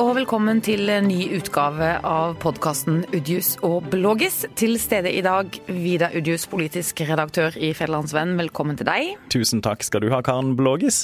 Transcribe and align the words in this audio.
og 0.00 0.14
velkommen 0.16 0.62
til 0.64 0.88
en 0.88 1.10
ny 1.10 1.26
utgave 1.36 1.90
av 2.06 2.38
podkasten 2.40 3.02
Udjus 3.12 3.50
og 3.66 3.90
Blågis. 3.92 4.46
Til 4.56 4.78
stede 4.80 5.10
i 5.12 5.20
dag, 5.20 5.52
Vida 5.68 6.08
Udjus, 6.16 6.46
politisk 6.48 7.02
redaktør 7.04 7.52
i 7.60 7.74
Federlandsvenn. 7.76 8.32
Velkommen 8.38 8.78
til 8.80 8.88
deg. 8.88 9.10
Tusen 9.34 9.60
takk 9.60 9.84
skal 9.84 10.00
du 10.00 10.08
ha, 10.14 10.22
Karen 10.24 10.54
Blågis. 10.56 11.02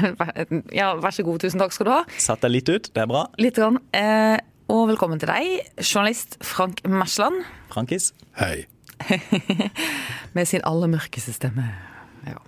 ja, 0.80 0.94
vær 1.02 1.12
så 1.12 1.26
god. 1.26 1.42
Tusen 1.44 1.60
takk 1.60 1.76
skal 1.76 1.90
du 1.90 1.92
ha. 1.92 2.00
Satt 2.16 2.46
deg 2.46 2.54
litt 2.54 2.72
ut, 2.72 2.88
det 2.94 3.04
er 3.04 3.10
bra. 3.10 3.26
Litt 3.42 3.60
grann. 3.60 3.76
Eh, 3.92 4.38
og 4.72 4.86
velkommen 4.94 5.20
til 5.20 5.28
deg, 5.28 5.68
journalist 5.82 6.38
Frank 6.40 6.80
Mersland. 6.88 7.42
Frankis. 7.74 8.14
Hei. 8.40 8.64
Med 10.38 10.48
sin 10.48 10.64
aller 10.64 10.88
mørkeste 10.94 11.36
stemme. 11.36 11.68
Ja. 12.24 12.40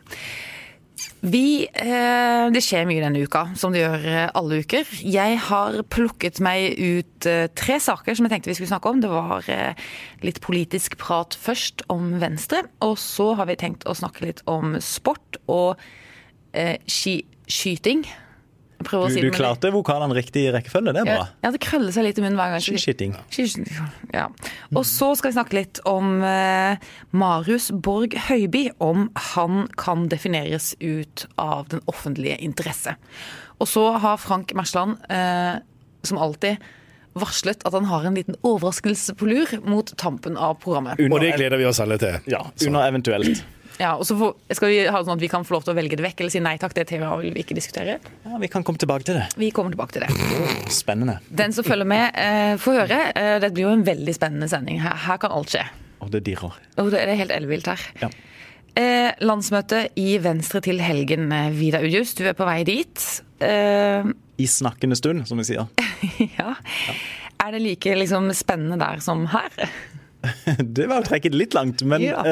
Vi, 1.25 1.65
eh, 1.73 2.47
det 2.53 2.61
skjer 2.61 2.85
mye 2.85 3.01
denne 3.01 3.23
uka, 3.25 3.47
som 3.57 3.73
det 3.73 3.81
gjør 3.81 4.03
eh, 4.11 4.27
alle 4.37 4.59
uker. 4.61 4.89
Jeg 5.01 5.39
har 5.47 5.79
plukket 5.89 6.41
meg 6.45 6.77
ut 6.77 7.29
eh, 7.31 7.47
tre 7.57 7.79
saker 7.81 8.13
som 8.17 8.27
jeg 8.27 8.35
tenkte 8.35 8.51
vi 8.51 8.57
skulle 8.59 8.73
snakke 8.75 8.93
om. 8.93 9.01
Det 9.01 9.09
var 9.09 9.49
litt 10.25 10.43
politisk 10.45 10.99
prat 11.01 11.33
først 11.33 11.87
om 11.93 12.19
Venstre. 12.21 12.67
Og 12.85 12.99
så 13.01 13.31
har 13.39 13.49
vi 13.49 13.57
tenkt 13.57 13.89
å 13.89 13.97
snakke 13.97 14.27
litt 14.27 14.45
om 14.51 14.77
sport 14.85 15.41
og 15.49 15.81
skiskyting. 16.55 18.05
Du, 18.83 18.97
si 19.13 19.23
du 19.23 19.31
klarte 19.33 19.71
vokalene 19.73 20.17
riktig 20.17 20.45
i 20.49 20.53
rekkefølge, 20.55 20.93
det 20.93 21.03
er 21.05 21.09
bra. 21.09 21.27
Ja, 21.45 21.53
det 21.55 21.61
krøller 21.65 21.95
seg 21.95 22.07
litt 22.09 22.19
i 22.21 22.25
munnen 22.25 22.39
hver 22.41 22.55
gang. 22.55 22.65
Skiskyting. 22.65 23.15
Ja. 24.13 24.27
Og 24.75 24.85
så 24.89 25.13
skal 25.19 25.31
vi 25.31 25.37
snakke 25.39 25.59
litt 25.59 25.81
om 25.89 26.19
eh, 26.27 26.83
Marius 27.17 27.71
Borg 27.73 28.17
Høiby, 28.27 28.67
om 28.85 29.09
han 29.33 29.67
kan 29.81 30.09
defineres 30.13 30.75
ut 30.83 31.27
av 31.41 31.71
den 31.73 31.85
offentlige 31.91 32.37
interesse. 32.45 32.97
Og 33.63 33.71
så 33.71 33.89
har 34.03 34.21
Frank 34.21 34.53
Mersland, 34.59 34.99
eh, 35.09 35.61
som 36.05 36.21
alltid, 36.21 36.59
varslet 37.15 37.63
at 37.63 37.73
han 37.73 37.87
har 37.87 38.05
en 38.05 38.17
liten 38.19 38.37
overraskelse 38.43 39.15
på 39.15 39.29
lur 39.31 39.53
mot 39.65 39.93
tampen 39.97 40.37
av 40.37 40.59
programmet. 40.63 40.99
Under, 40.99 41.15
og 41.15 41.23
det 41.23 41.37
gleder 41.39 41.61
vi 41.61 41.69
oss 41.69 41.81
alle 41.81 41.99
til. 42.03 42.19
Ja, 42.31 42.43
under 42.67 42.89
eventuelt. 42.89 43.45
Ja, 43.81 43.95
og 43.99 44.05
så 44.07 44.17
får, 44.19 44.35
Skal 44.55 44.71
vi 44.71 44.81
ha 44.87 44.99
det 44.99 45.07
sånn 45.09 45.19
at 45.19 45.23
vi 45.25 45.31
kan 45.31 45.47
få 45.47 45.57
lov 45.57 45.65
til 45.67 45.75
å 45.75 45.77
velge 45.79 45.99
det 45.99 46.05
vekk, 46.05 46.23
eller 46.23 46.35
si 46.35 46.43
nei 46.43 46.55
takk, 46.63 46.75
det 46.77 46.87
temaet 46.91 47.25
vil 47.25 47.35
vi 47.35 47.43
ikke 47.45 47.57
diskutere? 47.59 47.97
Ja, 48.25 48.39
Vi 48.43 48.51
kan 48.53 48.67
komme 48.67 48.81
tilbake 48.81 49.07
til 49.09 49.19
det. 49.19 49.25
Vi 49.41 49.51
kommer 49.55 49.75
tilbake 49.75 49.97
til 49.97 50.05
det. 50.07 50.69
Spennende. 50.73 51.19
Den 51.31 51.55
som 51.57 51.67
følger 51.67 51.89
med, 51.89 52.15
eh, 52.15 52.55
får 52.61 52.79
høre. 52.83 53.01
Eh, 53.15 53.39
det 53.43 53.53
blir 53.55 53.67
jo 53.69 53.73
en 53.75 53.85
veldig 53.87 54.15
spennende 54.15 54.49
sending. 54.49 54.81
Her, 54.81 54.95
her 55.07 55.19
kan 55.19 55.35
alt 55.35 55.51
skje. 55.55 55.65
Og 56.05 56.13
det 56.13 56.25
dirrer. 56.27 56.55
Og 56.79 56.91
det 56.93 57.01
er 57.01 57.15
helt 57.19 57.35
ellevilt 57.35 57.67
her. 57.67 57.81
Ja. 58.03 58.11
Eh, 58.75 59.13
landsmøte 59.23 59.89
i 59.97 60.19
Venstre 60.19 60.61
til 60.61 60.81
helgen, 60.83 61.29
Vidar 61.31 61.55
Vida 61.55 61.83
Udjus. 61.87 62.15
Du 62.19 62.25
er 62.27 62.35
på 62.35 62.47
vei 62.47 62.63
dit. 62.67 63.05
Eh, 63.41 64.03
I 64.39 64.47
snakkende 64.51 64.99
stund, 64.99 65.27
som 65.29 65.39
vi 65.39 65.45
sier. 65.51 65.69
ja. 66.39 66.55
ja. 66.89 66.97
Er 67.45 67.53
det 67.53 67.63
like 67.63 67.95
liksom, 67.99 68.31
spennende 68.35 68.79
der 68.81 69.03
som 69.05 69.27
her? 69.31 69.51
det 70.77 70.89
var 70.89 71.03
å 71.03 71.07
trekke 71.07 71.31
det 71.31 71.39
litt 71.39 71.55
langt, 71.55 71.83
men 71.87 72.03
ja. 72.03 72.23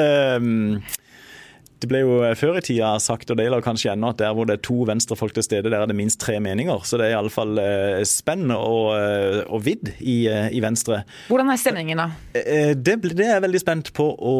Det 1.83 1.89
ble 1.91 1.99
jo 2.03 2.19
eh, 2.23 2.33
før 2.39 2.57
i 2.59 2.63
tida 2.63 2.93
sagt, 3.03 3.31
og 3.31 3.37
det 3.37 3.47
gjelder 3.47 3.63
kanskje 3.65 3.91
ennå, 3.93 4.13
at 4.13 4.21
der 4.21 4.33
hvor 4.35 4.47
det 4.47 4.57
er 4.57 4.63
to 4.63 4.85
venstrefolk 4.87 5.35
til 5.35 5.43
stede, 5.45 5.71
der 5.71 5.83
er 5.83 5.89
det 5.89 5.97
minst 5.97 6.21
tre 6.21 6.37
meninger. 6.43 6.85
Så 6.87 6.99
det 6.99 7.09
er 7.09 7.17
iallfall 7.17 7.59
eh, 7.59 8.03
spenn 8.07 8.53
og, 8.55 8.93
eh, 8.95 9.41
og 9.43 9.63
vidd 9.65 9.91
i, 9.99 10.23
i, 10.29 10.61
Venstre. 10.63 11.01
Hvordan 11.27 11.51
er 11.51 11.59
stemningen, 11.59 11.99
da? 11.99 12.05
Det, 12.33 12.95
det 13.03 13.25
er 13.25 13.35
jeg 13.35 13.43
veldig 13.43 13.61
spent 13.61 13.91
på 13.95 14.05
å 14.15 14.35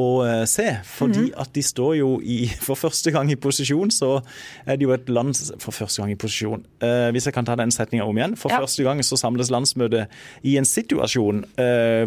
se. 0.48 0.70
Fordi 0.88 1.20
mm 1.20 1.26
-hmm. 1.26 1.42
at 1.42 1.50
de 1.56 1.64
står 1.64 1.96
jo 2.00 2.20
i 2.24 2.48
For 2.68 2.76
første 2.76 3.12
gang 3.12 3.32
i 3.32 3.36
posisjon, 3.36 3.92
så 3.92 4.22
er 4.66 4.76
det 4.76 4.84
jo 4.84 4.92
et 4.94 5.10
land 5.10 5.36
For 5.60 5.72
første 5.72 6.02
gang 6.02 6.12
i 6.12 6.16
posisjon. 6.16 6.66
Hvis 7.12 7.26
jeg 7.26 7.34
kan 7.34 7.46
ta 7.46 7.56
den 7.56 7.72
setninga 7.72 8.04
om 8.04 8.18
igjen. 8.18 8.38
For 8.38 8.50
ja. 8.50 8.62
første 8.62 8.84
gang 8.84 9.04
så 9.04 9.18
samles 9.18 9.52
landsmøtet 9.52 10.08
i 10.44 10.58
en 10.58 10.66
situasjon 10.66 11.46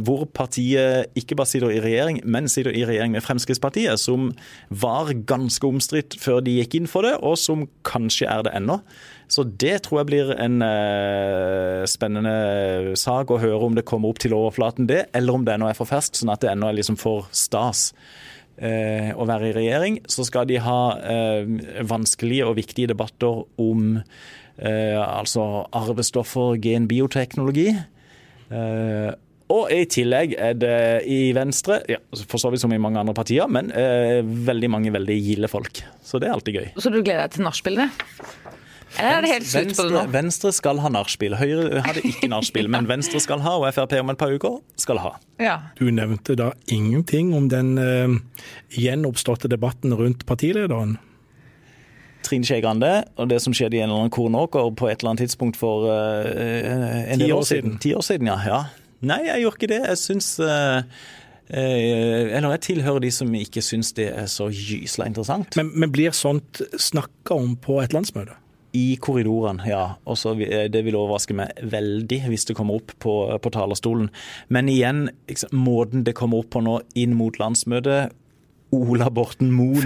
hvor 0.01 0.25
partiet 0.25 1.07
ikke 1.15 1.37
bare 1.37 1.47
sitter 1.47 1.71
i 1.71 1.81
regjering, 1.81 2.21
men 2.25 2.49
sitter 2.49 2.71
i 2.71 2.85
regjering 2.85 3.13
med 3.13 3.21
Fremskrittspartiet, 3.21 4.01
som 4.01 4.33
var 4.71 5.13
ganske 5.29 5.69
omstridt 5.69 6.17
før 6.23 6.43
de 6.45 6.57
gikk 6.61 6.79
inn 6.79 6.89
for 6.91 7.07
det, 7.07 7.17
og 7.25 7.37
som 7.41 7.67
kanskje 7.87 8.29
er 8.31 8.47
det 8.47 8.55
ennå. 8.59 8.79
Så 9.33 9.43
det 9.45 9.81
tror 9.87 10.01
jeg 10.01 10.09
blir 10.11 10.31
en 10.39 10.61
eh, 10.63 11.83
spennende 11.91 12.95
sak 12.99 13.33
å 13.35 13.41
høre 13.43 13.67
om 13.67 13.75
det 13.77 13.87
kommer 13.89 14.13
opp 14.13 14.23
til 14.23 14.37
overflaten, 14.37 14.87
det, 14.91 15.07
eller 15.17 15.39
om 15.39 15.47
det 15.47 15.57
ennå 15.57 15.71
er 15.71 15.79
for 15.79 15.91
ferskt, 15.91 16.21
sånn 16.21 16.33
at 16.35 16.45
det 16.45 16.53
ennå 16.53 16.71
er 16.71 16.79
liksom 16.79 16.99
for 17.01 17.27
stas. 17.35 17.91
Eh, 18.57 19.11
å 19.13 19.27
være 19.29 19.51
i 19.51 19.57
regjering, 19.59 20.01
så 20.09 20.25
skal 20.25 20.47
de 20.49 20.63
ha 20.63 20.81
eh, 21.03 21.51
vanskelige 21.91 22.47
og 22.49 22.59
viktige 22.63 22.95
debatter 22.95 23.45
om 23.61 24.01
altså 24.57 25.67
arvestoffer, 25.77 26.55
genbioteknologi. 26.65 27.75
Uh, 28.49 29.11
og 29.53 29.71
i 29.71 29.85
tillegg 29.87 30.35
er 30.43 30.57
det 30.59 30.79
i 31.07 31.31
Venstre, 31.37 31.79
ja, 31.91 32.01
for 32.27 32.43
så 32.43 32.51
vidt 32.51 32.65
som 32.65 32.73
i 32.75 32.81
mange 32.83 32.99
andre 32.99 33.15
partier, 33.15 33.47
men 33.51 33.71
eh, 33.71 34.19
veldig 34.23 34.71
mange 34.73 34.93
veldig 34.95 35.17
gilde 35.23 35.51
folk. 35.51 35.83
Så 36.03 36.19
det 36.23 36.31
er 36.31 36.35
alltid 36.35 36.59
gøy. 36.59 36.69
Så 36.83 36.91
du 36.91 36.99
gleder 36.99 37.27
deg 37.27 37.37
til 37.37 37.47
nachspielene? 37.47 37.91
Eller 38.97 39.19
er 39.19 39.25
det 39.25 39.31
helt 39.31 39.49
slutt 39.49 39.73
på 39.77 39.85
det 39.87 39.93
nå? 39.93 40.03
Venstre 40.15 40.51
skal 40.57 40.81
ha 40.81 40.91
nachspiel. 40.93 41.37
Høyre 41.39 41.83
hadde 41.85 42.03
ikke 42.09 42.31
nachspiel, 42.33 42.71
men 42.75 42.89
Venstre 42.91 43.21
skal 43.23 43.43
ha, 43.45 43.57
og 43.61 43.67
Frp 43.77 43.97
om 44.01 44.13
et 44.15 44.21
par 44.21 44.33
uker 44.33 44.61
skal 44.81 45.03
ha. 45.03 45.13
Ja. 45.43 45.57
Du 45.79 45.85
nevnte 45.95 46.37
da 46.39 46.53
ingenting 46.73 47.35
om 47.37 47.51
den 47.53 47.77
eh, 47.83 48.17
gjenoppståtte 48.75 49.51
debatten 49.53 49.95
rundt 49.95 50.27
partilederen. 50.27 50.97
Trine 52.27 52.49
Skei 52.49 52.59
Grande 52.59 53.05
og 53.21 53.29
det 53.31 53.39
som 53.45 53.55
skjedde 53.55 53.79
i 53.79 53.85
en 53.85 53.91
eller 53.91 54.07
annen 54.07 54.15
kornåker 54.15 54.73
på 54.75 54.89
et 54.91 54.99
eller 54.99 55.13
annet 55.13 55.29
tidspunkt 55.29 55.59
for 55.61 55.87
eh, 55.93 57.13
en 57.13 57.23
del 57.23 57.37
år 57.37 57.47
siden. 57.47 57.79
Ti 57.83 57.95
år 57.95 58.03
siden, 58.07 58.33
ja. 58.33 58.41
ja. 58.49 58.65
Nei, 59.05 59.23
jeg 59.27 59.45
gjør 59.45 59.57
ikke 59.59 59.71
det. 59.75 59.83
Jeg 59.91 60.01
syns 60.01 60.33
uh, 60.41 60.81
eller 61.47 62.57
jeg 62.57 62.65
tilhører 62.73 63.05
de 63.05 63.11
som 63.15 63.31
ikke 63.39 63.63
syns 63.63 63.93
det 63.95 64.09
er 64.11 64.27
så 64.31 64.49
gysla 64.51 65.07
interessant. 65.07 65.55
Men, 65.59 65.71
men 65.79 65.93
blir 65.95 66.17
sånt 66.17 66.63
snakka 66.75 67.37
om 67.39 67.55
på 67.63 67.79
et 67.85 67.95
landsmøte? 67.95 68.35
I 68.77 68.99
korridoren, 69.01 69.61
ja. 69.65 69.95
Også, 70.05 70.35
Det 70.35 70.83
vil 70.85 70.97
overraske 70.99 71.37
meg 71.39 71.55
veldig 71.63 72.19
hvis 72.29 72.45
det 72.49 72.57
kommer 72.59 72.81
opp 72.81 72.93
på, 73.01 73.15
på 73.41 73.53
talerstolen. 73.55 74.11
Men 74.53 74.69
igjen, 74.69 75.07
liksom, 75.31 75.55
måten 75.57 76.05
det 76.05 76.17
kommer 76.19 76.43
opp 76.43 76.51
på 76.57 76.65
nå 76.67 76.81
inn 76.99 77.15
mot 77.17 77.39
landsmøtet 77.41 78.13
Ola 78.75 79.07
Borten 79.15 79.53
Moe, 79.55 79.81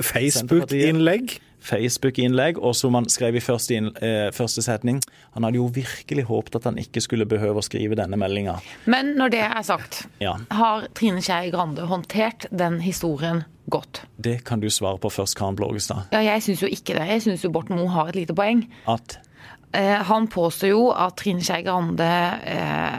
Facebook-innlegg? 0.00 1.40
Facebook-innlegg, 1.60 2.58
og 2.58 2.74
som 2.76 2.96
han 2.96 3.08
skrev 3.12 3.36
i 3.36 3.42
første, 3.44 3.76
inn, 3.76 3.90
eh, 4.00 4.30
første, 4.32 4.62
setning. 4.64 5.00
Han 5.36 5.44
hadde 5.44 5.60
jo 5.60 5.68
virkelig 5.74 6.24
håpet 6.30 6.56
at 6.60 6.68
han 6.70 6.80
ikke 6.80 7.02
skulle 7.04 7.28
behøve 7.28 7.60
å 7.60 7.64
skrive 7.64 7.98
denne 7.98 8.16
meldinga. 8.20 8.58
Men 8.90 9.14
når 9.20 9.34
det 9.36 9.44
er 9.46 9.62
sagt, 9.66 10.02
ja. 10.22 10.36
har 10.50 10.88
Trine 10.94 11.22
Skei 11.24 11.50
Grande 11.52 11.86
håndtert 11.90 12.46
den 12.50 12.80
historien 12.80 13.44
godt? 13.70 14.04
Det 14.16 14.40
kan 14.44 14.60
du 14.60 14.70
svare 14.70 14.98
på 14.98 15.12
først, 15.12 15.36
Karen 15.38 15.58
Blågestad. 15.58 16.10
Ja, 16.12 16.24
jeg 16.32 16.42
syns 16.46 16.64
jo 16.64 16.70
ikke 16.70 16.96
det. 16.98 17.06
Jeg 17.12 17.26
syns 17.28 17.44
jo 17.44 17.52
Borten 17.54 17.76
Moe 17.78 17.92
har 17.92 18.10
et 18.10 18.18
lite 18.22 18.36
poeng. 18.36 18.64
At? 18.88 19.20
Eh, 19.72 20.00
han 20.08 20.26
påstår 20.28 20.72
jo 20.72 20.88
at 20.90 21.20
Trine 21.20 21.44
Skei 21.44 21.62
Grande 21.66 22.08
eh, 22.44 22.98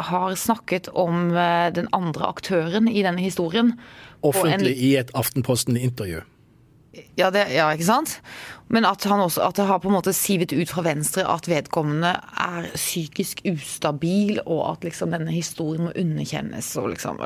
har 0.00 0.34
snakket 0.34 0.88
om 0.88 1.36
eh, 1.36 1.68
den 1.76 1.88
andre 1.92 2.30
aktøren 2.30 2.88
i 2.88 3.02
denne 3.04 3.20
historien. 3.20 3.74
Offentlig 4.22 4.76
en... 4.76 4.84
i 4.84 4.94
et 5.00 5.12
Aftenposten-intervju. 5.16 6.22
Ja, 7.14 7.28
det, 7.30 7.44
ja, 7.54 7.68
ikke 7.70 7.86
sant? 7.86 8.16
Men 8.70 8.86
at, 8.86 9.04
også, 9.06 9.44
at, 9.44 9.58
det 9.58 9.66
har 9.68 9.78
på 9.82 9.90
en 9.90 9.94
måte 9.94 10.14
sivet 10.14 10.52
ut 10.54 10.70
fra 10.70 10.82
Venstre 10.86 11.22
at 11.30 11.46
vedkommende 11.50 12.16
er 12.18 12.66
psykisk 12.74 13.44
ustabil, 13.46 14.40
og 14.42 14.64
at 14.72 14.86
liksom 14.88 15.14
denne 15.14 15.34
historien 15.34 15.86
må 15.86 15.94
underkjennes. 15.94 16.72
og 16.80 16.90
liksom... 16.94 17.22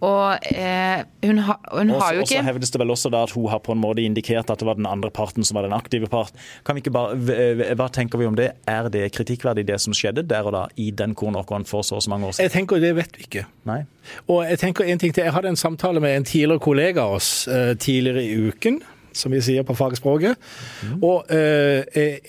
Og 0.00 0.46
eh, 0.48 1.02
hun, 1.26 1.38
ha, 1.44 1.56
hun 1.72 1.90
også, 1.90 2.04
har 2.04 2.14
jo 2.14 2.22
ikke 2.24 2.24
Og 2.24 2.32
så 2.32 2.44
hevdes 2.46 2.72
det 2.72 2.80
vel 2.80 2.92
også 2.94 3.10
da 3.12 3.22
at 3.26 3.34
hun 3.36 3.48
har 3.52 3.60
på 3.64 3.74
en 3.76 3.82
måte 3.82 4.02
indikert 4.02 4.50
at 4.50 4.62
det 4.62 4.68
var 4.68 4.78
den 4.78 4.88
andre 4.88 5.10
parten 5.12 5.44
som 5.44 5.58
var 5.58 5.66
den 5.68 5.76
aktive 5.76 6.08
part. 6.08 6.32
Kan 6.64 6.76
vi 6.78 6.84
ikke 6.84 6.94
bare, 6.94 7.74
Hva 7.76 7.88
tenker 7.92 8.20
vi 8.20 8.28
om 8.28 8.38
det? 8.38 8.50
Er 8.70 8.88
det 8.92 9.10
kritikkverdig 9.16 9.66
det 9.68 9.80
som 9.84 9.96
skjedde 9.96 10.24
der 10.28 10.48
og 10.48 10.56
da 10.56 10.64
i 10.80 10.90
den 10.90 11.14
kornåkeren 11.14 11.68
for 11.68 11.84
så 11.86 12.00
og 12.00 12.06
så 12.06 12.12
mange 12.12 12.26
år 12.26 12.36
siden? 12.36 12.48
Jeg 12.48 12.56
tenker 12.56 12.80
Det 12.80 12.94
vet 12.96 13.18
vi 13.18 13.28
ikke. 13.28 13.44
Nei. 13.68 13.82
Og 14.26 14.44
Jeg 14.48 14.58
tenker 14.58 14.84
en 14.84 14.98
ting 14.98 15.14
til. 15.14 15.24
Jeg 15.24 15.36
hadde 15.36 15.52
en 15.52 15.60
samtale 15.60 16.00
med 16.00 16.16
en 16.16 16.24
tidligere 16.24 16.64
kollega 16.64 17.04
av 17.04 17.18
oss 17.20 17.48
uh, 17.48 17.76
tidligere 17.76 18.24
i 18.24 18.48
uken 18.48 18.80
som 19.12 19.32
vi 19.34 19.40
sier 19.42 19.64
på 19.66 19.74
fagspråket. 19.74 20.38
Mm. 20.86 21.02
Og 21.02 21.26
uh, 21.28 21.80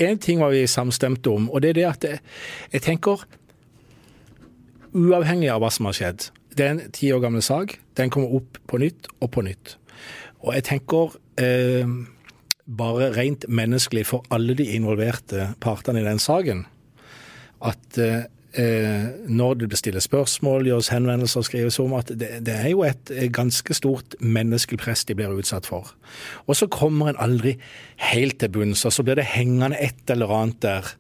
en 0.02 0.18
ting 0.20 0.42
var 0.42 0.52
vi 0.52 0.66
samstemte 0.68 1.30
om, 1.30 1.50
og 1.50 1.62
det 1.62 1.70
er 1.70 1.80
det 1.80 1.86
at 1.86 2.10
jeg, 2.10 2.20
jeg 2.74 2.90
tenker 2.90 3.24
Uavhengig 4.92 5.48
av 5.48 5.62
hva 5.64 5.70
som 5.72 5.88
har 5.88 5.96
skjedd, 5.96 6.26
det 6.58 6.66
er 6.66 6.74
en 6.76 6.84
ti 6.94 7.12
år 7.16 7.22
gammel 7.24 7.44
sak. 7.46 7.78
Den 7.98 8.12
kommer 8.14 8.34
opp 8.42 8.60
på 8.68 8.80
nytt 8.82 9.08
og 9.20 9.32
på 9.36 9.44
nytt. 9.46 9.78
Og 10.42 10.56
jeg 10.58 10.66
tenker 10.68 11.16
eh, 11.42 11.88
bare 12.66 13.12
rent 13.16 13.48
menneskelig 13.50 14.06
for 14.10 14.26
alle 14.34 14.56
de 14.58 14.68
involverte 14.76 15.52
partene 15.62 16.02
i 16.02 16.06
den 16.06 16.22
saken, 16.22 16.66
at 17.62 18.00
eh, 18.02 18.24
eh, 18.58 19.08
når 19.30 19.62
det 19.62 19.80
stilles 19.80 20.08
spørsmål, 20.10 20.66
gjøres 20.70 20.92
henvendelser 20.94 21.44
og 21.44 21.48
skrives 21.48 21.80
om, 21.84 21.94
at 21.98 22.10
det, 22.10 22.32
det, 22.48 22.56
er 22.56 22.72
jo 22.74 22.84
et 22.88 23.14
ganske 23.34 23.76
stort 23.78 24.16
menneskelig 24.20 24.82
press 24.82 25.06
de 25.06 25.18
blir 25.18 25.36
utsatt 25.36 25.70
for. 25.70 25.94
Og 26.48 26.58
så 26.58 26.70
kommer 26.72 27.12
en 27.12 27.22
aldri 27.22 27.58
helt 28.12 28.40
til 28.42 28.52
bunns, 28.52 28.86
og 28.86 28.96
så 28.96 29.06
blir 29.06 29.20
det 29.20 29.30
hengende 29.36 29.80
et 29.80 30.10
eller 30.10 30.34
annet 30.42 30.62
der 30.66 30.94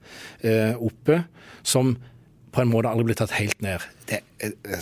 eh, 0.44 0.75
oppe 0.77 1.24
som 1.63 1.95
på 2.51 2.62
en 2.62 2.71
måte 2.71 2.89
aldri 2.92 3.07
blitt 3.07 3.21
tatt 3.21 3.33
helt 3.38 3.62
ned. 3.63 3.83
Det, 4.09 4.19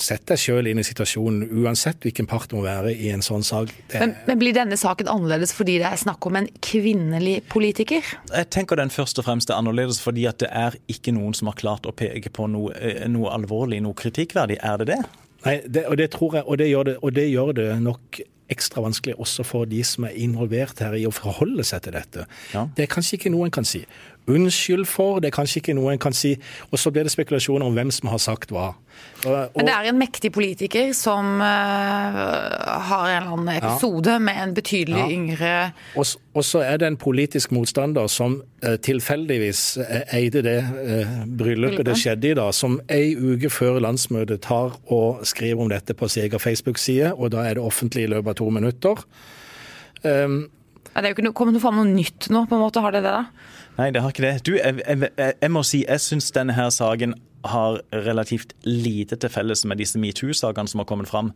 Sett 0.01 0.24
deg 0.30 0.39
sjøl 0.42 0.69
inn 0.71 0.80
i 0.81 0.86
situasjonen, 0.88 1.44
uansett 1.62 2.01
hvilken 2.06 2.27
part 2.30 2.50
det 2.50 2.57
må 2.57 2.63
være 2.66 2.94
i 2.95 3.12
en 3.13 3.24
sånn 3.25 3.44
sak. 3.45 3.74
Men, 3.94 4.16
men, 4.25 4.39
blir 4.42 4.56
denne 4.56 4.77
saken 4.80 5.10
annerledes 5.12 5.54
fordi 5.56 5.77
det 5.81 5.89
er 5.92 6.01
snakk 6.01 6.25
om 6.30 6.39
en 6.39 6.50
kvinnelig 6.66 7.39
politiker? 7.51 8.06
Jeg 8.31 8.50
tenker 8.56 8.80
den 8.80 8.94
først 8.94 9.21
og 9.21 9.27
fremst 9.27 9.51
er 9.51 9.60
annerledes 9.60 10.01
fordi 10.01 10.25
at 10.31 10.42
det 10.42 10.50
er 10.50 10.80
ikke 10.92 11.13
noen 11.16 11.38
som 11.38 11.51
har 11.51 11.60
klart 11.60 11.89
å 11.89 11.94
peke 11.94 12.31
på 12.33 12.50
noe, 12.50 12.74
eh, 12.80 13.06
noe 13.12 13.36
alvorlig, 13.36 13.83
noe 13.86 13.98
kritikkverdig. 14.00 14.62
Er 14.66 14.81
det 14.81 14.92
det? 14.95 15.01
Nei, 15.45 15.56
det, 15.68 15.86
og 15.88 16.00
det 16.00 16.10
tror 16.16 16.39
jeg, 16.39 16.48
og 16.48 16.60
det 16.60 16.68
gjør 16.71 16.89
det, 16.89 16.98
og 17.00 17.16
det, 17.16 17.30
gjør 17.31 17.56
det 17.60 17.69
nok 17.83 18.21
ekstra 18.50 18.81
vanskelig 18.81 19.13
også 19.21 19.45
for 19.45 19.69
de 19.69 19.80
som 19.86 20.07
er 20.07 20.18
involvert 20.19 20.81
her 20.81 20.95
i 20.98 21.06
å 21.07 21.13
forholde 21.13 21.63
seg 21.68 21.83
til 21.86 21.95
dette. 21.95 22.25
Ja. 22.56 22.66
Det 22.75 22.86
er 22.86 22.92
kanskje 22.92 23.19
ikke 23.19 23.31
noe 23.33 23.48
en 23.48 23.54
kan 23.54 23.68
si 23.68 23.83
unnskyld 24.29 24.85
for. 24.89 25.19
Det 25.19 25.31
er 25.31 25.35
kanskje 25.35 25.61
ikke 25.63 25.75
noe 25.77 25.93
en 25.93 26.01
kan 26.01 26.15
si. 26.15 26.35
Og 26.71 26.79
så 26.79 26.91
blir 26.93 27.07
det 27.07 27.13
spekulasjoner 27.13 27.65
om 27.65 27.75
hvem 27.77 27.91
som 27.93 28.11
har 28.11 28.21
sagt 28.23 28.53
hva. 28.55 28.73
Og, 29.25 29.35
og, 29.35 29.51
Men 29.55 29.67
det 29.67 29.73
er 29.73 29.87
en 29.89 29.99
mektig 29.99 30.31
politiker 30.35 30.91
som 30.95 31.39
uh, 31.39 31.45
har 32.89 33.05
en 33.09 33.15
eller 33.15 33.33
annen 33.35 33.51
episode 33.53 34.15
ja. 34.15 34.19
med 34.23 34.41
en 34.43 34.53
betydelig 34.55 34.99
ja. 34.99 35.07
yngre 35.11 35.51
og, 35.99 36.43
så 36.43 36.61
er 36.63 36.79
det 36.79 36.87
en 36.87 36.97
politisk 36.99 37.51
motstander 37.55 38.07
som 38.11 38.37
uh, 38.63 38.75
tilfeldigvis 38.75 39.63
uh, 39.79 40.15
eide 40.15 40.43
det 40.43 40.57
bryllupet 41.39 41.87
det 41.87 41.97
skjedde 41.99 42.31
i 42.31 42.37
dag, 42.39 42.53
som 42.55 42.79
ei 42.91 43.15
uke 43.15 43.51
før 43.51 43.81
landsmøtet 43.83 44.43
tar 44.47 44.75
og 44.87 45.23
skriver 45.27 45.63
om 45.63 45.71
dette 45.71 45.95
på 45.95 46.07
sin 46.07 46.27
egen 46.27 46.39
Facebook-side, 46.39 47.13
og 47.15 47.33
da 47.35 47.43
er 47.47 47.59
det 47.59 47.63
offentlig 47.63 48.07
i 48.07 48.13
løpet 48.13 48.35
av 48.35 48.39
to 48.39 48.49
minutter. 48.55 49.03
Um, 50.03 50.41
det 50.95 51.05
er 51.07 51.11
jo 51.11 51.17
ikke 51.17 51.27
noe, 51.27 51.37
kommet 51.37 51.61
fram 51.63 51.79
noe 51.79 51.87
nytt 51.87 52.29
nå, 52.33 52.45
på 52.49 52.57
en 52.57 52.63
måte, 52.63 52.81
har 52.83 52.95
det 52.95 53.03
det? 53.05 53.11
da? 53.13 53.49
Nei, 53.79 53.89
det 53.95 54.03
har 54.03 54.11
ikke 54.11 54.25
det. 54.25 54.35
Du, 54.43 54.53
jeg, 54.57 54.81
jeg, 54.83 55.09
jeg 55.41 55.51
må 55.55 55.63
si, 55.63 55.85
jeg 55.87 56.03
syns 56.03 56.33
denne 56.35 56.55
her 56.57 56.71
saken 56.73 57.15
har 57.47 57.77
relativt 57.95 58.51
lite 58.67 59.15
til 59.15 59.31
felles 59.31 59.61
med 59.63 59.79
disse 59.79 59.99
metoo-sakene 60.01 60.67
som 60.67 60.81
har 60.81 60.87
kommet 60.89 61.07
fram. 61.07 61.31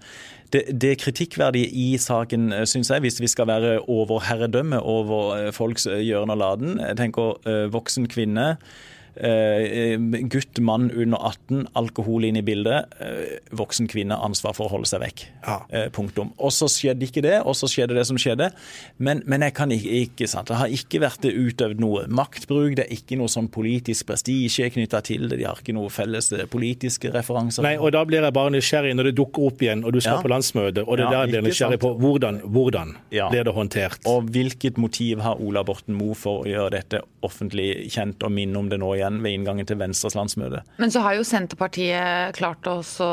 Det, 0.51 0.66
det 0.75 0.98
kritikkverdige 1.00 1.69
i 1.72 1.94
saken, 1.95 2.51
syns 2.68 2.92
jeg, 2.92 3.06
hvis 3.06 3.22
vi 3.24 3.31
skal 3.31 3.48
være 3.48 3.78
overherredømme 3.88 4.81
over 4.81 5.38
eh, 5.38 5.54
folks 5.56 5.88
gjøren 5.88 6.34
og 6.36 6.42
laden 6.42 6.81
Jeg 6.84 7.00
tenker 7.00 7.69
voksen 7.72 8.12
kvinne 8.12 8.57
Eh, 8.57 8.84
gutt, 9.15 10.60
mann 10.60 10.89
under 10.92 11.18
18, 11.18 11.68
alkohol 11.77 12.25
inn 12.25 12.38
i 12.39 12.44
bildet. 12.45 12.94
Eh, 13.00 13.38
voksen 13.56 13.88
kvinne, 13.92 14.18
ansvar 14.18 14.56
for 14.57 14.68
å 14.68 14.74
holde 14.77 14.89
seg 14.89 15.04
vekk. 15.04 15.25
Ja. 15.45 15.57
Eh, 15.69 15.88
punktum. 15.94 16.33
Og 16.38 16.54
så 16.56 16.69
skjedde 16.71 17.07
ikke 17.07 17.24
det, 17.25 17.39
og 17.42 17.56
så 17.57 17.69
skjedde 17.69 17.98
det 17.98 18.06
som 18.10 18.18
skjedde. 18.19 18.50
Men, 18.98 19.24
men 19.30 19.45
jeg 19.45 19.56
kan 19.57 19.71
ikke, 19.74 20.00
ikke 20.07 20.30
sant? 20.30 20.50
det 20.50 20.60
har 20.60 20.74
ikke 20.74 21.04
vært 21.04 21.27
utøvd 21.27 21.81
noe 21.83 22.06
maktbruk. 22.07 22.77
Det 22.80 22.88
er 22.88 22.95
ikke 22.95 23.18
noe 23.19 23.31
sånn 23.31 23.50
politisk 23.54 24.10
prestisje 24.10 24.69
knytta 24.74 25.04
til 25.06 25.27
det. 25.30 25.39
De 25.42 25.48
har 25.48 25.62
ikke 25.62 25.75
noe 25.75 25.92
felles 25.94 26.31
politiske 26.51 27.12
referanser. 27.13 27.65
Nei, 27.65 27.75
og 27.77 27.94
da 27.95 28.04
blir 28.07 28.24
jeg 28.24 28.36
bare 28.36 28.54
nysgjerrig 28.56 28.95
når 28.98 29.12
det 29.12 29.15
dukker 29.19 29.50
opp 29.50 29.63
igjen, 29.63 29.86
og 29.86 29.95
du 29.95 30.01
skal 30.01 30.19
ja. 30.19 30.24
på 30.25 30.31
landsmøte, 30.31 30.86
og 30.88 31.00
det 31.00 31.07
ja, 31.07 31.12
der 31.13 31.25
jeg 31.25 31.33
blir 31.33 31.48
nysgjerrig 31.50 31.80
sant? 31.80 31.86
på 31.86 31.94
hvordan, 32.01 32.42
hvordan 32.56 32.95
ja. 33.13 33.30
blir 33.31 33.48
det 33.48 33.56
håndtert? 33.56 34.07
Og 34.10 34.30
hvilket 34.33 34.80
motiv 34.81 35.24
har 35.25 35.42
Ola 35.44 35.63
Borten 35.68 35.98
Moe 35.98 36.18
for 36.18 36.44
å 36.44 36.50
gjøre 36.50 36.74
dette 36.77 37.04
offentlig 37.24 37.92
kjent 37.94 38.24
og 38.25 38.33
minne 38.36 38.60
om 38.60 38.69
det 38.71 38.80
nå 38.81 38.94
igjen? 38.98 39.03
Igjen 39.04 39.20
ved 39.24 39.36
inngangen 39.38 39.68
til 39.70 39.78
Venstres 39.82 40.16
landsmøte. 40.18 40.64
Men 40.82 40.94
så 40.94 41.04
har 41.04 41.20
jo 41.20 41.28
Senterpartiet 41.28 42.34
klart 42.38 42.66
også 42.70 43.10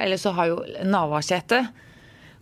Eller 0.00 0.18
så 0.20 0.32
har 0.36 0.50
jo 0.50 0.58
Navarsete 0.88 1.66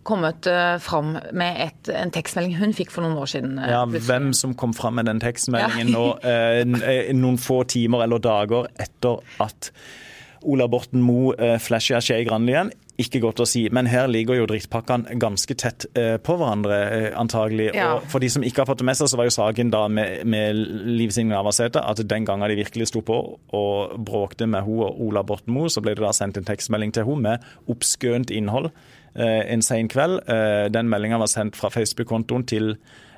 kommet 0.07 0.47
uh, 0.47 0.77
fram 0.79 1.17
med 1.35 1.61
et, 1.67 1.89
en 1.91 2.11
tekstmelding 2.15 2.55
hun 2.61 2.73
fikk 2.75 2.93
for 2.93 3.03
noen 3.03 3.17
år 3.19 3.31
siden. 3.31 3.57
Ja, 3.59 3.81
ja, 3.81 4.03
Hvem 4.07 4.31
som 4.37 4.55
kom 4.55 4.71
fram 4.75 4.95
med 4.99 5.09
den 5.09 5.19
tekstmeldingen 5.23 5.91
ja. 5.91 5.95
nå, 5.97 6.05
eh, 6.23 7.11
noen 7.17 7.39
få 7.41 7.63
timer 7.67 8.05
eller 8.05 8.23
dager 8.23 8.69
etter 8.79 9.19
at 9.43 9.71
Ola 10.47 10.67
Borten 10.71 11.03
Moe 11.03 11.35
uh, 11.35 11.57
flasher 11.61 12.03
Skei 12.03 12.23
Grande 12.27 12.53
igjen. 12.53 12.71
Ikke 12.97 13.19
godt 13.21 13.43
å 13.43 13.45
si, 13.45 13.67
men 13.69 13.85
her 13.85 14.07
ligger 14.09 14.39
jo 14.39 14.47
drittpakkene 14.49 15.19
ganske 15.21 15.53
tett 15.53 15.85
eh, 15.93 16.15
på 16.17 16.33
hverandre, 16.39 16.77
eh, 16.95 17.11
antagelig. 17.13 17.67
Ja. 17.77 17.91
Og 17.99 18.07
for 18.09 18.23
de 18.23 18.29
som 18.33 18.41
ikke 18.41 18.63
har 18.63 18.69
fått 18.71 18.81
det 18.81 18.87
med 18.89 18.97
seg, 18.97 19.11
så 19.11 19.19
var 19.19 19.27
jo 19.27 19.35
saken 19.35 19.69
da 19.69 19.83
med, 19.85 20.23
med 20.25 20.57
Liv 20.97 21.13
Signe 21.13 21.35
Navarsete 21.35 21.83
at 21.85 22.01
den 22.01 22.25
gangen 22.25 22.49
de 22.49 22.57
virkelig 22.57 22.87
sto 22.89 23.03
på 23.05 23.19
og 23.53 23.93
bråkte 24.01 24.47
med 24.49 24.65
hun 24.65 24.81
og 24.87 25.03
Ola 25.05 25.21
Borten 25.21 25.53
Moe, 25.53 25.69
så 25.69 25.83
ble 25.85 25.93
det 25.93 26.01
da 26.07 26.09
sendt 26.15 26.41
en 26.41 26.49
tekstmelding 26.49 26.95
til 26.97 27.05
hun 27.05 27.21
med 27.27 27.45
oppskønt 27.69 28.33
innhold 28.33 28.71
eh, 28.71 29.43
en 29.53 29.61
sen 29.61 29.91
kveld. 29.93 30.23
Eh, 30.25 30.65
den 30.73 30.89
meldinga 30.89 31.21
var 31.21 31.29
sendt 31.31 31.59
fra 31.59 31.69
Facebook-kontoen 31.73 32.47
til 32.49 32.73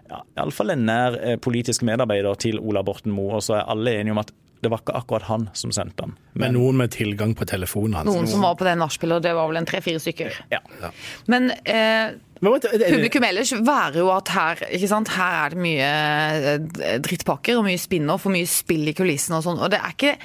ja, 0.09 0.21
iallfall 0.39 0.73
en 0.73 0.85
nær 0.89 1.17
eh, 1.21 1.39
politisk 1.39 1.85
medarbeider 1.87 2.39
til 2.41 2.59
Ola 2.59 2.83
Borten 2.83 3.13
Moe. 3.15 3.37
Og 3.39 3.45
så 3.47 3.59
er 3.59 3.71
alle 3.71 3.95
enige 3.99 4.17
om 4.17 4.23
at 4.23 4.33
det 4.59 4.69
var 4.71 4.81
ikke 4.83 4.95
akkurat 4.99 5.27
han 5.29 5.45
som 5.55 5.71
sendte 5.71 6.03
den. 6.03 6.15
Men, 6.33 6.41
men 6.41 6.57
noen 6.57 6.79
med 6.81 6.91
tilgang 6.91 7.31
på 7.37 7.47
telefonen 7.47 7.95
hans. 8.01 8.09
Noen 8.11 8.27
som 8.27 8.43
var 8.43 8.57
på 8.59 8.67
det 8.67 8.75
nachspielet, 8.79 9.21
og 9.21 9.23
det 9.23 9.31
var 9.37 9.47
vel 9.51 9.61
en 9.61 9.67
tre-fire 9.69 10.01
stykker. 10.03 10.35
Ja. 10.51 10.59
ja. 10.81 10.91
Men 11.31 11.51
eh, 11.63 12.17
publikum 12.43 13.27
ellers 13.29 13.53
værer 13.55 14.01
jo 14.01 14.11
at 14.11 14.31
her, 14.35 14.63
ikke 14.75 14.91
sant? 14.91 15.13
her 15.15 15.37
er 15.45 15.55
det 15.55 15.63
mye 15.63 15.89
eh, 15.89 16.95
drittpakker 17.05 17.59
og 17.59 17.67
mye 17.69 17.79
spin-off 17.79 18.27
og 18.27 18.35
mye 18.35 18.51
spill 18.51 18.91
i 18.91 18.95
kulissene 18.97 19.39
og 19.39 19.47
sånn. 19.47 19.63
Og 19.63 19.71
det 19.71 19.79
er 19.79 19.95
ikke 19.95 20.15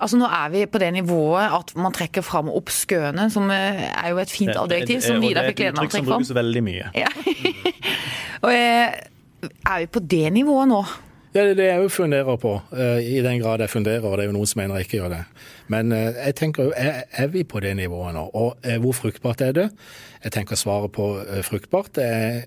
Altså 0.00 0.18
Nå 0.20 0.26
er 0.28 0.48
vi 0.52 0.66
på 0.68 0.80
det 0.80 0.90
nivået 0.92 1.54
at 1.56 1.70
man 1.80 1.92
trekker 1.96 2.24
fram 2.24 2.50
obskøne, 2.52 3.30
som 3.32 3.48
eh, 3.52 3.86
er 3.88 4.10
jo 4.12 4.20
et 4.20 4.32
fint 4.32 4.52
adjektiv. 4.52 5.00
som 5.04 5.20
Vidar 5.24 5.48
fikk 5.48 5.62
gleden 5.62 5.80
av 5.80 5.88
å 5.88 5.92
trekke 5.92 6.08
fram. 6.08 6.24
Det 6.24 6.36
er 6.36 6.36
et 6.36 6.36
uttrykk 6.36 6.36
som 6.36 6.36
brukes 6.36 6.36
veldig 6.36 6.62
mye. 6.66 6.90
Ja. 7.00 7.08
og 8.44 8.52
eh, 8.52 8.98
Er 9.64 9.78
vi 9.80 9.88
på 9.96 10.02
det 10.04 10.26
nivået 10.36 10.68
nå? 10.68 10.82
Ja, 11.30 11.44
Det 11.44 11.50
er 11.50 11.54
det 11.54 11.66
jeg 11.68 11.82
òg 11.84 11.90
funderer 11.94 12.36
på, 12.42 12.60
eh, 12.74 13.06
i 13.06 13.20
den 13.22 13.38
grad 13.38 13.60
jeg 13.60 13.70
funderer. 13.70 14.04
og 14.04 14.16
Det 14.16 14.24
er 14.24 14.32
jo 14.32 14.34
noen 14.34 14.46
som 14.46 14.58
mener 14.60 14.74
jeg 14.76 14.86
ikke 14.86 14.98
gjør 14.98 15.10
det. 15.14 15.24
Men 15.68 15.92
eh, 15.92 16.12
jeg 16.26 16.34
tenker 16.34 16.64
jo, 16.64 16.72
er, 16.76 17.04
er 17.12 17.28
vi 17.28 17.44
på 17.44 17.60
det 17.60 17.76
nivået 17.76 18.14
nå? 18.14 18.30
Og 18.34 18.56
eh, 18.64 18.78
hvor 18.78 18.92
fruktbart 18.92 19.40
er 19.40 19.52
det? 19.52 19.70
Jeg 20.24 20.32
tenker 20.32 20.56
svaret 20.56 20.90
på 20.90 21.22
fruktbart 21.42 21.94
det 21.94 22.04
er 22.04 22.42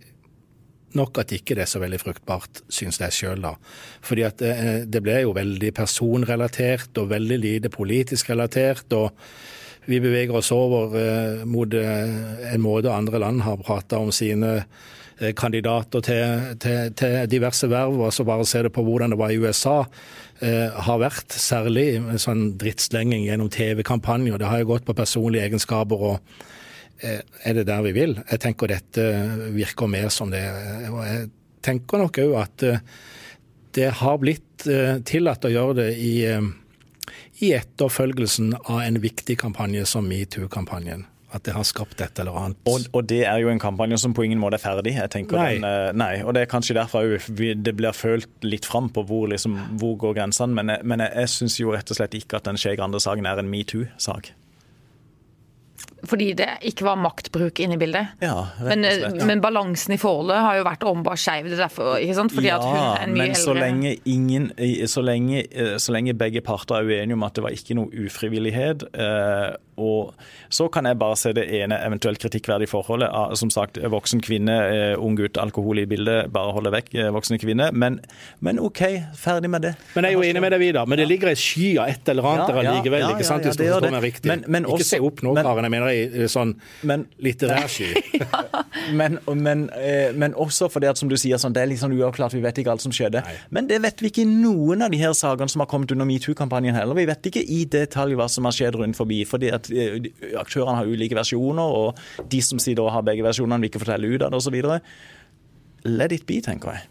nok 0.93 1.17
at 1.17 1.31
ikke 1.31 1.55
det 1.55 1.63
er 1.63 1.71
så 1.71 1.79
veldig 1.79 1.99
fruktbart, 2.01 2.59
syns 2.69 2.99
jeg 2.99 3.15
sjøl, 3.15 3.41
da. 3.41 3.55
Fordi 4.01 4.21
at 4.27 4.43
det 4.85 5.01
ble 5.01 5.23
jo 5.23 5.31
veldig 5.33 5.71
personrelatert 5.73 6.99
og 7.01 7.09
veldig 7.09 7.39
lite 7.39 7.69
politisk 7.69 8.29
relatert. 8.29 8.93
og 8.93 9.15
vi 9.87 9.99
beveger 9.99 10.35
oss 10.35 10.51
over 10.51 11.45
mot 11.45 11.73
en 11.73 12.61
måte 12.61 12.91
andre 12.91 13.19
land 13.19 13.41
har 13.41 13.57
prata 13.57 13.97
om 13.97 14.11
sine 14.11 14.67
kandidater 15.37 16.03
til, 16.03 16.55
til, 16.61 16.93
til 16.97 17.29
diverse 17.31 17.67
verv, 17.69 17.99
og 18.07 18.13
så 18.13 18.25
bare 18.27 18.45
se 18.47 18.63
det 18.65 18.73
på 18.73 18.83
hvordan 18.85 19.13
det 19.13 19.19
var 19.19 19.33
i 19.33 19.37
USA, 19.41 19.83
eh, 20.43 20.71
har 20.87 21.01
vært. 21.01 21.35
Særlig 21.37 21.87
sånn 22.21 22.53
drittslenging 22.59 23.27
gjennom 23.27 23.51
TV-kampanjer. 23.53 24.39
Det 24.39 24.49
har 24.49 24.63
jo 24.63 24.71
gått 24.73 24.87
på 24.87 24.97
personlige 24.97 25.47
egenskaper. 25.49 26.07
og 26.09 26.19
eh, 27.03 27.21
Er 27.45 27.59
det 27.59 27.67
der 27.69 27.85
vi 27.85 27.93
vil? 27.95 28.17
Jeg 28.29 28.43
tenker 28.43 28.71
dette 28.71 29.07
virker 29.55 29.91
mer 29.91 30.09
som 30.13 30.33
det. 30.33 30.43
Og 30.89 31.01
jeg 31.05 31.29
tenker 31.63 32.03
nok 32.03 32.19
òg 32.25 32.35
at 32.41 32.67
eh, 32.67 32.83
det 33.73 33.89
har 34.01 34.19
blitt 34.21 34.67
eh, 34.69 34.99
tillatt 35.05 35.45
å 35.45 35.53
gjøre 35.53 35.79
det 35.81 35.89
i, 35.97 36.13
i 37.41 37.55
etterfølgelsen 37.55 38.53
av 38.63 38.83
en 38.83 39.01
viktig 39.01 39.39
kampanje 39.41 39.87
som 39.89 40.05
metoo-kampanjen 40.07 41.07
at 41.33 41.43
det 41.47 41.55
har 41.55 41.65
skapt 41.65 42.01
et 42.03 42.19
eller 42.21 42.37
annet. 42.37 42.59
Og, 42.69 42.85
og, 42.93 43.01
det 43.09 43.23
er 43.25 43.41
jo 43.41 43.49
en 43.51 43.61
kampanje 43.61 43.97
som 44.03 44.13
på 44.13 44.25
ingen 44.27 44.41
måte 44.41 44.59
er 44.59 44.63
ferdig. 44.63 44.95
jeg 44.99 45.11
tenker 45.13 45.39
nei. 45.39 45.49
Den, 45.57 45.65
eh, 45.67 45.89
nei. 45.97 46.13
Og 46.21 46.35
det 46.37 46.45
er 46.45 46.51
kanskje 46.51 46.77
derfor 46.77 47.17
det 47.33 47.75
blir 47.77 47.97
følt 47.97 48.29
litt 48.45 48.67
fram 48.69 48.91
på 48.93 49.05
hvor, 49.09 49.27
liksom, 49.31 49.57
hvor 49.81 49.97
går 50.01 50.19
grensene. 50.21 50.53
Men, 50.53 50.75
jeg, 50.75 50.85
men 50.85 51.05
jeg, 51.05 51.17
jeg 51.23 51.33
syns 51.37 51.59
jo 51.59 51.73
rett 51.73 51.89
og 51.89 51.99
slett 51.99 52.17
ikke 52.19 52.39
at 52.39 52.49
den 52.49 52.61
Skei 52.61 52.77
Grande-saken 52.77 53.29
er 53.29 53.41
en 53.41 53.51
metoo-sak. 53.51 54.33
Fordi 56.03 56.33
det 56.35 56.49
ikke 56.67 56.83
var 56.83 56.97
maktbruk 56.99 57.61
inne 57.63 57.77
i 57.77 57.79
bildet. 57.79 58.17
Ja, 58.21 58.35
men, 58.59 58.83
eh, 58.85 59.05
ja. 59.05 59.25
men, 59.25 59.41
balansen 59.41 59.95
i 59.95 59.97
forholdet 59.99 60.41
har 60.43 60.57
jo 60.59 60.65
vært 60.67 60.83
åpenbart 60.83 61.21
skeiv. 61.21 61.47
Fordi 61.71 62.45
ja, 62.45 62.57
at 62.59 62.65
hun 62.67 62.79
er 62.81 63.05
en 63.05 63.15
mye 63.15 63.29
men 63.31 63.39
så 63.39 63.55
lenge, 63.55 63.95
ingen, 64.05 64.49
så, 64.91 65.03
lenge, 65.05 65.45
så 65.79 65.95
lenge 65.95 66.15
begge 66.19 66.43
parter 66.43 66.81
er 66.81 66.89
uenige 66.89 67.15
om 67.15 67.23
at 67.23 67.39
det 67.39 67.45
var 67.45 67.55
ikke 67.55 67.77
noe 67.79 68.05
ufrivillighet, 68.05 68.83
og 69.77 70.13
så 70.49 70.67
kan 70.71 70.85
jeg 70.85 70.97
bare 70.99 71.15
se 71.17 71.31
det 71.33 71.45
ene 71.61 71.77
eventuelt 71.85 72.19
kritikkverdige 72.21 72.69
forholdet. 72.69 73.09
av, 73.09 73.35
Som 73.35 73.49
sagt, 73.49 73.77
voksen 73.77 74.21
kvinne, 74.21 74.57
eh, 74.73 74.95
ung 74.99 75.15
gutt, 75.17 75.37
alkohol 75.37 75.79
i 75.79 75.85
bildet. 75.85 76.31
Bare 76.31 76.53
holde 76.53 76.71
vekk 76.71 76.93
eh, 76.95 77.09
voksne 77.11 77.39
kvinner. 77.41 77.71
Men, 77.73 77.99
men 78.39 78.59
OK, 78.59 78.81
ferdig 79.15 79.49
med 79.49 79.61
det. 79.61 79.73
Men 79.95 80.03
jeg 80.05 80.13
er 80.13 80.17
jo 80.19 80.21
enig 80.29 80.41
med 80.41 80.51
deg, 80.51 80.59
Vidar. 80.59 80.85
Men 80.87 80.97
det 80.99 81.07
ligger 81.07 81.27
ei 81.33 81.35
sky 81.35 81.77
av 81.79 81.89
et 81.89 82.09
eller 82.13 82.23
annet 82.23 82.47
Ja, 82.49 82.53
der 82.61 82.69
allikevel. 82.73 82.99
ja, 82.99 83.09
ikke 83.15 83.25
sant? 83.27 83.43
Hvis 83.43 83.57
du 83.57 83.63
forstår 83.65 83.91
meg 83.91 84.03
riktig. 84.03 84.27
Men- 84.29 84.43
men 84.47 84.65
ikke 84.65 84.83
se 84.85 84.99
opp 84.99 85.21
nå, 85.23 85.33
Karen. 85.35 85.63
Jeg 85.63 85.71
mener 85.71 85.87
i 85.89 86.27
sånn 86.27 86.55
Men- 86.83 87.07
litterær 87.21 87.67
sky. 87.67 87.93
Men, 88.93 89.19
men, 89.37 89.69
eh, 89.69 90.11
men 90.13 90.33
også 90.33 90.67
fordi 90.71 90.87
at 90.89 90.97
som 90.97 91.07
du 91.09 91.15
sier, 91.15 91.37
sånn, 91.39 91.53
det 91.55 91.61
er 91.63 91.67
litt 91.71 91.79
sånn 91.79 91.93
uavklart, 91.95 92.33
vi 92.35 92.41
vet 92.43 92.57
ikke 92.59 92.71
alt 92.73 92.81
som 92.83 92.91
skjedde. 92.91 93.21
Nei. 93.23 93.35
Men 93.55 93.67
det 93.69 93.77
vet 93.83 94.01
vi 94.03 94.09
ikke 94.09 94.23
i 94.25 94.25
noen 94.27 94.81
av 94.83 94.91
de 94.91 94.97
her 94.99 95.13
sakene 95.15 95.49
som 95.49 95.61
har 95.63 95.67
kommet 95.71 95.91
under 95.95 96.05
metoo-kampanjen 96.09 96.75
heller. 96.75 96.97
Vi 96.97 97.05
vet 97.07 97.29
ikke 97.29 97.43
i 97.47 97.63
detalj 97.69 98.17
hva 98.19 98.27
som 98.29 98.43
har 98.49 98.51
skjedd 98.55 98.75
rundt 98.81 98.97
forbi, 98.99 99.21
fordi 99.29 99.53
at 99.55 99.62
eh, 99.71 99.99
de- 100.03 100.13
aktørene 100.39 100.75
har 100.81 100.89
ulike 100.89 101.15
versjoner, 101.15 101.63
og 101.63 102.27
de 102.29 102.41
som 102.41 102.59
sier 102.59 102.75
da 102.79 102.89
har 102.89 103.05
begge 103.05 103.23
versjonene, 103.25 103.61
vil 103.63 103.69
ikke 103.71 103.83
fortelle 103.85 104.09
ut 104.15 104.21
av 104.27 104.31
det 104.33 104.41
osv. 104.41 104.59
Let 105.85 106.11
it 106.15 106.25
be, 106.25 106.41
tenker 106.41 106.73
jeg. 106.77 106.89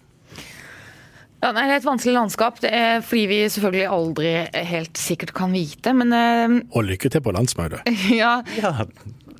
Ja, 1.42 1.48
nei, 1.50 1.64
det 1.66 1.72
er 1.74 1.80
et 1.80 1.86
vanskelig 1.88 2.12
landskap, 2.14 2.60
det 2.62 2.70
er 2.70 3.00
fordi 3.02 3.24
vi 3.26 3.38
selvfølgelig 3.50 3.86
aldri 3.90 4.28
helt 4.68 5.00
sikkert 5.00 5.32
kan 5.34 5.50
vite. 5.50 5.90
Men 5.98 6.12
eh, 6.14 6.60
Og 6.78 6.84
lykke 6.86 7.10
til 7.10 7.20
på 7.24 7.32
landsmøtet. 7.34 7.82
ja, 8.22 8.36
Ja, 8.60 8.76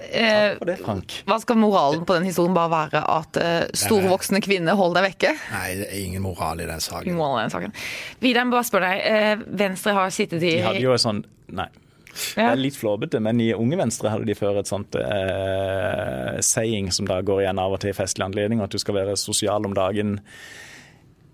Takk 0.03 0.59
for 0.59 0.67
det, 0.67 0.75
Frank. 0.83 1.13
hva 1.29 1.37
skal 1.39 1.61
moralen 1.63 2.03
på 2.09 2.17
den 2.17 2.25
historien 2.27 2.57
bare 2.57 2.73
være? 2.73 3.03
At 3.07 3.39
eh, 3.39 3.69
store 3.79 4.09
voksne 4.11 4.41
kvinner 4.43 4.75
holder 4.75 4.99
deg 4.99 5.13
vekke? 5.13 5.31
Nei, 5.53 5.69
det 5.79 5.87
er 5.93 6.01
ingen 6.01 6.25
moral 6.25 6.59
i 6.59 6.67
den 6.67 6.83
saken. 6.83 7.15
Moral 7.15 7.39
i 7.39 7.45
den 7.45 7.55
saken. 7.55 7.77
Vidar, 8.25 8.41
jeg 8.43 8.49
må 8.51 8.57
bare 8.57 8.67
spørre 8.67 8.91
deg. 8.91 9.05
eh, 9.07 9.47
Venstre 9.63 9.95
har 10.01 10.11
sittet 10.17 10.43
i 10.43 10.57
De 10.57 10.65
hadde 10.67 10.83
jo 10.83 10.97
en 10.97 11.05
sånn 11.07 11.23
Nei. 11.55 11.69
Det 12.13 12.45
er 12.45 12.59
litt 12.61 12.77
flåbete, 12.77 13.21
men 13.25 13.41
i 13.41 13.53
Unge 13.57 13.79
Venstre 13.81 14.13
hadde 14.13 14.29
de 14.29 14.37
før 14.37 14.61
et 14.61 14.69
sånt 14.69 14.97
eh, 15.01 16.41
saying 16.45 16.91
som 16.93 17.09
da 17.09 17.21
går 17.25 17.45
igjen 17.45 17.61
av 17.63 17.77
og 17.77 17.81
til 17.83 17.93
i 17.93 17.97
festlige 17.97 18.29
anledninger, 18.29 18.69
at 18.69 18.75
du 18.75 18.83
skal 18.83 18.99
være 19.01 19.17
sosial 19.21 19.69
om 19.69 19.77
dagen, 19.77 20.19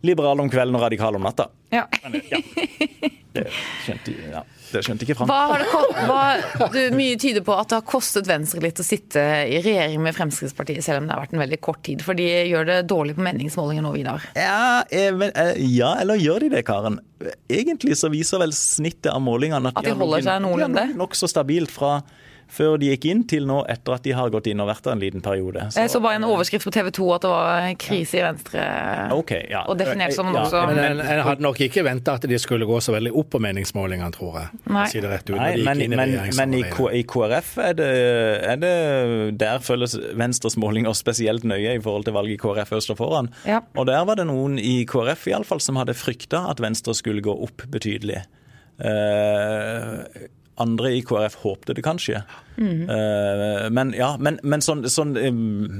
liberal 0.06 0.40
om 0.40 0.50
kvelden 0.50 0.78
og 0.78 0.84
radikal 0.86 1.18
om 1.18 1.26
natta. 1.26 1.48
ja. 1.74 1.86
Det 3.38 3.44
skjønte, 3.84 4.12
ja, 4.32 4.40
det 4.72 4.80
skjønte 4.82 5.04
ikke 5.04 5.14
Frank. 5.18 5.30
Hva 5.30 5.42
har 5.52 5.62
det 5.62 6.06
hva, 6.08 6.68
du, 6.74 6.78
Mye 6.96 7.18
tyder 7.20 7.44
på 7.46 7.54
at 7.54 7.70
det 7.70 7.78
har 7.78 7.84
kostet 7.86 8.28
Venstre 8.28 8.62
litt 8.64 8.80
å 8.80 8.86
sitte 8.86 9.22
i 9.46 9.60
regjering 9.62 10.00
med 10.02 10.16
Fremskrittspartiet, 10.16 10.82
selv 10.84 11.02
om 11.02 11.08
det 11.08 11.14
har 11.14 11.22
vært 11.22 11.36
en 11.36 11.42
veldig 11.44 11.60
kort 11.62 11.82
tid. 11.86 12.02
For 12.04 12.18
de 12.18 12.26
gjør 12.50 12.66
det 12.70 12.78
dårlig 12.90 13.14
på 13.18 13.24
meningsmålinger 13.26 13.84
nå, 13.84 13.92
Vidar. 13.94 14.24
Ja, 14.38 14.82
eh, 14.90 15.10
men, 15.14 15.30
eh, 15.38 15.60
ja, 15.70 15.92
eller 16.02 16.18
gjør 16.20 16.46
de 16.46 16.52
det, 16.56 16.64
Karen? 16.68 16.98
Egentlig 17.50 17.98
så 18.00 18.10
viser 18.12 18.42
vel 18.42 18.54
snittet 18.56 19.10
av 19.12 19.22
målingene 19.22 19.72
At 19.74 19.82
de 19.84 19.92
har 19.92 19.98
holder 19.98 20.24
seg 20.26 20.42
noenlunde? 20.44 20.84
de 20.92 20.98
Nokså 20.98 21.30
stabilt 21.30 21.72
fra 21.74 21.98
før 22.48 22.78
de 22.80 22.88
gikk 22.94 23.04
inn 23.10 23.22
til 23.28 23.44
nå, 23.46 23.58
etter 23.68 23.92
at 23.98 24.02
de 24.06 24.12
har 24.16 24.30
gått 24.32 24.46
inn 24.48 24.60
og 24.64 24.68
vært 24.70 24.82
der 24.86 24.94
en 24.96 25.00
liten 25.02 25.20
periode. 25.24 25.66
Jeg 25.76 25.90
så 25.92 26.00
bare 26.00 26.16
en 26.16 26.24
overskrift 26.24 26.64
på 26.64 26.72
TV 26.72 26.88
2 26.96 27.08
at 27.14 27.22
det 27.26 27.30
var 27.32 27.66
krise 27.84 28.18
i 28.18 28.22
Venstre. 28.24 28.62
Ok, 29.12 29.32
ja. 29.50 29.64
Og 29.68 29.76
definert 29.78 30.14
som 30.16 30.32
Ja, 30.34 30.44
også- 30.46 30.62
Men 30.68 30.78
en, 30.78 31.00
en 31.04 31.20
hadde 31.26 31.42
nok 31.44 31.60
ikke 31.60 31.84
venta 31.84 32.14
at 32.14 32.22
de 32.28 32.38
skulle 32.38 32.64
gå 32.66 32.80
så 32.80 32.92
veldig 32.96 33.12
opp 33.14 33.30
på 33.30 33.40
meningsmålingene, 33.44 34.10
tror 34.16 34.38
jeg. 34.40 34.48
Nei. 34.72 34.86
Si 34.88 35.00
det 35.00 35.10
rett 35.12 35.28
ut, 35.30 35.36
Nei, 35.36 35.56
men, 35.62 35.80
i 35.82 35.88
men, 35.88 36.16
men 36.36 36.54
i. 36.54 36.62
K- 36.72 36.90
i 36.92 37.02
KrF 37.04 37.52
er 37.58 37.72
det, 37.78 37.90
er 38.48 38.56
det 38.56 39.38
Der 39.38 39.58
følges 39.60 39.94
Venstres 40.16 40.56
målinger 40.56 40.94
spesielt 40.96 41.44
nøye 41.44 41.76
i 41.76 41.82
forhold 41.84 42.04
til 42.08 42.14
valget 42.16 42.38
i 42.38 42.42
KrF 42.42 42.72
øst 42.80 42.90
og 42.90 42.96
foran. 42.98 43.28
Ja. 43.46 43.60
Og 43.76 43.86
der 43.86 44.04
var 44.08 44.16
det 44.16 44.26
noen 44.26 44.58
i 44.58 44.84
KrF 44.88 45.26
i 45.28 45.32
alle 45.36 45.44
fall 45.44 45.60
som 45.60 45.76
hadde 45.76 45.94
frykta 45.94 46.46
at 46.50 46.60
Venstre 46.64 46.94
skulle 46.94 47.20
gå 47.22 47.34
opp 47.44 47.62
betydelig. 47.70 48.24
Eh, 48.78 50.28
andre 50.62 50.92
i 50.96 51.02
KrF 51.06 51.38
håpte 51.42 51.74
det 51.76 51.84
kanskje. 51.86 52.22
Eh, 52.58 53.70
men 53.70 53.92
ja, 53.94 54.16
men, 54.18 54.40
men 54.42 54.62
sånn, 54.64 54.82
sånn 54.90 55.14
eh, 55.20 55.30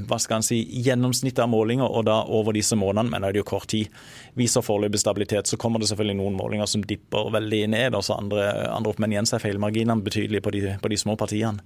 hva 0.07 0.19
skal 0.23 0.39
en 0.39 0.47
si, 0.47 0.61
gjennomsnittet 0.87 1.43
av 1.43 1.51
målinger, 1.51 1.89
og 1.89 2.07
da 2.07 2.21
over 2.23 2.55
disse 2.55 2.79
månedene, 2.79 3.11
men 3.15 3.27
er 3.27 3.35
det 3.35 3.43
jo 3.43 3.49
kort 3.51 3.69
tid, 3.73 3.91
viser 4.39 4.63
foreløpig 4.63 5.01
stabilitet. 5.03 5.51
Så 5.51 5.59
kommer 5.61 5.83
det 5.83 5.91
selvfølgelig 5.91 6.21
noen 6.21 6.39
målinger 6.39 6.71
som 6.71 6.85
dipper 6.87 7.33
veldig 7.35 7.63
ned, 7.75 7.99
og 7.99 8.07
så 8.07 8.19
andre, 8.19 8.47
andre 8.71 8.95
opp. 8.95 9.03
Men 9.03 9.15
igjen 9.15 9.29
så 9.29 9.39
er 9.39 9.47
feilmarginene 9.49 10.07
betydelige 10.07 10.45
på 10.47 10.55
de, 10.55 10.65
på 10.83 10.93
de 10.93 11.01
små 11.01 11.19
partiene. 11.19 11.65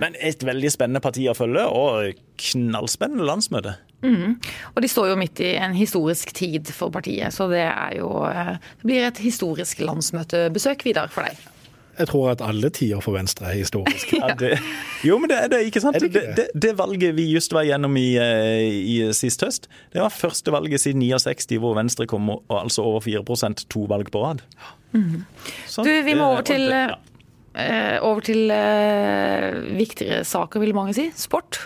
Men 0.00 0.16
et 0.20 0.44
veldig 0.44 0.72
spennende 0.72 1.04
parti 1.04 1.28
å 1.28 1.36
følge, 1.36 1.66
og 1.68 2.24
knallspennende 2.40 3.28
landsmøte. 3.28 3.76
Og 4.74 4.82
de 4.84 4.90
står 4.90 5.12
jo 5.12 5.16
midt 5.20 5.40
i 5.44 5.54
en 5.56 5.76
historisk 5.76 6.34
tid 6.36 6.68
for 6.76 6.92
partiet, 6.92 7.32
så 7.32 7.48
det 7.48 7.64
er 7.64 7.98
jo 8.00 8.10
eh, 8.28 8.56
Det 8.80 8.88
blir 8.88 9.06
et 9.06 9.20
historisk 9.24 9.80
landsmøtebesøk, 9.84 10.84
Vidar, 10.84 11.12
for 11.12 11.24
deg. 11.24 11.53
Jeg 11.98 12.08
tror 12.10 12.30
at 12.32 12.40
alle 12.42 12.70
tider 12.74 13.00
for 13.04 13.14
Venstre 13.16 13.46
er 13.52 13.58
historiske. 13.60 14.18
Ja, 14.18 14.56
jo, 15.06 15.18
men 15.22 15.30
det 15.30 15.36
er 15.38 15.48
det, 15.52 15.60
ikke 15.68 15.80
sant? 15.84 15.96
Er 15.96 16.04
det 16.06 16.12
Det, 16.14 16.22
ikke 16.22 16.36
det, 16.40 16.62
det 16.64 16.72
valget 16.78 17.14
vi 17.16 17.26
just 17.32 17.52
var 17.54 17.62
gjennom 17.68 17.96
i, 18.00 18.16
eh, 18.18 18.64
i 18.66 18.96
sist 19.14 19.42
høst, 19.46 19.68
det 19.94 20.02
var 20.02 20.10
første 20.14 20.50
valget 20.54 20.80
siden 20.82 21.02
69 21.04 21.58
hvor 21.62 21.76
Venstre 21.78 22.06
kom 22.10 22.28
og, 22.34 22.42
altså 22.50 22.82
over 22.82 23.00
4% 23.04 23.66
to 23.70 23.84
valg 23.90 24.10
på 24.10 24.22
rad. 24.24 24.42
Så 25.66 25.82
Du, 25.86 25.90
vi 26.06 26.14
må 26.14 26.24
over 26.32 26.42
til, 26.46 26.66
det- 26.70 26.90
ja. 26.90 26.96
eh, 27.58 27.98
over 28.02 28.20
til 28.26 28.50
uh, 28.50 29.78
viktigere 29.78 30.24
saker, 30.24 30.60
vil 30.62 30.74
mange 30.74 30.94
si. 30.94 31.08
Sport. 31.18 31.64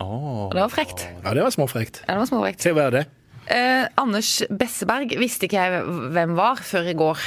Oh. 0.00 0.48
Det 0.52 0.60
var 0.60 0.68
frekt. 0.72 1.06
Ja, 1.24 1.32
det 1.36 1.42
var 1.44 1.50
småfrekt. 1.54 2.02
Ja, 2.06 2.12
det 2.14 2.18
var 2.24 2.28
småfrekt. 2.28 2.60
Se 2.64 2.72
hva 2.76 2.88
er 2.90 2.96
det? 2.98 3.04
Eh, 3.46 3.86
Anders 4.02 4.42
Besseberg 4.50 5.12
visste 5.20 5.46
ikke 5.46 5.60
jeg 5.62 5.84
hvem 6.12 6.34
var 6.36 6.58
før 6.66 6.88
i 6.90 6.96
går. 6.98 7.20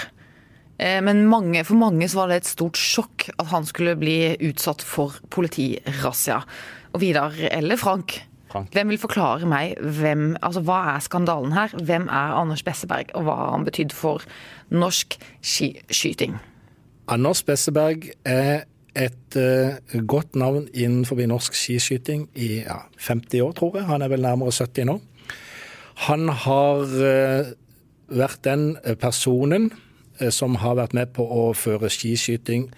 Eh, 0.80 1.02
men 1.04 1.26
mange, 1.28 1.66
for 1.68 1.76
mange 1.80 2.08
så 2.08 2.22
var 2.22 2.32
det 2.32 2.42
et 2.42 2.54
stort 2.54 2.80
sjokk 2.80 3.28
at 3.36 3.52
han 3.52 3.68
skulle 3.68 3.98
bli 4.00 4.38
utsatt 4.48 4.84
for 4.86 5.18
politirazzia. 5.34 6.40
Og 6.94 7.04
Vidar 7.04 7.36
eller 7.52 7.78
Frank, 7.78 8.16
Frank. 8.50 8.72
hvem 8.74 8.94
vil 8.94 9.02
forklare 9.02 9.50
meg 9.50 9.76
hvem, 9.78 10.32
altså 10.42 10.64
hva 10.66 10.80
er 10.96 11.04
skandalen 11.04 11.54
her? 11.54 11.76
Hvem 11.76 12.08
er 12.08 12.38
Anders 12.40 12.64
Besseberg, 12.64 13.12
og 13.14 13.28
hva 13.28 13.36
har 13.42 13.52
han 13.58 13.68
betydd 13.68 13.94
for 13.94 14.24
norsk 14.72 15.20
skiskyting? 15.42 16.40
Anders 17.10 17.44
Besseberg 17.44 18.08
er 18.26 18.64
et 18.98 19.38
uh, 19.38 19.76
godt 20.08 20.36
navn 20.40 20.66
innenfor 20.74 21.20
norsk 21.30 21.54
skiskyting 21.58 22.26
i 22.36 22.64
ja, 22.64 22.82
50 22.98 23.44
år, 23.46 23.54
tror 23.58 23.78
jeg. 23.78 23.86
Han 23.90 24.02
er 24.02 24.12
vel 24.12 24.24
nærmere 24.26 24.52
70 24.56 24.90
nå. 24.90 24.98
Han 26.08 26.30
har 26.46 26.88
uh, 26.88 27.52
vært 28.10 28.42
den 28.48 28.72
personen 28.98 29.70
som 30.36 30.60
har 30.60 30.76
vært 30.80 30.96
med 30.98 31.14
på 31.16 31.24
å 31.24 31.52
føre 31.58 31.92
skiskyting 31.92 32.70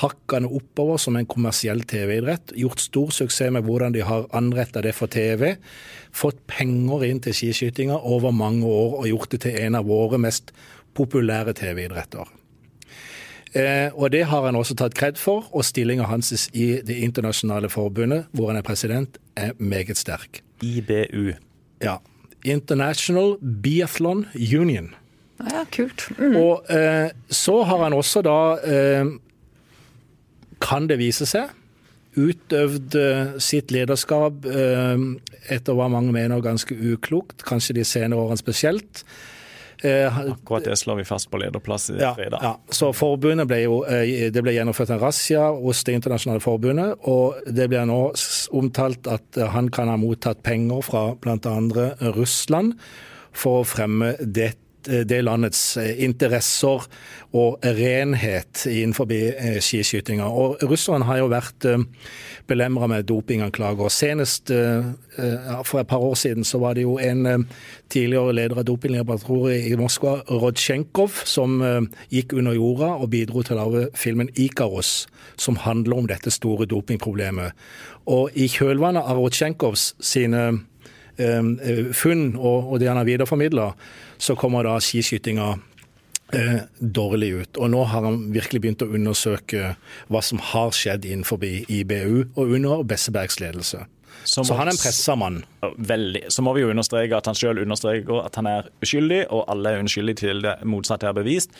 hakkende 0.00 0.50
oppover 0.50 0.98
som 0.98 1.16
en 1.16 1.26
kommersiell 1.26 1.84
TV-idrett. 1.86 2.54
Gjort 2.58 2.82
stor 2.82 3.12
suksess 3.14 3.52
med 3.54 3.66
hvordan 3.66 3.94
de 3.94 4.02
har 4.06 4.26
anretta 4.34 4.82
det 4.82 4.94
for 4.96 5.10
TV. 5.10 5.54
Fått 6.14 6.40
penger 6.50 7.04
inn 7.06 7.20
til 7.22 7.36
skiskytinga 7.36 8.00
over 8.02 8.34
mange 8.34 8.66
år 8.66 8.98
og 9.00 9.10
gjort 9.10 9.34
det 9.34 9.44
til 9.46 9.60
en 9.62 9.78
av 9.78 9.86
våre 9.90 10.18
mest 10.18 10.50
populære 10.98 11.54
TV-idretter. 11.58 12.32
Eh, 13.54 13.94
og 13.94 14.10
det 14.10 14.24
har 14.26 14.48
han 14.48 14.58
også 14.58 14.74
tatt 14.74 14.96
kred 14.98 15.18
for, 15.18 15.46
og 15.54 15.62
stillinga 15.62 16.08
hans 16.10 16.48
i 16.52 16.80
Det 16.82 16.96
internasjonale 17.06 17.70
forbundet, 17.70 18.26
hvor 18.32 18.50
han 18.50 18.58
er 18.58 18.66
president, 18.66 19.18
er 19.36 19.54
meget 19.58 19.96
sterk. 19.96 20.42
IBU. 20.62 21.34
Ja. 21.82 21.98
International 22.44 23.38
Biathlon 23.40 24.26
Union. 24.34 24.90
Ja, 25.40 25.64
kult. 25.74 26.06
Mm. 26.18 26.36
Og 26.38 26.70
eh, 26.70 27.10
så 27.28 27.58
har 27.66 27.82
han 27.84 27.96
også 27.96 28.22
da, 28.24 28.38
eh, 28.62 29.12
kan 30.62 30.86
det 30.88 31.00
vise 31.02 31.26
seg, 31.26 31.50
utøvd 32.14 32.94
eh, 33.00 33.32
sitt 33.42 33.72
lederskap 33.74 34.46
eh, 34.46 35.06
etter 35.50 35.74
hva 35.74 35.88
mange 35.90 36.14
mener 36.14 36.44
ganske 36.44 36.76
uklokt, 36.94 37.42
kanskje 37.46 37.74
de 37.80 37.84
senere 37.88 38.22
årene 38.22 38.38
spesielt. 38.38 39.02
Eh, 39.84 40.06
Akkurat 40.30 40.64
det 40.64 40.78
slår 40.80 41.02
vi 41.02 41.04
fast 41.04 41.26
på 41.28 41.40
lederplass 41.42 41.90
i 41.92 41.98
ja, 41.98 42.14
fredag. 42.16 42.38
ja. 42.40 42.54
Så 42.72 42.92
forbundet 42.96 43.50
ble 43.50 43.58
jo, 43.66 43.80
eh, 43.90 44.30
det 44.32 44.40
ble 44.46 44.54
gjennomført 44.54 44.94
en 44.94 45.02
razzia 45.02 45.50
hos 45.58 45.82
Det 45.84 45.98
internasjonale 45.98 46.40
forbundet, 46.40 46.94
og 47.10 47.42
det 47.50 47.66
blir 47.68 47.84
nå 47.90 47.98
omtalt 48.54 49.10
at 49.10 49.42
han 49.52 49.68
kan 49.74 49.90
ha 49.90 49.98
mottatt 50.00 50.40
penger 50.46 50.86
fra 50.86 51.08
bl.a. 51.18 51.58
Russland 52.14 52.78
for 53.34 53.60
å 53.60 53.66
fremme 53.66 54.14
det, 54.22 54.54
det 54.86 55.22
landets 55.24 55.76
eh, 55.80 55.94
interesser 56.04 56.88
og 57.34 57.64
renhet 57.66 58.62
innenfor 58.70 59.10
eh, 59.10 59.58
skiskytinga. 59.62 60.26
Og 60.28 60.62
russerne 60.70 61.06
har 61.08 61.18
jo 61.18 61.30
vært 61.32 61.66
eh, 61.66 61.82
belemra 62.46 62.86
med 62.90 63.08
dopinganklager. 63.08 63.90
Senest 63.90 64.52
eh, 64.54 64.86
eh, 65.18 65.48
for 65.66 65.82
et 65.82 65.90
par 65.90 66.04
år 66.04 66.14
siden 66.20 66.46
så 66.46 66.60
var 66.62 66.76
det 66.78 66.84
jo 66.84 66.98
en 67.02 67.26
eh, 67.26 67.46
tidligere 67.90 68.36
leder 68.38 68.62
av 68.62 68.68
dopinglaboratoriet 68.68 69.66
i 69.66 69.74
Moskva, 69.80 70.20
Rodsjenkov, 70.30 71.24
som 71.26 71.58
eh, 71.62 71.80
gikk 72.14 72.36
under 72.38 72.54
jorda 72.54 72.92
og 72.94 73.10
bidro 73.14 73.42
til 73.42 73.58
å 73.58 73.64
lage 73.64 73.88
filmen 73.98 74.30
'Ikaros', 74.34 75.08
som 75.36 75.58
handler 75.58 76.04
om 76.04 76.06
dette 76.06 76.30
store 76.30 76.68
dopingproblemet. 76.70 77.52
Og 78.06 78.30
i 78.36 78.46
kjølvannet 78.52 79.02
av 79.02 79.18
Rodsjenkovs 79.18 79.94
sine 79.98 80.46
eh, 80.52 80.62
funn 81.94 82.34
og, 82.34 82.72
og 82.72 82.80
det 82.82 82.88
han 82.90 82.98
har 82.98 83.06
videreformidla, 83.06 83.68
så 84.18 84.36
kommer 84.38 84.66
da 84.66 84.78
skiskytinga 84.82 85.52
eh, 86.34 86.60
dårlig 86.78 87.32
ut. 87.32 87.56
Og 87.56 87.70
nå 87.70 87.84
har 87.90 88.06
han 88.06 88.28
virkelig 88.34 88.62
begynt 88.64 88.84
å 88.84 88.90
undersøke 88.94 89.74
hva 90.12 90.22
som 90.24 90.42
har 90.52 90.74
skjedd 90.76 91.06
innenfor 91.08 91.42
IBU 91.44 92.34
og 92.34 92.56
under 92.58 92.84
Bessebergs 92.88 93.40
ledelse. 93.42 93.84
Så, 94.24 94.44
så 94.44 94.56
han 94.56 94.68
er 94.68 94.72
en 94.72 94.80
pressa 94.80 95.14
mann? 95.18 95.42
Veldig. 95.78 96.24
Så 96.32 96.42
må 96.44 96.54
vi 96.56 96.64
jo 96.64 96.70
understreke 96.72 97.16
at 97.16 97.28
han 97.28 97.36
sjøl 97.38 97.60
understreker 97.62 98.22
at 98.24 98.36
han 98.38 98.48
er 98.48 98.68
uskyldig, 98.84 99.24
og 99.34 99.44
alle 99.52 99.74
er 99.74 99.84
uskyldige 99.84 100.22
til 100.24 100.44
det 100.44 100.54
motsatte 100.68 101.08
er 101.08 101.16
bevist. 101.16 101.52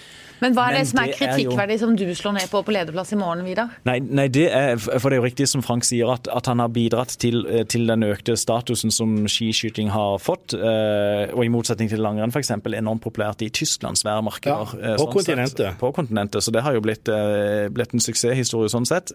Men 0.43 0.57
hva 0.57 0.69
er 0.69 0.77
det 0.77 0.83
Men 0.83 0.91
som 0.91 1.01
er 1.03 1.13
kritikkverdig, 1.15 1.77
jo... 1.77 1.83
som 1.85 1.97
du 1.99 2.05
slår 2.17 2.37
ned 2.39 2.51
på 2.53 2.63
på 2.65 2.75
lederplass 2.75 3.13
i 3.15 3.19
morgen, 3.21 3.45
Vidar? 3.47 3.75
Nei, 3.89 3.99
nei, 4.03 4.27
det 4.33 4.47
er, 4.53 4.77
for 4.81 5.09
det 5.09 5.19
er 5.19 5.23
jo 5.23 5.27
riktig 5.27 5.49
som 5.51 5.65
Frank 5.65 5.87
sier, 5.87 6.11
at, 6.13 6.29
at 6.33 6.49
han 6.51 6.63
har 6.63 6.73
bidratt 6.75 7.17
til, 7.21 7.45
eh, 7.47 7.65
til, 7.71 7.87
den 7.89 8.07
økte 8.07 8.37
statusen 8.41 8.93
som 8.95 9.15
skiskyting 9.31 9.93
har 9.95 10.19
fått. 10.23 10.57
Eh, 10.57 11.33
og 11.35 11.45
i 11.45 11.53
motsetning 11.53 11.91
til 11.93 12.03
langrenn 12.05 12.33
f.eks. 12.35 12.53
enormt 12.57 13.05
populært 13.05 13.45
i 13.45 13.51
Tyskland, 13.55 14.01
svære 14.01 14.25
markeder. 14.27 14.75
Ja, 14.75 14.97
på 14.97 15.07
sånn 15.07 15.13
kontinentet. 15.19 15.65
Sett, 15.69 15.81
på 15.81 15.93
kontinentet. 15.97 16.45
Så 16.45 16.55
det 16.55 16.65
har 16.67 16.77
jo 16.77 16.83
blitt, 16.85 17.09
blitt 17.75 17.95
en 17.95 18.05
suksesshistorie 18.05 18.73
sånn 18.73 18.89
sett. 18.89 19.15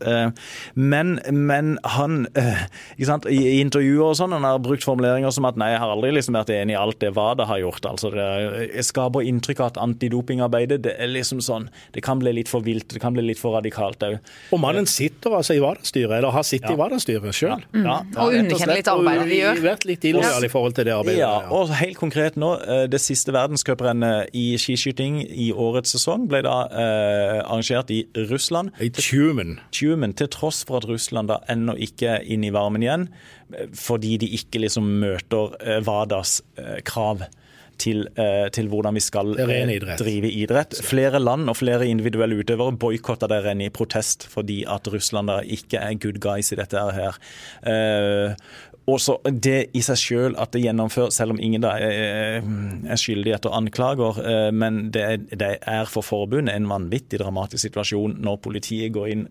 Men, 0.76 1.18
men 1.34 1.76
han 1.98 2.22
ikke 2.30 3.10
sant, 3.10 3.29
i, 3.30 3.40
i 3.56 3.60
intervjuer 3.64 4.12
og 4.12 4.18
sånn, 4.20 4.34
han 4.36 4.48
har 4.48 4.62
brukt 4.64 4.86
formuleringer 4.88 5.34
som 5.36 5.48
at 5.50 5.60
nei, 5.60 5.72
jeg 5.74 5.82
har 5.84 5.94
aldri 5.94 6.14
liksom 6.16 6.38
vært 6.38 6.54
enig 6.56 6.76
i 6.76 6.80
alt 6.80 7.00
det 7.04 7.12
WADA 7.18 7.48
har 7.50 7.62
gjort. 7.64 7.88
Altså, 7.90 8.12
det 8.14 8.86
skaper 8.88 9.28
inntrykk 9.30 9.64
av 9.64 9.72
at 9.74 9.82
antidopingarbeidet 9.84 10.82
det 10.86 10.96
er 11.02 11.12
liksom 11.12 11.44
sånn, 11.44 11.70
det 11.96 12.04
kan 12.06 12.22
bli 12.22 12.34
litt 12.40 12.52
for 12.52 12.66
vilt, 12.66 12.90
det 12.94 13.02
kan 13.04 13.16
bli 13.16 13.26
litt 13.30 13.42
for 13.42 13.58
radikalt 13.58 14.04
òg. 14.06 14.20
Og 14.56 14.62
mannen 14.62 14.88
sitter 14.90 15.36
altså 15.40 15.58
i 15.58 15.64
WADA-styret, 15.64 16.18
eller 16.20 16.36
har 16.36 16.48
sittet 16.48 16.72
ja. 16.72 16.78
i 16.78 16.82
WADA-styret 16.82 17.36
sjøl. 17.36 17.66
Ja. 17.74 17.90
Ja, 17.90 17.98
mm. 18.06 18.18
og 18.22 18.36
underkjenner 18.40 18.80
litt 18.80 18.92
arbeidet 18.92 19.28
de 19.30 19.40
gjør. 19.40 19.62
Vært 19.64 19.86
litt 19.90 20.08
illojal 20.10 20.46
i 20.46 20.52
forhold 20.52 20.78
til 20.78 20.88
det 20.90 20.96
arbeidet. 20.96 21.22
Ja, 21.22 21.34
og 21.56 21.74
helt 21.80 22.00
konkret 22.00 22.38
nå, 22.40 22.52
eh, 22.64 22.86
det 22.92 23.02
siste 23.04 23.34
verdenscuprennet 23.36 24.34
i 24.38 24.46
skiskyting 24.62 25.22
i 25.26 25.50
årets 25.54 25.96
sesong 25.96 26.28
ble 26.32 26.44
da 26.46 26.58
eh, 26.70 27.40
arrangert 27.42 27.94
i 27.94 28.04
Russland. 28.30 28.74
I 28.84 28.92
Tjumen. 28.94 29.58
Tjumen, 29.76 30.16
til 30.18 30.30
tross 30.34 30.64
for 30.68 30.82
at 30.82 30.90
Russland 30.90 31.32
da 31.32 31.40
ennå 31.52 31.76
ikke 31.80 32.18
er 32.18 32.28
inne 32.30 32.50
i 32.50 32.56
varmen 32.56 32.86
igjen 32.86 33.10
fordi 33.76 34.18
de 34.22 34.30
ikke 34.38 34.62
liksom 34.64 34.88
møter 35.02 35.56
eh, 35.60 35.84
WADAs 35.86 36.40
eh, 36.60 36.80
krav. 36.86 37.28
Til, 37.80 38.02
eh, 38.20 38.50
til, 38.52 38.68
hvordan 38.68 38.98
vi 38.98 39.00
skal 39.00 39.30
idrett. 39.40 40.02
drive 40.02 40.28
idrett. 40.28 40.76
Flere 40.84 41.16
land 41.16 41.48
og 41.48 41.56
flere 41.56 41.86
individuelle 41.88 42.36
utøvere 42.36 42.74
boikotta 42.76 43.30
det 43.32 43.38
rennet 43.46 43.70
i 43.70 43.72
protest 43.72 44.26
fordi 44.28 44.66
at 44.68 44.90
Russland 44.92 45.32
ikke 45.48 45.80
er 45.80 45.96
good 45.96 46.20
guys 46.20 46.52
i 46.52 46.58
dette 46.60 46.76
her. 46.76 47.16
Eh, 47.64 48.36
også 48.84 49.16
det 49.32 49.70
i 49.72 49.86
seg 49.86 50.02
selv 50.02 50.44
at 50.44 50.52
det 50.52 50.66
gjennomføres, 50.66 51.16
selv 51.16 51.38
om 51.38 51.40
ingen 51.40 51.64
da 51.64 51.78
er, 51.80 52.44
er 52.44 53.00
skyldig 53.00 53.38
etter 53.38 53.56
anklager, 53.56 54.52
men 54.52 54.90
det 54.92 55.06
er, 55.08 55.18
det 55.32 55.54
er 55.62 55.88
for 55.88 56.04
forbundet 56.04 56.60
en 56.60 56.68
vanvittig 56.68 57.24
dramatisk 57.24 57.70
situasjon 57.70 58.20
når 58.20 58.44
politiet 58.44 58.92
går 58.92 59.12
inn 59.14 59.28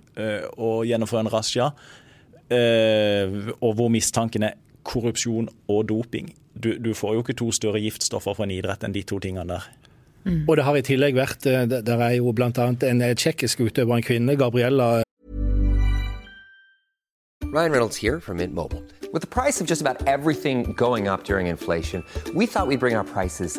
og 0.56 0.86
gjennomfører 0.88 1.26
en 1.26 1.34
razzia 1.36 1.72
Eh, 1.72 2.06
og 2.48 3.74
hvor 3.76 3.90
mistanken 3.92 4.46
er 4.48 4.56
korrupsjon 4.88 5.48
og 5.68 5.88
doping. 5.88 6.30
Du, 6.54 6.72
du, 6.78 6.94
får 6.94 7.14
jo 7.14 7.24
ikke 7.24 7.36
to 7.38 7.50
større 7.52 7.80
giftstoffer 7.82 8.34
for 8.34 8.46
en 8.46 8.54
idrett 8.54 8.82
enn 8.86 8.94
de 8.94 9.04
to 9.06 9.20
tingene 9.22 9.46
der. 9.50 9.66
Mm. 10.24 10.46
Og 10.48 10.56
det 10.58 10.64
har 10.66 10.76
i 10.76 10.82
tillegg 10.82 11.14
vært 11.14 11.44
Det 11.46 11.84
Der 11.86 12.00
er 12.02 12.16
jo 12.18 12.32
bl.a. 12.34 12.50
en 12.50 13.02
eh, 13.02 13.14
tsjekkisk 13.14 13.60
utøver, 13.60 13.96
en 13.96 14.02
kvinne, 14.02 14.34
Gabriella 14.36 15.02
Ryan 17.48 17.72
Reynolds 17.72 17.96
here 17.96 18.20
from 18.20 18.36
Mint 18.36 18.52
Mobile. 18.52 18.82
With 19.10 19.22
the 19.22 19.26
price 19.28 19.60
of 19.62 19.66
just 19.66 19.80
about 19.80 20.06
everything 20.06 20.74
going 20.74 21.08
up 21.08 21.24
during 21.24 21.46
inflation, 21.46 22.04
we 22.34 22.44
thought 22.44 22.66
we'd 22.66 22.80
bring 22.80 22.94
our 22.94 23.04
prices 23.04 23.58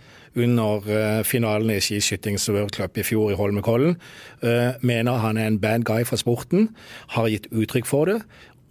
under 0.35 0.87
eh, 0.87 1.23
finalen 1.27 1.73
i 1.73 1.81
skiskytings 1.83 2.49
World 2.51 2.75
Cup 2.75 2.97
i 2.97 3.05
fjor 3.05 3.33
i 3.33 3.39
Holmenkollen. 3.39 3.97
Eh, 4.43 4.77
mener 4.81 5.19
han 5.23 5.37
er 5.37 5.51
en 5.51 5.59
bad 5.59 5.85
guy 5.87 6.05
for 6.07 6.21
sporten, 6.21 6.69
har 7.15 7.29
gitt 7.31 7.51
uttrykk 7.51 7.89
for 7.89 8.11
det. 8.11 8.21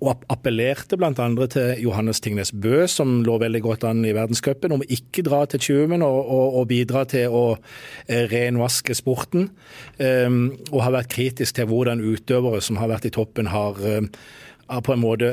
Og 0.01 0.23
appellerte 0.33 0.97
bl.a. 0.97 1.13
til 1.53 1.83
Johannes 1.83 2.23
Tingnes 2.25 2.55
Bø, 2.57 2.87
som 2.89 3.19
lå 3.27 3.35
veldig 3.43 3.61
godt 3.61 3.85
an 3.85 4.01
i 4.09 4.15
verdenscupen, 4.17 4.73
om 4.73 4.85
ikke 4.89 5.27
dra 5.27 5.43
til 5.45 5.61
Tjumen 5.61 6.01
og, 6.01 6.23
og, 6.25 6.57
og, 6.63 6.69
bidra 6.71 7.05
til 7.05 7.29
å 7.37 7.45
eh, 8.09 8.25
renvaske 8.33 8.97
sporten. 8.97 9.51
Og 10.01 10.81
har 10.81 10.95
vært 10.97 11.13
kritisk 11.13 11.59
til 11.59 11.69
hvordan 11.69 12.01
utøvere 12.01 12.63
som 12.65 12.81
har 12.81 12.89
vært 12.95 13.11
i 13.11 13.13
toppen, 13.13 13.53
har 13.53 13.77
har 14.71 14.83
på 14.87 14.93
en 14.95 15.03
måte 15.03 15.33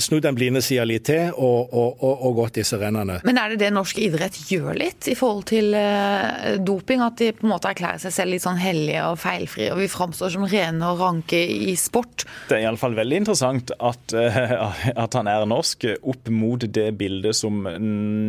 snudd 0.00 0.24
den 0.24 0.36
blinde 0.36 0.62
sida 0.64 0.84
litt 0.88 1.04
til 1.08 1.32
og, 1.32 1.72
og, 1.72 2.00
og, 2.00 2.12
og, 2.14 2.34
gått 2.40 2.60
disse 2.60 2.78
rennene. 2.80 3.18
Men 3.26 3.40
er 3.40 3.52
det 3.52 3.60
det 3.64 3.70
norsk 3.74 3.98
idrett 4.02 4.38
gjør 4.48 4.76
litt 4.78 5.08
i 5.12 5.16
forhold 5.18 5.44
til 5.50 5.74
uh, 5.76 6.56
doping? 6.62 7.02
At 7.04 7.18
de 7.20 7.32
på 7.36 7.46
en 7.46 7.52
måte 7.52 7.72
erklærer 7.72 8.00
seg 8.02 8.14
selv 8.14 8.34
litt 8.34 8.44
sånn 8.44 8.60
hellige 8.60 9.04
og 9.10 9.18
feilfrie, 9.20 9.70
og 9.74 9.82
vi 9.82 9.90
framstår 9.92 10.32
som 10.34 10.46
rene 10.48 10.88
og 10.88 11.02
ranke 11.02 11.40
i 11.42 11.74
sport? 11.80 12.24
Det 12.48 12.58
er 12.58 12.66
iallfall 12.66 12.96
veldig 12.96 13.20
interessant 13.22 13.74
at, 13.76 14.16
uh, 14.16 14.86
at, 14.94 15.18
han 15.18 15.30
er 15.30 15.46
norsk, 15.48 15.86
opp 16.08 16.30
mot 16.32 16.62
det 16.62 16.88
bildet 16.98 17.36
som 17.36 17.66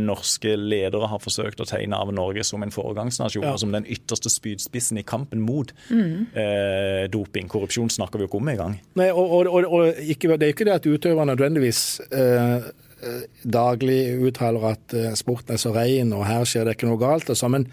norske 0.08 0.56
ledere 0.60 1.08
har 1.12 1.21
forsøkt 1.23 1.63
å 1.63 1.69
tegne 1.69 1.99
av 1.99 2.12
Norge 2.13 2.43
som 2.47 2.63
en 2.65 2.73
foregangsnasjon, 2.73 3.45
ja. 3.45 3.53
og 3.56 3.62
som 3.62 3.73
den 3.73 3.88
ytterste 3.88 4.32
spydspissen 4.32 4.99
i 4.99 5.06
kampen 5.08 5.43
mot 5.45 5.71
mm. 5.89 6.36
uh, 6.36 7.03
doping. 7.13 7.47
Korrupsjon 7.51 7.91
snakker 7.93 8.19
vi 8.19 8.27
jo 8.27 8.32
ikke 8.32 8.41
om 8.41 8.53
engang. 8.53 8.77
Nei, 8.99 9.10
og, 9.13 9.47
og, 9.47 9.67
og 9.67 10.03
ikke 10.13 10.33
det 10.38 10.48
er 10.48 10.54
ikke 10.56 10.67
det 10.67 10.78
at 10.78 10.88
utøver 10.88 11.28
nødvendigvis 11.30 12.02
eh, 12.12 12.69
eh, 13.04 13.26
daglig 13.43 14.02
uttaler 14.28 14.72
at 14.74 14.96
eh, 14.98 15.12
sporten 15.19 15.56
er 15.56 15.62
så 15.62 15.74
ren 15.76 16.13
og 16.15 16.26
her 16.28 16.48
skjer 16.48 16.67
det 16.67 16.78
ikke 16.78 16.89
noe 16.89 17.02
galt. 17.02 17.30
Altså. 17.34 17.50
Men 17.52 17.67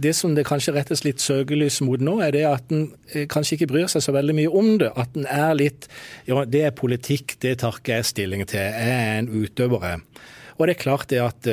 det 0.00 0.14
som 0.16 0.34
det 0.36 0.46
kanskje 0.48 0.74
rettes 0.76 1.04
litt 1.04 1.20
søkelys 1.20 1.80
mot 1.84 2.00
nå, 2.00 2.18
er 2.24 2.34
det 2.36 2.44
at 2.48 2.74
en 2.74 2.88
eh, 3.12 3.26
kanskje 3.30 3.58
ikke 3.58 3.70
bryr 3.74 3.90
seg 3.92 4.04
så 4.06 4.14
veldig 4.16 4.36
mye 4.38 4.54
om 4.62 4.72
det. 4.82 4.92
At 4.96 5.18
en 5.18 5.28
er 5.28 5.54
litt 5.58 5.90
Ja, 6.28 6.44
det 6.44 6.66
er 6.68 6.76
politikk, 6.76 7.38
det 7.44 7.58
tar 7.64 7.80
ikke 7.80 7.98
jeg 7.98 8.10
stilling 8.12 8.46
til. 8.46 8.62
Jeg 8.62 8.96
er 8.96 9.20
en 9.20 9.30
utøver. 9.30 10.00
Og 10.56 10.66
det 10.68 10.76
er 10.76 10.82
klart 10.82 11.08
det 11.08 11.22
at 11.24 11.46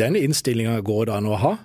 den 0.00 0.16
innstillinga 0.16 0.78
går 0.80 1.10
det 1.10 1.18
an 1.18 1.28
å 1.28 1.40
ha. 1.40 1.56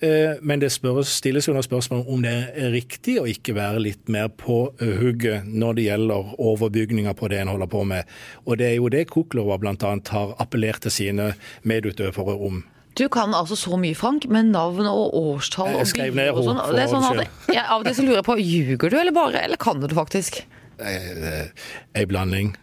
Eh, 0.00 0.36
men 0.42 0.60
det 0.60 0.72
spørres, 0.74 1.08
stilles 1.20 1.48
under 1.48 1.64
spørsmål 1.64 2.04
om 2.12 2.22
det 2.24 2.34
er 2.52 2.72
riktig 2.74 3.16
å 3.20 3.26
ikke 3.30 3.54
være 3.56 3.80
litt 3.80 4.12
mer 4.12 4.28
på 4.28 4.58
hugget 4.80 5.48
når 5.48 5.78
det 5.78 5.88
gjelder 5.88 6.32
overbygninger 6.36 7.16
på 7.16 7.30
det 7.32 7.42
en 7.42 7.52
holder 7.54 7.70
på 7.72 7.84
med. 7.88 8.16
Og 8.44 8.60
det 8.60 8.70
er 8.72 8.78
jo 8.78 8.90
det 8.92 9.06
Kuklova 9.12 9.58
bl.a. 9.62 9.74
har 10.12 10.34
appellert 10.42 10.84
til 10.84 10.94
sine 10.94 11.30
medutøvere 11.64 12.36
om. 12.48 12.64
Du 12.96 13.08
kan 13.12 13.34
altså 13.36 13.56
så 13.60 13.76
mye, 13.76 13.94
Frank, 13.94 14.24
med 14.32 14.52
navn 14.54 14.86
og 14.88 15.16
årstall 15.16 15.74
og 15.76 15.90
bilder 15.98 16.32
og 16.32 16.46
sånn. 16.46 16.60
Det 16.72 16.84
er 16.86 16.92
sånn 16.92 17.08
at 17.10 17.50
jeg, 17.52 17.64
av 17.64 17.82
og 17.82 17.88
til 17.88 17.96
så 17.98 18.04
lurer 18.06 18.20
jeg 18.22 18.28
på, 18.28 18.36
ljuger 18.40 18.92
du 18.92 18.96
eller 19.00 19.16
bare, 19.16 19.42
eller 19.44 19.60
kan 19.60 19.82
du 19.82 19.88
det 19.90 19.98
faktisk? 19.98 20.38
Ei 20.80 22.06
blanding. 22.08 22.54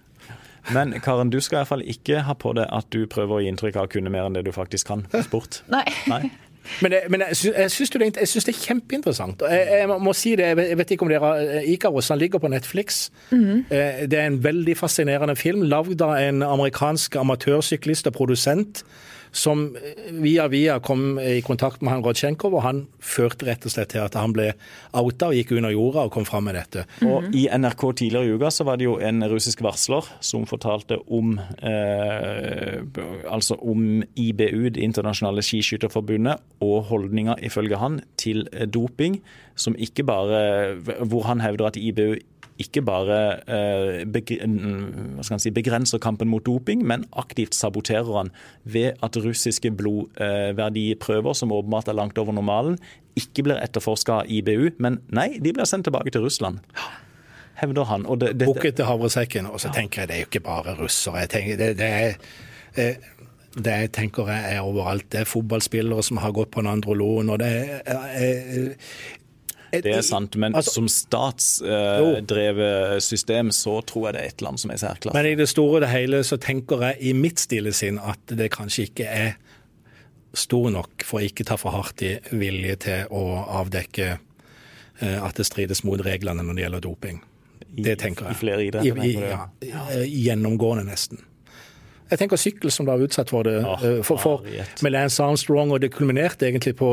Men 0.71 0.95
Karen, 1.03 1.29
du 1.29 1.37
skal 1.43 1.61
iallfall 1.61 1.83
ikke 1.85 2.23
ha 2.25 2.33
på 2.39 2.53
deg 2.57 2.65
at 2.71 2.87
du 2.95 3.03
prøver 3.11 3.35
å 3.35 3.43
gi 3.43 3.51
inntrykk 3.51 3.77
av 3.77 3.89
å 3.89 3.93
kunne 3.93 4.13
mer 4.13 4.29
enn 4.29 4.37
det 4.37 4.45
du 4.47 4.53
faktisk 4.55 4.89
kan 4.89 5.05
sport. 5.27 5.61
Nei. 5.73 5.85
Nei. 6.09 6.31
Men, 6.81 6.95
men 7.11 7.23
jeg, 7.27 7.53
jeg 7.57 7.71
syns 7.71 7.93
det, 7.93 8.01
det, 8.15 8.23
er 8.23 8.59
kjempeinteressant. 8.59 9.43
Jeg, 9.51 9.67
jeg, 9.83 10.01
må 10.01 10.13
si 10.17 10.35
det, 10.39 10.51
jeg 10.57 10.77
vet 10.79 10.93
ikke 10.95 11.07
om 11.07 11.11
dere 11.11 11.31
eh, 11.43 11.71
Ikaros 11.73 12.11
han 12.13 12.21
ligger 12.21 12.39
på 12.39 12.51
Netflix. 12.51 13.09
Mm. 13.31 13.65
Det 13.69 14.19
er 14.19 14.27
en 14.27 14.43
veldig 14.43 14.77
fascinerende 14.77 15.35
film, 15.35 15.65
lagd 15.67 16.01
av 16.01 16.15
en 16.21 16.43
amerikansk 16.45 17.15
amatørsyklist 17.19 18.07
og 18.11 18.15
produsent 18.17 18.83
som 19.33 19.77
via 20.21 20.47
via 20.47 20.79
kom 20.79 21.19
i 21.19 21.41
kontakt 21.41 21.81
med 21.81 21.93
han 21.93 22.03
Rodsjenkov, 22.05 22.53
og 22.53 22.61
han 22.61 22.81
førte 23.01 23.47
rett 23.47 23.65
og 23.65 23.73
slett 23.73 23.89
til 23.95 24.03
at 24.03 24.13
han 24.17 24.33
ble 24.35 24.51
outa 24.93 25.31
og 25.31 25.37
gikk 25.37 25.55
under 25.57 25.73
jorda 25.73 26.05
og 26.05 26.13
kom 26.13 26.27
fram 26.29 26.45
med 26.45 26.55
dette. 26.55 26.85
Mm 27.01 27.07
-hmm. 27.07 27.13
Og 27.13 27.35
I 27.35 27.49
NRK 27.57 27.97
tidligere 27.97 28.25
i 28.25 28.31
uka 28.31 28.51
så 28.51 28.63
var 28.63 28.77
det 28.77 28.85
jo 28.85 28.99
en 28.99 29.23
russisk 29.29 29.61
varsler 29.61 30.05
som 30.19 30.45
fortalte 30.45 30.97
om 31.11 31.39
eh, 31.63 32.83
altså 33.29 33.55
om 33.55 34.03
IBU, 34.15 34.69
Det 34.69 34.77
internasjonale 34.77 35.41
skiskytterforbundet, 35.41 36.37
og 36.61 36.83
holdninga 36.83 37.35
ifølge 37.41 37.77
han 37.77 38.01
til 38.17 38.47
doping, 38.73 39.21
som 39.55 39.75
ikke 39.75 40.03
bare 40.03 40.75
hvor 41.05 41.23
han 41.23 41.41
hevder 41.41 41.65
at 41.65 41.77
IBU 41.77 42.15
ikke 42.61 42.83
bare 42.85 43.19
eh, 43.49 44.03
skal 45.25 45.39
si, 45.41 45.51
begrenser 45.53 46.01
kampen 46.01 46.29
mot 46.29 46.43
doping, 46.45 46.83
men 46.85 47.05
aktivt 47.17 47.55
saboterer 47.57 48.11
han 48.17 48.33
ved 48.63 48.99
at 49.03 49.17
russiske 49.17 49.71
blodverdiprøver, 49.71 51.33
som 51.33 51.51
åpenbart 51.51 51.89
er 51.89 51.97
langt 51.97 52.17
over 52.21 52.35
normalen, 52.35 52.77
ikke 53.17 53.45
blir 53.45 53.61
etterforska 53.61 54.21
av 54.21 54.29
IBU, 54.29 54.69
men 54.81 54.99
nei, 55.13 55.33
de 55.41 55.53
blir 55.53 55.69
sendt 55.69 55.89
tilbake 55.89 56.13
til 56.13 56.25
Russland. 56.25 56.61
Hevder 57.61 57.85
han. 57.85 58.05
Og 58.09 58.21
det, 58.21 58.33
Bukket 58.41 58.79
til 58.79 58.89
havresekken. 58.89 59.45
Og 59.45 59.61
så 59.61 59.69
tenker 59.73 60.03
jeg 60.03 60.09
det 60.09 60.15
er 60.15 60.23
jo 60.23 60.29
ikke 60.31 60.45
bare 60.45 60.73
russere. 60.79 61.21
Jeg 61.23 61.29
tenker, 61.29 61.59
det, 61.59 61.67
det 61.77 61.89
er 61.89 62.15
eh, 62.81 63.11
det 63.53 63.75
jeg 63.83 63.91
tenker 63.93 64.29
jeg 64.33 64.55
er 64.55 64.65
overalt. 64.65 65.05
Det 65.11 65.21
er 65.21 65.29
fotballspillere 65.29 66.03
som 66.03 66.17
har 66.23 66.33
gått 66.33 66.51
på 66.51 66.63
en 66.63 66.71
androlon. 66.71 67.29
og 67.29 67.39
det 67.39 67.51
er, 67.85 68.73
det 69.81 69.95
er 69.97 70.01
sant, 70.05 70.35
men 70.37 70.53
altså, 70.55 70.71
som 70.77 70.87
statsdrevet 70.91 73.03
system 73.03 73.51
så 73.55 73.81
tror 73.89 74.07
jeg 74.07 74.13
det 74.15 74.21
er 74.21 74.27
et 74.33 74.41
land 74.45 74.57
som 74.61 74.71
er 74.71 74.75
i 74.77 74.79
særklasse. 74.83 75.17
Men 75.17 75.25
i 75.31 75.39
det 75.39 75.49
store 75.49 75.73
og 75.79 75.83
det 75.85 75.91
hele 75.93 76.17
så 76.27 76.35
tenker 76.41 76.77
jeg 76.87 76.95
i 77.09 77.11
mitt 77.17 77.39
stille 77.41 77.71
sinn 77.75 77.97
at 78.01 78.21
det 78.29 78.49
kanskje 78.53 78.81
ikke 78.91 79.07
er 79.09 79.29
stor 80.33 80.69
nok 80.73 81.03
for 81.05 81.19
å 81.21 81.23
ikke 81.27 81.45
ta 81.47 81.55
for 81.61 81.71
hardt 81.75 82.01
i 82.05 82.19
vilje 82.33 82.75
til 82.87 82.99
å 83.13 83.23
avdekke 83.61 84.07
uh, 84.17 85.19
at 85.25 85.35
det 85.37 85.45
strides 85.49 85.83
mot 85.87 85.99
reglene 86.05 86.43
når 86.45 86.53
det 86.57 86.63
gjelder 86.65 86.81
doping. 86.87 87.17
Det 87.73 87.95
tenker 88.01 88.23
jeg. 88.29 88.33
I 88.33 88.35
flere 88.37 88.61
idretter? 88.65 89.29
Ja, 89.65 89.81
eh, 89.89 90.05
gjennomgående, 90.05 90.83
nesten. 90.85 91.17
Jeg 92.11 92.17
tenker 92.21 92.37
sykkel 92.37 92.69
som 92.73 92.85
da 92.85 92.91
er 92.93 93.01
utsatt 93.07 93.29
for 93.33 93.41
det. 93.47 93.65
Oh, 93.65 94.01
for, 94.05 94.17
for, 94.21 94.41
med 94.85 94.91
Lance 94.93 95.23
Armstrong, 95.23 95.69
og 95.73 95.79
det 95.81 95.89
kulminerte 95.95 96.45
egentlig 96.45 96.75
på 96.77 96.89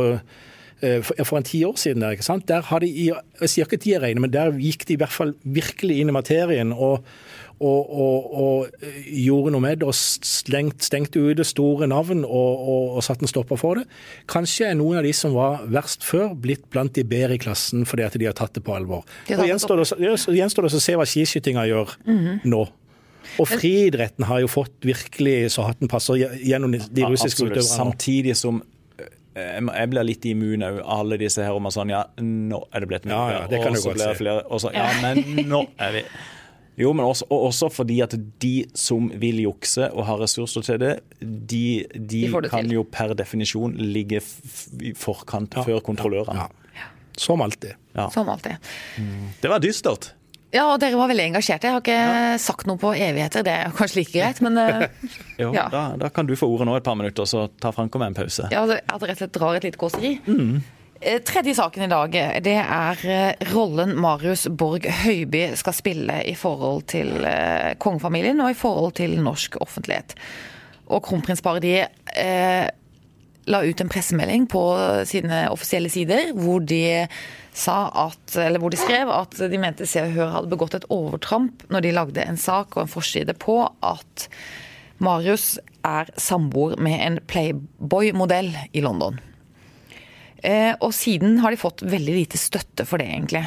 Eh, 0.82 1.02
for 1.02 1.36
en 1.36 1.44
ti 1.44 1.64
år 1.64 1.76
siden. 1.76 2.02
Der 2.02 2.16
ikke 2.16 2.24
sant? 2.24 2.48
Der 2.48 2.64
hadde, 2.70 2.88
jeg 2.88 3.48
sier 3.48 3.68
ikke 3.68 3.76
de 3.76 3.94
er 3.94 4.20
men 4.20 4.32
der 4.32 4.52
gikk 4.56 4.86
de 4.88 4.96
i 4.96 5.00
hvert 5.00 5.12
fall 5.12 5.34
virkelig 5.44 6.00
inn 6.00 6.08
i 6.08 6.16
materien. 6.16 6.72
og 6.72 7.04
og, 7.60 7.90
og, 7.92 8.34
og, 8.40 8.84
gjorde 9.04 9.50
noe 9.52 9.60
med 9.60 9.82
det 9.82 9.88
og 9.90 9.92
stengt, 9.92 10.80
stengte 10.80 11.20
ute 11.20 11.44
store 11.44 11.84
navn 11.90 12.22
og, 12.24 12.62
og 12.96 13.02
satte 13.04 13.26
en 13.26 13.28
stopper 13.28 13.60
for 13.60 13.76
det. 13.76 13.84
Kanskje 14.32 14.70
er 14.70 14.78
noen 14.80 14.96
av 14.96 15.04
de 15.04 15.12
som 15.12 15.34
var 15.36 15.66
verst 15.68 16.06
før, 16.08 16.32
blitt 16.32 16.64
blant 16.72 16.94
de 16.96 17.04
bedre 17.04 17.36
i 17.36 17.42
klassen 17.42 17.84
fordi 17.84 18.06
at 18.06 18.16
de 18.16 18.30
har 18.30 18.38
tatt 18.38 18.56
det 18.56 18.64
på 18.64 18.72
alvor. 18.72 19.04
Det 19.28 19.36
Gjenstår 19.44 19.76
det 19.76 20.72
å 20.72 20.80
se 20.80 20.96
hva 20.96 21.04
skiskytinga 21.04 21.66
gjør 21.68 21.96
mm 22.06 22.18
-hmm. 22.18 22.40
nå. 22.48 22.64
Og 23.38 23.48
friidretten 23.48 24.24
har 24.24 24.40
jo 24.40 24.48
fått 24.48 24.80
virkelig 24.80 25.52
så 25.52 25.68
hatten 25.68 25.88
passer 25.88 26.14
gjennom 26.40 26.72
de 26.72 27.04
russiske 27.04 27.44
utøverne. 27.44 27.62
Samtidig 27.62 28.36
som 28.36 28.62
jeg 29.34 29.90
blir 29.92 30.06
litt 30.06 30.26
immun 30.26 30.64
av 30.66 30.80
alle 30.98 31.20
disse 31.20 31.44
her 31.44 31.54
om 31.54 31.68
at 31.68 31.76
sånn 31.76 31.92
Ja, 31.92 32.02
nå 32.18 32.64
er 32.74 32.82
det 32.82 32.90
blitt 32.90 33.08
mye. 33.08 33.14
Ja, 33.14 33.38
ja, 33.38 33.46
det 33.50 33.62
kan 33.62 33.76
du 33.76 33.80
godt 33.82 34.02
si. 34.02 34.12
Flere, 34.18 34.44
og 34.50 34.62
så, 34.64 34.72
ja, 34.74 34.88
men 35.04 35.22
nå 35.52 35.64
er 35.78 35.98
vi 36.00 36.04
jo, 36.80 36.92
men 36.96 37.04
også, 37.04 37.26
også, 37.28 37.68
fordi 37.74 37.98
at 38.00 38.14
de 38.40 38.54
som 38.78 39.10
vil 39.20 39.42
jukse 39.42 39.90
og 39.90 40.06
har 40.08 40.20
ressurser 40.22 40.64
til 40.64 40.78
det, 40.80 40.92
de, 41.20 41.84
de, 41.92 42.22
de 42.24 42.30
kan 42.48 42.64
til. 42.64 42.78
jo 42.78 42.84
per 42.88 43.12
definisjon 43.18 43.74
ligge 43.76 44.22
i 44.80 44.94
forkant 44.96 45.58
ja, 45.58 45.64
før 45.66 45.82
kontrollørene. 45.84 46.46
Ja, 46.46 46.86
Som 47.20 47.42
alltid. 47.44 47.76
Som 48.14 48.30
alltid. 48.32 48.56
Mm. 48.96 49.28
Det 49.42 49.50
var 49.52 49.60
dystert. 49.60 50.14
Ja, 50.50 50.64
og 50.72 50.80
dere 50.82 50.98
var 50.98 51.10
veldig 51.12 51.28
engasjerte. 51.30 51.68
Jeg 51.68 51.76
har 51.76 51.82
ikke 51.84 51.94
ja. 51.94 52.34
sagt 52.42 52.66
noe 52.66 52.80
på 52.80 52.90
evigheter, 52.96 53.44
det 53.46 53.54
er 53.54 53.74
kanskje 53.76 54.00
like 54.00 54.14
greit, 54.16 54.42
men 54.42 54.58
uh, 54.58 54.82
Jo, 55.42 55.52
ja. 55.54 55.68
da, 55.70 55.84
da, 56.00 56.10
kan 56.14 56.26
du 56.26 56.34
få 56.38 56.48
ordet 56.50 56.66
nå 56.66 56.74
et 56.78 56.86
par 56.86 56.98
minutter, 56.98 57.28
så 57.28 57.46
tar 57.62 57.74
Franko 57.76 58.02
med 58.02 58.12
en 58.12 58.18
pause. 58.18 58.50
Ja, 58.50 58.64
at 58.66 59.02
rett 59.06 59.14
og 59.14 59.22
slett 59.22 59.34
drar 59.36 59.58
et 59.60 59.68
lite 59.68 59.80
kåseri. 59.80 60.16
Mm. 60.26 60.60
Eh, 61.00 61.20
tredje 61.24 61.54
saken 61.56 61.86
i 61.86 61.90
dag, 61.92 62.18
det 62.44 62.56
er 62.60 63.04
eh, 63.08 63.46
rollen 63.54 63.94
Marius 63.96 64.48
Borg 64.50 64.84
Høiby 65.04 65.46
skal 65.56 65.76
spille 65.76 66.18
i 66.28 66.34
forhold 66.36 66.84
til 66.92 67.14
kongefamilien 67.80 68.42
og 68.42 68.52
i 68.52 68.58
forhold 68.58 68.98
til 68.98 69.16
norsk 69.22 69.56
offentlighet. 69.62 70.18
Og 70.90 71.04
kronprinsparet 71.06 71.62
de 71.62 71.76
eh, 71.80 72.66
la 73.50 73.62
ut 73.66 73.82
en 73.82 73.90
pressemelding 73.90 74.46
på 74.50 74.62
sine 75.08 75.44
offisielle 75.50 75.90
sider 75.92 76.32
hvor 76.38 76.62
de 76.62 76.82
at, 77.66 78.36
hvor 78.62 78.70
de 78.70 78.78
skrev 78.78 79.10
at 79.10 79.34
de 79.50 79.58
mente 79.60 79.88
Se 79.90 80.04
og 80.06 80.14
Hør 80.14 80.34
hadde 80.36 80.52
begått 80.52 80.76
et 80.78 80.86
overtramp 80.94 81.64
når 81.72 81.84
de 81.84 81.94
lagde 81.96 82.24
en 82.24 82.38
sak 82.40 82.76
og 82.76 82.84
en 82.84 82.92
forside 82.92 83.34
på 83.42 83.58
at 83.66 84.28
Marius 85.00 85.56
er 85.86 86.12
samboer 86.20 86.76
med 86.80 87.00
en 87.00 87.18
Playboy-modell 87.26 88.52
i 88.76 88.82
London. 88.84 89.16
Eh, 90.44 90.74
og 90.76 90.92
siden 90.96 91.38
har 91.40 91.52
de 91.52 91.60
fått 91.60 91.84
veldig 91.84 92.16
lite 92.18 92.40
støtte 92.40 92.84
for 92.88 93.00
det, 93.00 93.08
egentlig. 93.08 93.44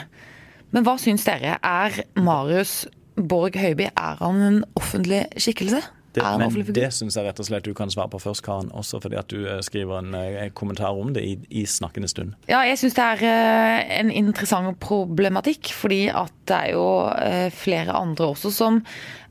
Men 0.74 0.86
hva 0.86 0.98
syns 1.02 1.26
dere? 1.28 1.60
Er 1.62 2.00
Marius 2.18 2.84
Borg 3.13 3.58
Høiby 3.62 3.86
er 3.92 4.18
han 4.22 4.42
en 4.42 4.63
offentlig 4.80 5.28
skikkelse? 5.38 5.84
Det, 6.13 6.23
men 6.38 6.73
det 6.76 6.89
syns 6.93 7.15
jeg 7.17 7.26
rett 7.26 7.39
og 7.41 7.47
slett 7.47 7.65
du 7.65 7.73
kan 7.78 7.89
svare 7.89 8.12
på 8.13 8.19
først, 8.21 8.43
Karen. 8.45 8.69
Også 8.78 8.99
fordi 9.02 9.17
at 9.17 9.32
du 9.34 9.47
eh, 9.49 9.63
skriver 9.65 10.04
en, 10.04 10.13
en 10.13 10.38
eh, 10.43 10.52
kommentar 10.54 10.93
om 10.93 11.10
det 11.15 11.23
i, 11.26 11.34
i 11.49 11.65
snakkende 11.65 12.10
stund. 12.12 12.36
Ja, 12.52 12.62
jeg 12.67 12.78
syns 12.82 12.97
det 12.99 13.08
er 13.15 13.26
eh, 13.32 13.95
en 13.97 14.13
interessant 14.13 14.78
problematikk. 14.84 15.71
Fordi 15.73 16.06
at 16.13 16.34
det 16.49 16.60
er 16.60 16.71
jo 16.76 16.86
flere 17.56 17.95
andre 17.97 18.30
også 18.34 18.52
som 18.54 18.82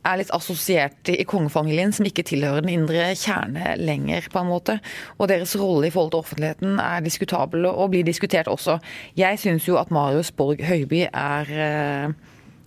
er 0.02 0.18
litt 0.18 0.32
assosiert 0.34 1.12
i 1.12 1.22
kongefamilien, 1.28 1.92
som 1.94 2.08
ikke 2.08 2.24
tilhører 2.26 2.64
den 2.64 2.72
indre 2.72 3.12
kjerne 3.14 3.76
lenger, 3.78 4.26
på 4.32 4.42
en 4.42 4.50
måte. 4.50 4.78
Og 5.22 5.30
deres 5.30 5.54
rolle 5.60 5.86
i 5.86 5.94
forhold 5.94 6.16
til 6.16 6.24
offentligheten 6.24 6.80
er 6.82 7.04
diskutabel 7.04 7.68
og 7.70 7.92
blir 7.92 8.06
diskutert 8.08 8.50
også. 8.50 8.80
Jeg 9.14 9.38
syns 9.38 9.68
jo 9.70 9.78
at 9.78 9.94
Marius 9.94 10.32
Borg 10.34 10.64
Høiby 10.66 11.04
er 11.06 11.52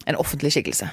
en 0.05 0.21
offentlig 0.21 0.53
skikkelse. 0.55 0.87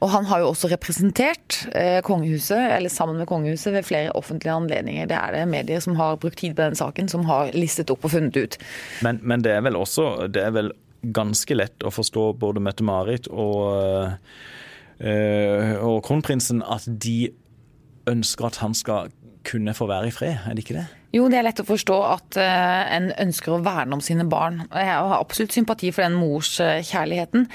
Og 0.00 0.10
han 0.14 0.24
har 0.30 0.40
jo 0.40 0.50
også 0.50 0.70
representert 0.72 1.58
eh, 1.76 2.00
kongehuset, 2.04 2.58
eller 2.76 2.92
sammen 2.92 3.18
med 3.20 3.28
kongehuset, 3.28 3.72
ved 3.74 3.84
flere 3.84 4.14
offentlige 4.16 4.54
anledninger. 4.54 5.08
Det 5.10 5.16
er 5.16 5.34
det 5.36 5.48
medier 5.48 5.82
som 5.84 5.98
har 6.00 6.16
brukt 6.20 6.38
tid 6.40 6.54
på 6.56 6.62
den 6.62 6.78
saken, 6.78 7.10
som 7.12 7.26
har 7.28 7.52
listet 7.52 7.92
opp 7.92 8.06
og 8.08 8.14
funnet 8.14 8.36
ut. 8.36 8.56
Men, 9.04 9.20
men 9.22 9.44
det 9.44 9.52
er 9.52 9.66
vel 9.66 9.76
også 9.76 10.30
det 10.32 10.44
er 10.46 10.56
vel 10.56 10.72
ganske 11.16 11.56
lett 11.56 11.84
å 11.84 11.92
forstå 11.92 12.30
både 12.40 12.62
Mette-Marit 12.64 13.28
og, 13.32 14.16
øh, 15.00 15.70
og 15.80 16.02
kronprinsen 16.04 16.64
at 16.64 16.84
de 16.88 17.30
ønsker 18.10 18.48
at 18.48 18.60
han 18.60 18.76
skal 18.76 19.12
kunne 19.46 19.74
få 19.76 19.88
være 19.88 20.10
i 20.10 20.14
fred, 20.14 20.42
er 20.46 20.56
det 20.56 20.64
ikke 20.64 20.76
det? 20.76 20.86
Jo, 21.10 21.24
det 21.26 21.40
er 21.40 21.42
lett 21.42 21.58
å 21.58 21.66
forstå 21.66 21.96
at 22.06 22.36
uh, 22.38 22.82
en 22.94 23.08
ønsker 23.18 23.56
å 23.56 23.62
verne 23.64 23.96
om 23.96 24.02
sine 24.04 24.22
barn. 24.30 24.60
Jeg 24.70 24.86
har 24.86 25.16
absolutt 25.16 25.54
sympati 25.56 25.90
for 25.90 26.06
den 26.06 26.14
morskjærligheten, 26.20 27.48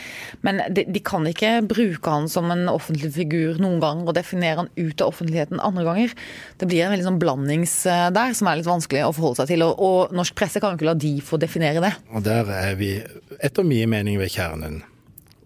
men 0.43 0.59
de, 0.75 0.83
de, 0.91 1.01
kan 1.05 1.23
ikke 1.29 1.61
bruke 1.63 2.11
han 2.11 2.27
som 2.31 2.51
en 2.51 2.65
offentlig 2.67 3.13
figur 3.15 3.61
noen 3.63 3.79
ganger 3.83 4.11
og 4.11 4.17
definere 4.17 4.65
han 4.65 4.71
ut 4.75 4.99
av 4.99 5.13
offentligheten 5.13 5.63
andre 5.63 5.85
ganger. 5.87 6.15
Det 6.59 6.67
blir 6.67 6.83
en 6.83 6.91
veldig 6.91 7.07
sånn 7.07 7.21
blandings 7.21 7.77
uh, 7.87 8.09
der 8.15 8.35
som 8.35 8.51
er 8.51 8.59
litt 8.59 8.67
vanskelig 8.67 9.05
å 9.07 9.15
forholde 9.15 9.43
seg 9.43 9.53
til, 9.53 9.63
og, 9.69 9.79
og 9.79 10.17
norsk 10.19 10.35
presse 10.35 10.59
kan 10.59 10.75
jo 10.75 10.81
ikke 10.81 10.91
la 10.91 10.97
de 11.05 11.13
få 11.23 11.39
definere 11.39 11.85
det. 11.85 11.93
Og 12.11 12.27
der 12.27 12.51
er 12.51 12.75
vi 12.81 12.97
etter 13.39 13.67
mye 13.67 13.87
mening 13.87 14.19
ved 14.19 14.35
kjernen. 14.35 14.81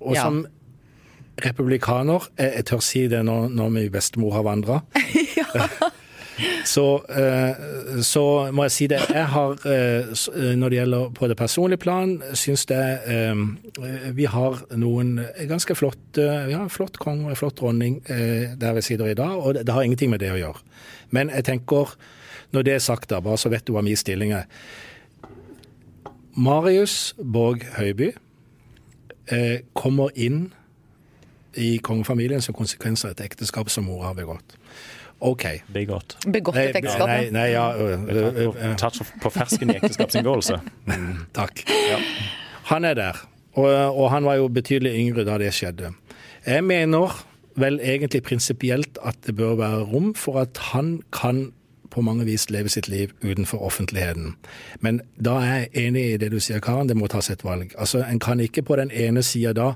Og 0.02 0.18
ja. 0.18 0.26
som 0.26 0.48
republikaner, 1.46 2.26
jeg, 2.40 2.58
jeg 2.58 2.70
tør 2.74 2.84
si 2.84 3.06
det 3.12 3.22
når, 3.28 3.52
når 3.54 3.72
min 3.78 3.94
bestemor 3.94 4.34
har 4.40 4.50
vandra 4.50 4.82
ja. 5.38 5.94
Så, 6.66 7.04
eh, 7.10 8.02
så, 8.02 8.52
må 8.52 8.66
jeg 8.68 8.72
si 8.72 8.88
det. 8.88 9.00
Jeg 9.10 9.26
har, 9.34 9.56
eh, 9.66 10.10
eh, 10.10 10.56
når 10.58 10.70
det 10.70 10.78
gjelder 10.78 11.10
på 11.16 11.28
det 11.28 11.38
personlige 11.38 11.82
plan, 11.82 12.22
syns 12.34 12.66
jeg 12.70 13.00
vi 14.14 14.26
har 14.26 14.60
noen 14.76 15.20
ganske 15.48 15.76
flotte 15.76 16.26
Vi 16.48 16.54
har 16.54 16.64
en 16.64 16.70
flott 16.70 16.98
konge 17.00 17.26
og 17.26 17.32
en 17.32 17.40
flott 17.40 17.58
dronning 17.60 18.02
der 18.08 18.74
vi 18.74 18.82
sitter 18.82 19.08
i 19.08 19.14
dag, 19.14 19.38
og 19.38 19.54
det 19.54 19.74
har 19.74 19.84
ingenting 19.84 20.10
med 20.12 20.20
det 20.20 20.32
å 20.32 20.38
gjøre. 20.40 20.62
Men 21.12 21.30
jeg 21.30 21.46
tenker, 21.46 21.96
når 22.52 22.64
det 22.64 22.74
er 22.74 22.80
sagt, 22.84 23.10
da, 23.10 23.20
bare 23.20 23.38
så 23.38 23.50
vet 23.50 23.66
du 23.66 23.74
hva 23.74 23.84
min 23.86 23.98
stilling 23.98 24.34
er. 24.34 24.46
Marius 26.36 27.14
Borg 27.18 27.66
Høiby 27.78 28.14
kommer 29.74 30.10
inn 30.16 30.52
i 31.60 31.78
kongefamilien 31.84 32.42
som 32.42 32.56
konsekvens 32.56 33.06
av 33.06 33.16
et 33.16 33.26
ekteskap 33.26 33.70
som 33.70 33.88
mor 33.90 34.04
har 34.06 34.18
begått. 34.18 34.59
OK. 35.20 35.46
Begått. 35.74 36.18
Begått 36.28 36.58
et 36.62 36.76
ekteskap? 36.80 37.10
Nei, 37.10 37.30
nei, 37.36 37.48
ja. 37.52 37.66
Uh, 37.76 38.76
Tatt 38.80 39.00
på 39.20 39.32
fersken 39.34 39.74
i 39.74 39.80
ekteskapsinngåelse. 39.80 40.60
Takk. 41.40 41.64
Ja. 41.68 42.00
Han 42.70 42.86
er 42.86 42.96
der, 42.96 43.24
og, 43.58 43.68
og, 43.68 44.06
han 44.14 44.28
var 44.28 44.40
jo 44.40 44.48
betydelig 44.54 44.94
yngre 45.02 45.26
da 45.28 45.40
det 45.42 45.52
skjedde. 45.58 45.92
Jeg 46.46 46.64
mener 46.64 47.16
vel 47.60 47.80
egentlig 47.84 48.22
prinsipielt 48.24 49.00
at 49.04 49.18
det 49.26 49.36
bør 49.36 49.58
være 49.60 49.88
rom 49.90 50.14
for 50.16 50.40
at 50.40 50.60
han 50.72 51.00
kan 51.12 51.50
på 51.90 52.02
mange 52.06 52.26
vis 52.26 52.50
leve 52.54 52.70
sitt 52.70 52.88
liv 52.88 53.10
utenfor 53.24 53.64
offentligheten. 53.66 54.36
Men 54.80 55.02
da 55.18 55.40
er 55.42 55.56
jeg 55.56 55.88
enig 55.88 56.04
i 56.06 56.18
det 56.22 56.32
du 56.32 56.40
sier, 56.40 56.62
Karen, 56.62 56.90
det 56.90 56.98
må 56.98 57.10
tas 57.10 57.32
et 57.34 57.44
valg. 57.44 57.74
Altså, 57.78 58.04
En 58.06 58.20
kan 58.20 58.40
ikke 58.40 58.62
på 58.62 58.76
den 58.76 58.92
ene 58.92 59.24
sida 59.24 59.54
da 59.54 59.74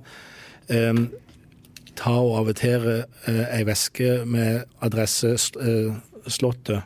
um, 0.69 1.10
ta 1.99 2.15
og 2.21 2.39
avitere 2.41 3.03
eh, 3.27 3.45
ei 3.60 3.63
veske 3.67 4.23
med 4.25 4.65
adresse 4.84 5.36
eh, 5.62 5.93
Slottet. 6.27 6.86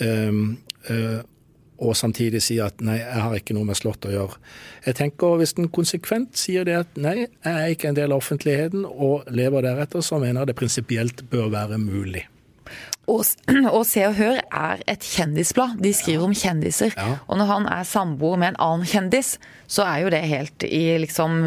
Um, 0.00 0.58
eh, 0.88 1.20
og 1.76 1.92
samtidig 1.96 2.40
si 2.40 2.56
at 2.64 2.80
nei, 2.84 2.96
jeg 3.02 3.20
har 3.20 3.34
ikke 3.36 3.56
noe 3.56 3.68
med 3.68 3.76
Slottet 3.76 4.08
å 4.08 4.14
gjøre. 4.14 4.38
Jeg 4.86 4.96
tenker 4.96 5.36
Hvis 5.40 5.52
en 5.60 5.68
konsekvent 5.68 6.38
sier 6.40 6.64
det 6.64 6.78
at 6.78 6.96
nei, 7.00 7.26
jeg 7.26 7.52
er 7.52 7.74
ikke 7.74 7.90
en 7.90 7.98
del 7.98 8.14
av 8.14 8.22
offentligheten 8.24 8.86
og 8.86 9.28
lever 9.28 9.66
deretter, 9.66 10.00
så 10.00 10.20
mener 10.22 10.42
jeg 10.42 10.52
det 10.52 10.58
prinsipielt 10.62 11.22
bør 11.32 11.52
være 11.52 11.80
mulig. 11.82 12.24
Og, 13.06 13.22
og, 13.76 13.82
Se 13.86 14.06
og 14.08 14.16
Hør 14.16 14.40
er 14.40 14.80
et 14.90 15.04
kjendisblad. 15.04 15.76
De 15.84 15.92
skriver 15.94 16.24
om 16.26 16.34
kjendiser. 16.34 16.96
Ja. 16.96 17.18
Og 17.28 17.38
når 17.38 17.52
han 17.52 17.68
er 17.70 17.88
samboer 17.88 18.40
med 18.40 18.54
en 18.54 18.62
annen 18.70 18.88
kjendis, 18.88 19.36
så 19.68 19.84
er 19.86 20.06
jo 20.06 20.14
det 20.14 20.24
helt 20.26 20.66
i 20.66 20.96
liksom 21.04 21.44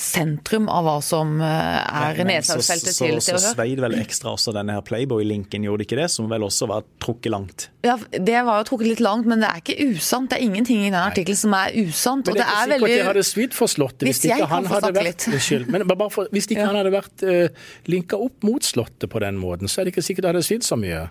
sentrum 0.00 0.68
av 0.72 0.86
hva 0.86 0.96
som 1.04 1.36
eh, 1.44 2.00
er 2.02 2.20
nedslagsfeltet 2.24 2.96
til 2.96 3.18
Se 3.20 3.34
og 3.34 3.36
Hør. 3.36 3.42
Så 3.44 3.52
sveid 3.54 3.82
vel 3.84 3.96
ekstra 4.00 4.32
også 4.34 4.54
denne 4.56 4.76
her 4.78 4.84
Playboy-linken, 4.86 5.66
gjorde 5.66 5.86
ikke 5.86 5.98
det? 6.00 6.08
Som 6.12 6.30
vel 6.32 6.46
også 6.46 6.68
var 6.70 6.86
trukket 7.02 7.30
langt? 7.34 7.68
Ja, 7.86 7.98
det 8.12 8.40
var 8.46 8.62
jo 8.62 8.68
trukket 8.72 8.90
litt 8.94 9.04
langt, 9.04 9.28
men 9.30 9.44
det 9.44 9.50
er 9.50 9.62
ikke 9.62 9.76
usant. 9.92 10.32
Det 10.32 10.40
er 10.40 10.46
ingenting 10.48 10.82
i 10.86 10.90
den 10.90 10.98
artikkelen 11.00 11.40
som 11.42 11.56
er 11.58 11.76
usant. 11.76 12.26
Men 12.26 12.40
det 12.40 12.46
er 12.46 12.50
ikke 12.50 12.56
sikkert 12.56 12.74
veldig... 12.76 12.92
det 12.96 13.08
hadde 13.10 13.26
svidd 13.30 13.56
for 13.56 13.70
Slottet 13.70 14.08
hvis, 14.08 14.22
hvis 14.24 14.32
ikke 14.32 14.50
han 14.50 14.68
hadde 14.72 14.92
vært 14.96 15.28
Unnskyld, 15.30 15.70
men 15.70 15.86
bare 15.92 16.10
for, 16.12 16.32
hvis 16.34 16.48
ikke 16.50 16.62
ja. 16.62 16.68
han 16.72 16.80
hadde 16.80 16.94
vært 16.96 17.24
uh, 17.26 17.36
eh, 17.44 17.70
linka 17.90 18.18
opp 18.20 18.46
mot 18.46 18.64
Slottet 18.64 19.10
på 19.12 19.22
den 19.22 19.38
måten, 19.40 19.70
så 19.70 19.80
er 19.80 19.88
det 19.88 19.94
ikke 19.94 20.06
sikkert 20.08 20.26
det 20.26 20.34
hadde 20.34 20.46
svidd 20.48 20.66
så 20.66 20.78
mye. 20.80 21.06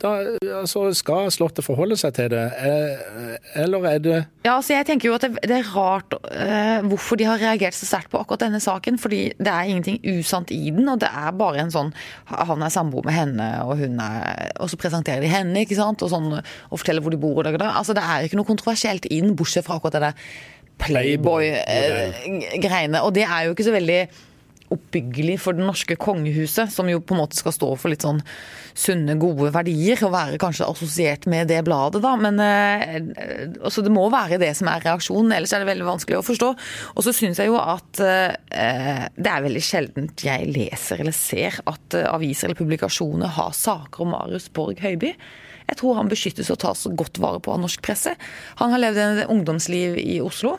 Da 0.00 0.14
altså, 0.62 0.86
skal 0.96 1.28
Slottet 1.32 1.64
forholde 1.66 1.96
seg 2.00 2.14
til 2.16 2.30
det, 2.32 2.44
eh, 2.56 3.34
eller 3.60 3.84
er 3.90 3.98
det 4.00 4.16
Ja, 4.46 4.56
altså 4.56 4.72
jeg 4.72 4.86
tenker 4.88 5.10
jo 5.10 5.16
at 5.18 5.24
det, 5.26 5.42
det 5.44 5.58
er 5.58 5.72
rart 5.74 6.14
uh, 6.16 6.80
hvorfor 6.88 7.18
de 7.20 7.26
har 7.28 7.42
reagert 7.42 7.76
så 7.76 7.88
sterkt 7.88 8.10
på 8.12 8.20
akkurat 8.20 8.46
denne 8.46 8.60
saken. 8.62 8.98
Fordi 9.00 9.20
det 9.36 9.52
er 9.52 9.68
ingenting 9.68 9.98
usant 10.08 10.50
i 10.54 10.70
den, 10.72 10.88
og 10.88 11.02
det 11.02 11.10
er 11.12 11.36
bare 11.36 11.60
en 11.60 11.74
sånn 11.74 11.92
Han 12.30 12.62
er 12.64 12.72
samboer 12.72 13.04
med 13.06 13.16
henne, 13.16 13.48
og 13.66 13.76
hun 13.82 14.00
er 14.00 14.50
Og 14.60 14.70
så 14.72 14.76
presenterer 14.80 15.20
de 15.24 15.32
henne, 15.32 15.60
ikke 15.60 15.78
sant, 15.78 16.02
og, 16.02 16.08
sånn, 16.12 16.30
og 16.40 16.80
forteller 16.80 17.02
hvor 17.04 17.14
de 17.14 17.20
bor. 17.20 17.42
Og 17.42 17.44
det, 17.44 17.68
altså 17.68 17.96
det 17.96 18.04
er 18.06 18.18
ikke 18.24 18.40
noe 18.40 18.48
kontroversielt 18.48 19.04
i 19.10 19.20
den, 19.20 19.36
bortsett 19.36 19.66
fra 19.66 19.76
akkurat 19.76 19.98
det 19.98 20.06
der 20.08 20.16
Playboy-greiene. 20.80 22.98
Eh, 22.98 23.04
og 23.04 23.10
det 23.14 23.24
er 23.26 23.40
jo 23.44 23.50
ikke 23.54 23.68
så 23.68 23.76
veldig 23.76 24.00
oppbyggelig 24.70 25.36
for 25.42 25.56
det 25.56 25.66
norske 25.66 25.96
kongehuset, 26.00 26.70
som 26.72 26.88
jo 26.90 27.00
på 27.02 27.16
en 27.16 27.20
måte 27.22 27.38
skal 27.38 27.54
stå 27.54 27.70
for 27.80 27.92
litt 27.92 28.04
sånn 28.06 28.20
sunne, 28.76 29.16
gode 29.20 29.50
verdier, 29.54 29.98
og 30.06 30.14
være 30.14 30.38
kanskje 30.40 30.68
assosiert 30.70 31.26
med 31.30 31.50
det 31.50 31.60
bladet, 31.66 32.02
da. 32.04 32.14
Men 32.20 32.38
eh, 32.44 32.96
altså 33.58 33.84
det 33.86 33.92
må 33.94 34.06
være 34.12 34.40
det 34.42 34.52
som 34.58 34.70
er 34.70 34.84
reaksjonen, 34.86 35.34
ellers 35.36 35.54
er 35.56 35.64
det 35.64 35.70
veldig 35.72 35.88
vanskelig 35.88 36.20
å 36.20 36.24
forstå. 36.26 36.52
Og 36.94 37.06
så 37.06 37.14
syns 37.16 37.42
jeg 37.42 37.50
jo 37.50 37.58
at 37.60 38.02
eh, 38.04 39.04
det 39.16 39.34
er 39.34 39.46
veldig 39.46 39.64
sjeldent 39.64 40.26
jeg 40.26 40.48
leser 40.54 41.02
eller 41.02 41.16
ser 41.16 41.60
at 41.70 41.98
eh, 41.98 42.08
aviser 42.10 42.48
eller 42.48 42.62
publikasjoner 42.62 43.38
har 43.40 43.54
saker 43.56 44.06
om 44.06 44.14
Marius 44.14 44.50
Borg 44.54 44.80
Høiby. 44.82 45.14
Jeg 45.70 45.78
tror 45.78 46.00
han 46.00 46.10
beskyttes 46.10 46.50
og 46.50 46.58
tas 46.62 46.88
godt 46.98 47.20
vare 47.22 47.38
på 47.42 47.52
av 47.54 47.60
norsk 47.62 47.82
presse. 47.84 48.16
Han 48.58 48.74
har 48.74 48.82
levd 48.82 49.04
en 49.04 49.22
ungdomsliv 49.36 49.98
i 50.02 50.18
Oslo 50.22 50.56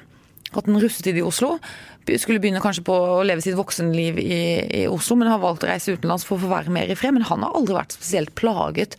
hatt 0.55 0.67
en 0.67 0.79
russetid 0.81 1.17
i 1.19 1.23
Oslo. 1.25 1.55
Skulle 2.01 2.41
begynne 2.41 2.61
kanskje 2.63 2.83
på 2.87 2.95
å 2.95 3.19
leve 3.25 3.43
sitt 3.43 3.57
voksenliv 3.57 4.17
i, 4.21 4.39
i, 4.81 4.81
Oslo, 4.89 5.15
men 5.19 5.29
har 5.29 5.41
valgt 5.43 5.65
å 5.65 5.69
reise 5.69 5.93
utenlands 5.93 6.25
for 6.27 6.37
å 6.37 6.43
få 6.43 6.49
være 6.51 6.73
mer 6.73 6.89
i 6.89 6.97
fred. 6.97 7.13
Men 7.15 7.27
han 7.29 7.45
har 7.45 7.53
aldri 7.57 7.77
vært 7.77 7.97
spesielt 7.97 8.33
plaget. 8.39 8.97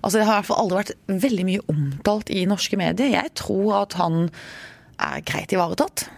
Altså 0.00 0.18
Det 0.18 0.26
har 0.26 0.38
i 0.38 0.40
hvert 0.40 0.50
fall 0.50 0.64
aldri 0.64 0.80
vært 0.80 1.22
veldig 1.26 1.46
mye 1.46 1.64
omtalt 1.70 2.32
i 2.34 2.44
norske 2.50 2.80
medier. 2.80 3.14
Jeg 3.14 3.34
tror 3.38 3.82
at 3.84 3.96
han 4.00 4.26
er 5.00 5.24
greit 5.28 5.54
ivaretatt. 5.54 6.08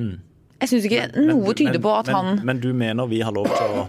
Mm. 0.00 0.16
Jeg 0.60 0.68
syns 0.68 0.86
ikke 0.88 1.06
men, 1.14 1.30
noe 1.30 1.54
tyder 1.56 1.78
men, 1.78 1.82
på 1.84 1.92
at 1.96 2.10
men, 2.10 2.16
han 2.16 2.40
Men 2.50 2.60
du 2.60 2.68
mener 2.76 3.08
vi 3.08 3.22
har 3.24 3.32
lov 3.32 3.48
til 3.48 3.76
å 3.80 3.84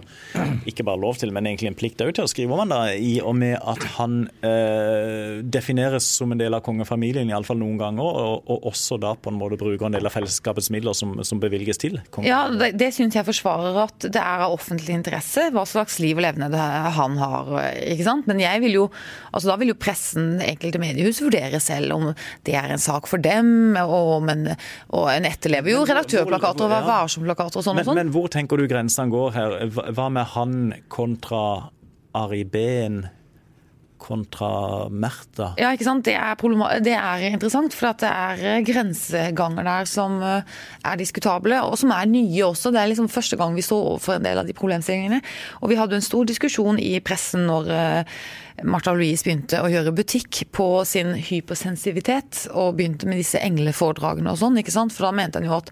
Ikke 0.70 0.86
bare 0.86 1.00
lov 1.02 1.18
til, 1.20 1.32
men 1.34 1.48
egentlig 1.48 1.68
en 1.72 1.76
plikt 1.78 2.00
til 2.00 2.24
å 2.24 2.30
skrive 2.30 2.54
om 2.54 2.62
han 2.62 2.72
da, 2.72 2.80
i 2.96 3.18
og 3.20 3.34
med 3.36 3.56
at 3.58 3.82
han 3.98 4.22
eh, 4.46 5.42
defineres 5.44 6.06
som 6.18 6.32
en 6.32 6.40
del 6.40 6.54
av 6.56 6.62
kongefamilien, 6.64 7.28
iallfall 7.30 7.58
noen 7.60 7.76
ganger, 7.80 8.02
og, 8.02 8.46
og, 8.50 8.66
også 8.70 8.98
da 9.02 9.12
på 9.18 9.30
en 9.30 9.38
måte 9.38 9.58
bruker 9.60 9.86
en 9.86 9.96
del 9.96 10.08
av 10.08 10.14
fellesskapets 10.14 10.70
midler 10.74 10.96
som, 10.96 11.14
som 11.26 11.40
bevilges 11.42 11.80
til 11.82 11.98
kongen. 12.14 12.28
Ja, 12.30 12.46
det, 12.48 12.72
det 12.80 12.90
syns 12.96 13.16
jeg 13.18 13.26
forsvarer 13.26 13.78
at 13.84 14.06
det 14.06 14.22
er 14.22 14.44
av 14.46 14.54
offentlig 14.54 14.94
interesse 14.96 15.48
hva 15.54 15.64
slags 15.68 15.98
liv 16.02 16.18
og 16.18 16.24
levende 16.24 16.62
han 16.96 17.18
har. 17.20 17.52
ikke 17.82 18.06
sant? 18.06 18.28
Men 18.30 18.42
jeg 18.42 18.62
vil 18.64 18.78
jo, 18.80 18.88
altså 19.30 19.52
da 19.52 19.58
vil 19.60 19.72
jo 19.74 19.78
pressen, 19.78 20.34
enkelte 20.44 20.82
mediehus, 20.82 21.22
vurdere 21.24 21.60
selv 21.62 21.96
om 21.98 22.08
det 22.46 22.56
er 22.58 22.72
en 22.72 22.82
sak 22.82 23.10
for 23.10 23.22
dem, 23.22 23.76
og, 23.82 24.14
men, 24.26 24.48
og 24.94 25.10
en 25.12 25.28
etterlever 25.28 25.74
jo 25.74 25.84
redaktørplakater 25.88 26.61
og 26.64 26.72
Vær 26.72 26.86
varsom-plakater 26.88 27.60
og 27.60 27.66
sånn. 27.66 27.80
Men, 27.80 27.94
men, 27.98 28.12
hvor 28.14 28.30
tenker 28.32 28.60
du 28.60 28.68
grensene 28.70 29.12
går 29.12 29.34
her? 29.36 29.58
Hva 29.94 30.08
med 30.12 30.30
han 30.36 30.62
kontra 30.92 31.42
Ari 32.18 32.44
Behn? 32.48 33.04
kontra 34.02 34.88
Märtha. 34.88 35.52
Ja, 35.60 35.70
ikke 35.72 35.86
sant. 35.86 36.04
Det 36.08 36.16
er, 36.18 36.34
det 36.82 36.94
er 36.98 37.24
interessant, 37.28 37.74
for 37.76 37.94
det 38.02 38.10
er 38.10 38.42
eh, 38.50 38.62
grenseganger 38.66 39.66
der 39.68 39.88
som 39.88 40.18
eh, 40.26 40.56
er 40.90 40.98
diskutable, 40.98 41.60
og 41.62 41.76
som 41.78 41.94
er 41.94 42.10
nye 42.10 42.42
også. 42.48 42.72
Det 42.74 42.82
er 42.82 42.90
liksom 42.90 43.10
første 43.12 43.38
gang 43.38 43.54
vi 43.54 43.64
står 43.64 43.92
overfor 43.94 44.18
en 44.18 44.26
del 44.26 44.42
av 44.42 44.48
de 44.48 44.56
problemstillingene. 44.58 45.22
Og 45.62 45.70
vi 45.70 45.78
hadde 45.78 46.00
en 46.00 46.04
stor 46.04 46.26
diskusjon 46.28 46.80
i 46.82 46.96
pressen 47.04 47.46
når 47.46 47.70
uh, 47.70 48.16
Martha 48.66 48.94
Louise 48.96 49.24
begynte 49.26 49.62
å 49.62 49.70
gjøre 49.70 49.94
butikk 49.94 50.42
på 50.54 50.68
sin 50.88 51.14
hypersensitivitet, 51.30 52.48
og 52.50 52.76
begynte 52.78 53.08
med 53.10 53.22
disse 53.22 53.40
engleforedragene 53.42 54.34
og 54.34 54.40
sånn, 54.42 54.58
ikke 54.60 54.74
sant. 54.74 54.94
For 54.94 55.08
da 55.08 55.14
mente 55.22 55.38
han 55.38 55.46
jo 55.46 55.60
at 55.60 55.70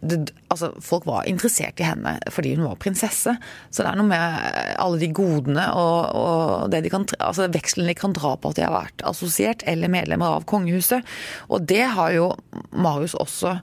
det, 0.00 0.30
altså, 0.52 0.70
folk 0.84 1.06
var 1.08 1.26
interessert 1.26 1.80
i 1.82 1.86
henne 1.86 2.14
fordi 2.32 2.54
hun 2.54 2.68
var 2.68 2.78
prinsesse. 2.82 3.34
Så 3.70 3.82
det 3.82 3.90
er 3.90 3.98
noe 3.98 4.10
med 4.10 4.76
alle 4.78 5.00
de 5.00 5.10
godene 5.14 5.64
og, 5.74 6.14
og 6.18 6.74
de 6.74 6.92
kan, 6.92 7.06
altså 7.18 7.48
vekselen 7.54 7.90
de 7.90 7.96
kan 7.98 8.14
dra 8.16 8.36
på 8.38 8.52
at 8.52 8.60
de 8.60 8.66
har 8.66 8.76
vært 8.76 9.06
assosiert 9.08 9.64
eller 9.70 9.92
medlemmer 9.92 10.38
av 10.38 10.46
kongehuset. 10.50 11.06
Og 11.50 11.66
det 11.68 11.84
har 11.96 12.14
jo 12.14 12.30
Marius 12.70 13.16
også 13.18 13.58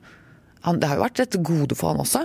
han, 0.66 0.80
Det 0.82 0.88
har 0.90 0.98
jo 0.98 1.06
vært 1.06 1.22
et 1.22 1.36
gode 1.46 1.76
for 1.78 1.94
han 1.94 2.02
også. 2.02 2.24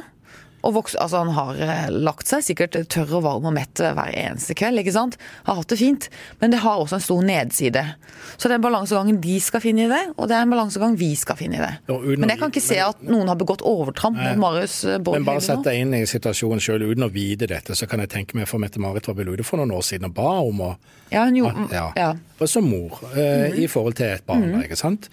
Og 0.67 0.75
vokse, 0.77 0.99
altså 1.01 1.23
han 1.25 1.33
har 1.37 1.61
eh, 1.65 1.87
lagt 1.93 2.31
seg 2.31 2.45
sikkert 2.45 2.77
tørr 2.93 3.19
og 3.21 3.25
varm 3.27 3.49
og 3.49 3.57
mett 3.57 3.81
hver 3.81 4.13
eneste 4.13 4.57
kveld. 4.59 4.83
ikke 4.83 4.95
sant? 4.95 5.17
Har 5.47 5.61
hatt 5.61 5.73
det 5.73 5.81
fint. 5.81 6.11
Men 6.43 6.53
det 6.53 6.61
har 6.65 6.83
også 6.83 6.99
en 6.99 7.05
stor 7.05 7.23
nedside. 7.25 7.85
Så 8.37 8.49
det 8.49 8.55
er 8.55 8.61
en 8.61 8.67
balansegang 8.67 9.21
de 9.21 9.37
skal 9.43 9.63
finne 9.65 9.87
i 9.87 9.91
det, 9.91 10.03
og 10.17 10.29
det 10.31 10.37
er 10.37 10.47
en 10.47 10.53
balansegang 10.53 10.97
vi 11.01 11.11
skal 11.19 11.39
finne 11.39 11.59
i 11.59 11.63
det. 11.63 11.73
Ja, 11.91 11.99
men 12.01 12.33
jeg 12.33 12.41
kan 12.41 12.53
ikke 12.53 12.65
se 12.65 12.79
at 12.83 13.03
noen 13.05 13.31
har 13.31 13.39
begått 13.41 13.65
overtramp 13.67 14.19
mot 14.21 14.41
Marius 14.45 14.79
eh, 14.85 15.01
Borg. 15.01 15.21
Men 15.21 15.29
bare 15.29 15.45
sett 15.45 15.65
deg 15.67 15.81
inn 15.83 15.97
i 15.97 16.05
situasjonen 16.09 16.63
sjøl 16.63 16.87
uten 16.89 17.07
å 17.07 17.11
vite 17.13 17.49
dette, 17.51 17.77
så 17.77 17.89
kan 17.91 18.03
jeg 18.05 18.13
tenke 18.13 18.39
meg 18.39 18.49
for 18.51 18.63
Mette-Marit 18.63 19.11
var 19.11 19.19
vel 19.19 19.33
ute 19.35 19.47
for 19.47 19.61
noen 19.61 19.75
år 19.77 19.85
siden 19.87 20.11
og 20.11 20.17
ba 20.17 20.33
om 20.45 20.65
å 20.69 20.71
Ja, 21.11 21.25
hun 21.27 21.41
gjorde 21.41 21.67
ja, 21.75 21.89
ja. 21.99 22.11
Som 22.49 22.71
mor, 22.71 23.01
eh, 23.13 23.51
mm. 23.51 23.61
i 23.65 23.69
forhold 23.71 23.99
til 23.99 24.15
et 24.15 24.27
barn, 24.29 24.47
mm. 24.55 24.67
ikke 24.69 24.79
sant. 24.79 25.11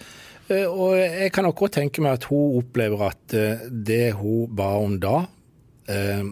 Eh, 0.48 0.64
og 0.64 0.94
jeg 0.96 1.32
kan 1.34 1.48
også 1.48 1.72
tenke 1.80 2.04
meg 2.04 2.20
at 2.20 2.28
hun 2.30 2.60
opplever 2.62 3.08
at 3.10 3.36
det 3.68 4.14
hun 4.20 4.46
ba 4.56 4.70
om 4.80 4.96
da, 5.02 5.26
eh, 5.88 6.24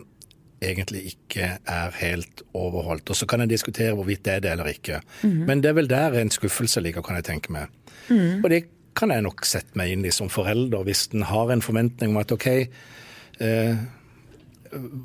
egentlig 0.62 1.03
ikke 1.12 1.51
er 1.66 1.99
helt 2.01 2.42
overholdt. 2.55 3.11
Og 3.11 3.16
Så 3.16 3.27
kan 3.27 3.40
en 3.40 3.51
diskutere 3.51 3.95
hvorvidt 3.95 4.25
det 4.25 4.35
er 4.35 4.40
det 4.40 4.53
eller 4.53 4.73
ikke. 4.73 5.01
Mm. 5.23 5.42
Men 5.47 5.62
det 5.62 5.69
er 5.71 5.81
vel 5.81 5.90
der 5.90 6.21
en 6.21 6.31
skuffelse 6.31 6.81
ligger, 6.81 7.03
kan 7.03 7.16
jeg 7.16 7.25
tenke 7.25 7.53
meg. 7.53 7.66
Mm. 8.09 8.45
Og 8.45 8.51
det 8.51 8.64
kan 8.97 9.11
jeg 9.12 9.23
nok 9.23 9.45
sette 9.45 9.77
meg 9.77 9.92
inn 9.92 10.07
i 10.09 10.14
som 10.14 10.31
forelder, 10.33 10.87
hvis 10.87 11.09
en 11.12 11.27
har 11.29 11.53
en 11.53 11.62
forventning 11.62 12.14
om 12.14 12.23
at 12.23 12.33
OK, 12.33 12.47
eh, 12.47 13.77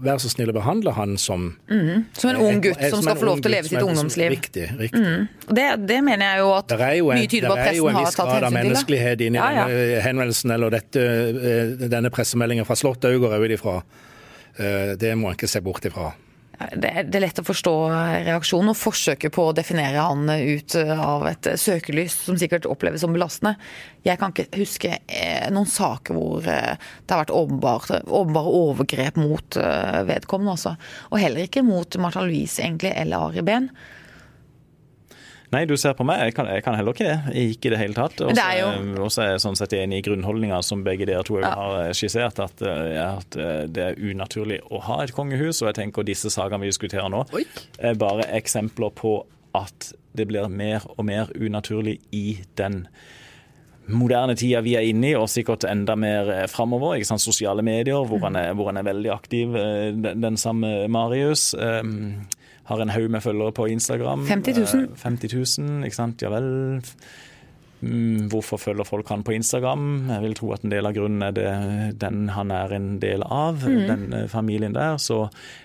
vær 0.01 0.19
så 0.19 0.29
snill 0.31 0.51
å 0.51 0.55
behandle 0.55 0.93
han 0.95 1.17
som 1.21 1.51
mm. 1.69 2.05
Som 2.17 2.31
en 2.31 2.39
ung 2.41 2.61
gutt 2.63 2.79
som, 2.79 2.97
som 2.97 3.03
skal 3.05 3.19
få 3.19 3.27
lov 3.27 3.41
til 3.43 3.51
å 3.51 3.53
leve 3.53 3.69
sitt 3.69 3.81
ungdomsliv. 3.81 4.31
Riktig. 4.33 4.67
riktig. 4.79 5.01
Mm. 5.01 5.27
Det, 5.47 5.67
det, 5.87 5.99
mener 6.05 6.25
jeg 6.25 6.41
jo 6.41 6.53
at 6.55 6.75
jo 6.97 7.11
en, 7.11 7.19
mye 7.21 7.31
tyder 7.31 7.51
på 7.51 7.57
at 7.57 7.65
pressen 7.67 7.67
har 7.67 7.67
tatt 7.67 7.67
hensyn 7.67 7.67
til. 7.67 7.67
Det 7.67 7.71
er 7.71 7.81
jo 7.81 7.89
en 7.91 7.99
viss 7.99 8.19
grad 8.21 8.47
av 8.47 8.55
menneskelighet 8.57 9.25
inni 9.27 9.41
ja, 9.41 9.49
ja. 9.59 9.99
henvendelsen 10.07 10.55
eller 10.57 10.77
dette, 10.77 11.05
eh, 11.51 11.89
denne 11.91 12.13
pressemeldingen 12.13 12.67
fra 12.67 12.79
går 12.81 13.35
jeg 13.37 13.45
ut 13.45 13.55
ifra. 13.59 13.75
Eh, 14.57 14.97
det 14.99 15.15
må 15.15 15.29
en 15.29 15.37
ikke 15.37 15.49
se 15.49 15.61
bort 15.63 15.85
ifra. 15.87 16.11
Det 16.77 16.91
er 16.93 17.23
lett 17.23 17.39
å 17.41 17.45
forstå 17.45 17.71
reaksjonen 18.27 18.69
og 18.69 18.77
forsøket 18.77 19.33
på 19.33 19.47
å 19.47 19.53
definere 19.57 20.03
han 20.05 20.29
ut 20.29 20.75
av 20.77 21.23
et 21.25 21.47
søkelys 21.57 22.19
som 22.27 22.37
sikkert 22.37 22.67
oppleves 22.69 23.01
som 23.01 23.15
belastende. 23.15 23.55
Jeg 24.05 24.19
kan 24.21 24.29
ikke 24.29 24.61
huske 24.61 24.91
eh, 25.07 25.47
noen 25.49 25.69
saker 25.69 26.13
hvor 26.17 26.45
eh, 26.45 26.75
det 26.77 27.15
har 27.15 27.23
vært 27.23 27.33
åpenbare, 27.33 28.03
overgrep 28.61 29.17
mot 29.17 29.57
vedkommende. 29.57 30.53
Også. 30.53 30.75
Og 31.09 31.23
heller 31.23 31.47
ikke 31.47 31.65
mot 31.65 31.97
Martha 32.01 32.27
Louise 32.27 32.61
egentlig, 32.61 32.93
eller 32.93 33.31
Ari 33.31 33.45
Behn. 33.47 33.71
Nei, 35.51 35.65
du 35.67 35.73
ser 35.79 35.95
på 35.99 36.05
meg. 36.07 36.21
Jeg 36.29 36.35
kan, 36.37 36.47
jeg 36.47 36.63
kan 36.63 36.77
heller 36.79 36.95
ikke 36.95 37.07
det. 37.09 37.33
Ikke 37.51 37.67
i 37.67 37.71
det 37.73 37.79
hele 37.81 37.95
tatt. 37.97 38.21
Og 38.23 39.11
så 39.11 39.23
er 39.25 39.33
jeg 39.33 39.43
sånn 39.43 39.57
sett 39.59 39.75
enig 39.75 39.99
i 39.99 40.05
grunnholdninga 40.05 40.61
som 40.63 40.85
begge 40.85 41.07
dere 41.09 41.25
to 41.27 41.41
ja. 41.41 41.51
har 41.59 41.91
skissert, 41.97 42.39
at, 42.39 42.63
eh, 42.63 42.95
at, 43.03 43.35
eh, 43.35 43.65
det 43.67 43.83
er 43.89 43.99
unaturlig 43.99 44.61
å 44.71 44.79
ha 44.87 45.01
et 45.03 45.11
kongehus. 45.15 45.59
Og 45.59 45.71
jeg 45.71 45.79
tenker 45.81 46.07
disse 46.07 46.31
sakene 46.31 46.63
vi 46.63 46.71
diskuterer 46.71 47.11
nå, 47.11 47.25
Oi. 47.35 47.43
er 47.83 47.99
bare 47.99 48.29
eksempler 48.39 48.95
på 48.95 49.17
at 49.57 49.91
det 50.15 50.29
blir 50.29 50.47
mer 50.47 50.85
og 50.95 51.03
mer 51.07 51.31
unaturlig 51.35 51.97
i 52.15 52.39
den 52.59 52.85
moderne 53.91 54.37
tida 54.39 54.61
vi 54.63 54.77
er 54.79 54.87
inne 54.87 55.09
i, 55.09 55.15
og 55.19 55.27
sikkert 55.31 55.67
enda 55.67 55.97
mer 55.99 56.31
eh, 56.31 56.45
framover. 56.47 56.95
Sosiale 57.11 57.65
medier, 57.65 57.99
hvor 58.07 58.23
han, 58.23 58.39
er, 58.39 58.53
hvor 58.55 58.71
han, 58.71 58.79
er, 58.79 58.87
veldig 58.87 59.11
aktiv, 59.11 59.51
den, 59.99 60.23
den 60.23 60.39
samme 60.39 60.87
Marius. 60.87 61.49
Um, 61.59 62.21
har 62.69 62.81
en 62.83 62.93
haug 62.93 63.09
med 63.11 63.23
følgere 63.23 63.51
på 63.57 63.67
Instagram. 63.71 64.25
50 64.29 64.53
000. 64.61 64.83
Eh, 64.85 64.95
50 65.01 65.35
000, 65.59 65.83
ikke 65.87 65.97
sant. 65.97 66.21
Ja 66.21 66.29
vel. 66.33 66.49
Mm, 67.81 68.27
Hvorfor 68.29 68.59
følger 68.61 68.85
folk 68.85 69.09
han 69.09 69.23
på 69.25 69.33
Instagram? 69.33 70.09
Jeg 70.11 70.21
vil 70.21 70.35
tro 70.37 70.51
at 70.53 70.61
en 70.63 70.73
del 70.73 70.85
av 70.85 70.93
grunnen 70.93 71.23
er 71.25 71.33
det, 71.33 71.47
den 72.03 72.27
han 72.29 72.51
er 72.53 72.75
en 72.77 72.99
del 73.01 73.23
av, 73.25 73.63
den 73.65 74.13
eh, 74.13 74.27
familien 74.29 74.75
der. 74.77 74.99
Så 75.01 75.23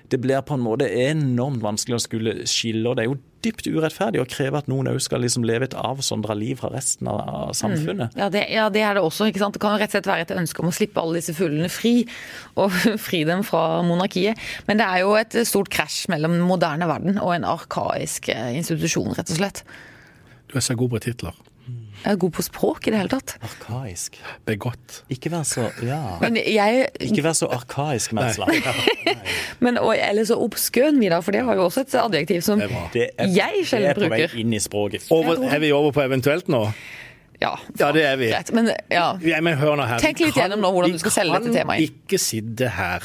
det 0.09 0.23
blir 0.25 0.41
på 0.41 0.57
en 0.57 0.65
måte 0.65 0.89
enormt 0.89 1.61
vanskelig 1.65 1.99
å 1.99 2.05
skulle 2.07 2.37
skille. 2.49 2.89
Og 2.89 2.97
det 2.97 3.05
er 3.05 3.11
jo 3.13 3.21
dypt 3.47 3.69
urettferdig 3.71 4.21
å 4.23 4.29
kreve 4.29 4.61
at 4.61 4.69
noen 4.71 4.91
òg 4.93 5.01
skal 5.05 5.23
liksom 5.25 5.47
leve 5.47 5.69
et 5.69 5.77
avsondra 5.79 6.37
liv 6.39 6.61
fra 6.61 6.71
resten 6.75 7.09
av 7.11 7.55
samfunnet. 7.55 7.57
samfunnet. 7.57 8.19
Ja 8.21 8.29
det, 8.33 8.45
ja, 8.53 8.69
det 8.73 8.85
er 8.85 8.99
det 8.99 9.05
også. 9.07 9.31
ikke 9.31 9.43
sant? 9.43 9.57
Det 9.57 9.63
kan 9.63 9.77
jo 9.77 9.81
rett 9.83 9.93
og 9.93 9.99
slett 9.99 10.11
være 10.11 10.27
et 10.27 10.37
ønske 10.37 10.63
om 10.65 10.71
å 10.71 10.75
slippe 10.75 11.03
alle 11.03 11.21
disse 11.21 11.37
fuglene 11.37 11.71
fri, 11.73 11.95
og 12.59 12.75
fri 13.07 13.23
dem 13.29 13.45
fra 13.47 13.83
monarkiet. 13.87 14.41
Men 14.69 14.83
det 14.83 14.87
er 14.87 15.05
jo 15.05 15.17
et 15.19 15.41
stort 15.49 15.71
krasj 15.73 16.07
mellom 16.13 16.37
den 16.37 16.47
moderne 16.49 16.89
verden 16.91 17.21
og 17.23 17.35
en 17.37 17.49
arkaisk 17.49 18.31
eh, 18.35 18.57
institusjon, 18.61 19.15
rett 19.17 19.31
og 19.33 19.41
slett. 19.41 19.65
Du 20.51 20.59
er 20.59 20.65
så 20.65 20.77
god 20.79 20.97
på 20.97 21.05
titler. 21.09 21.37
Jeg 22.05 22.13
er 22.13 22.19
god 22.23 22.33
på 22.37 22.43
språk 22.45 22.87
i 22.87 22.93
det 22.95 22.99
hele 23.01 23.11
tatt. 23.11 23.33
Arkaisk. 23.43 24.19
Begått. 24.47 25.01
Ikke 25.11 25.31
vær 25.33 25.47
så 25.49 25.69
Ja. 25.83 26.19
Men 26.23 26.37
jeg 26.39 26.87
Ikke 27.01 27.25
vær 27.25 27.35
så 27.39 27.49
arkaisk, 27.51 28.13
Metzla. 28.15 28.47
men, 29.65 29.79
og, 29.79 29.97
Eller 29.99 30.25
så 30.29 30.39
obskøn, 30.39 31.01
Vidar, 31.03 31.25
for 31.27 31.35
det 31.35 31.43
har 31.49 31.59
jo 31.59 31.65
også 31.67 31.83
et 31.87 31.97
adjektiv 31.99 32.45
som 32.47 32.63
Det 32.63 32.69
er 32.69 32.75
bra. 32.75 32.85
Det 32.93 33.09
er, 33.19 33.33
jeg 33.35 33.67
det 33.71 33.91
er 33.91 33.99
på 33.99 34.13
vei 34.13 34.23
inn 34.43 34.55
i 34.55 34.63
språket. 34.63 35.09
Over, 35.11 35.43
er 35.49 35.59
vi 35.63 35.73
over 35.75 35.93
på 35.97 36.05
eventuelt 36.07 36.49
nå? 36.53 36.63
Ja, 37.41 37.53
Ja, 37.79 37.91
det 37.93 38.05
er 38.07 38.17
vi. 38.17 38.31
Men 38.57 38.71
ja. 38.91 39.07
Ja, 39.21 39.41
men 39.45 39.59
hør 39.61 39.77
nå 39.77 39.85
her. 39.89 40.01
Tenk 40.01 40.21
litt 40.25 40.35
kan- 40.35 40.47
gjennom 40.47 40.63
nå 40.65 40.71
hvordan 40.73 40.93
du 40.97 40.99
skal 41.03 41.11
selge 41.19 41.41
dette 41.41 41.59
temaet. 41.59 41.81
Vi 41.81 41.87
kan 41.93 42.03
ikke 42.07 42.19
sitte 42.23 42.69
her 42.79 43.05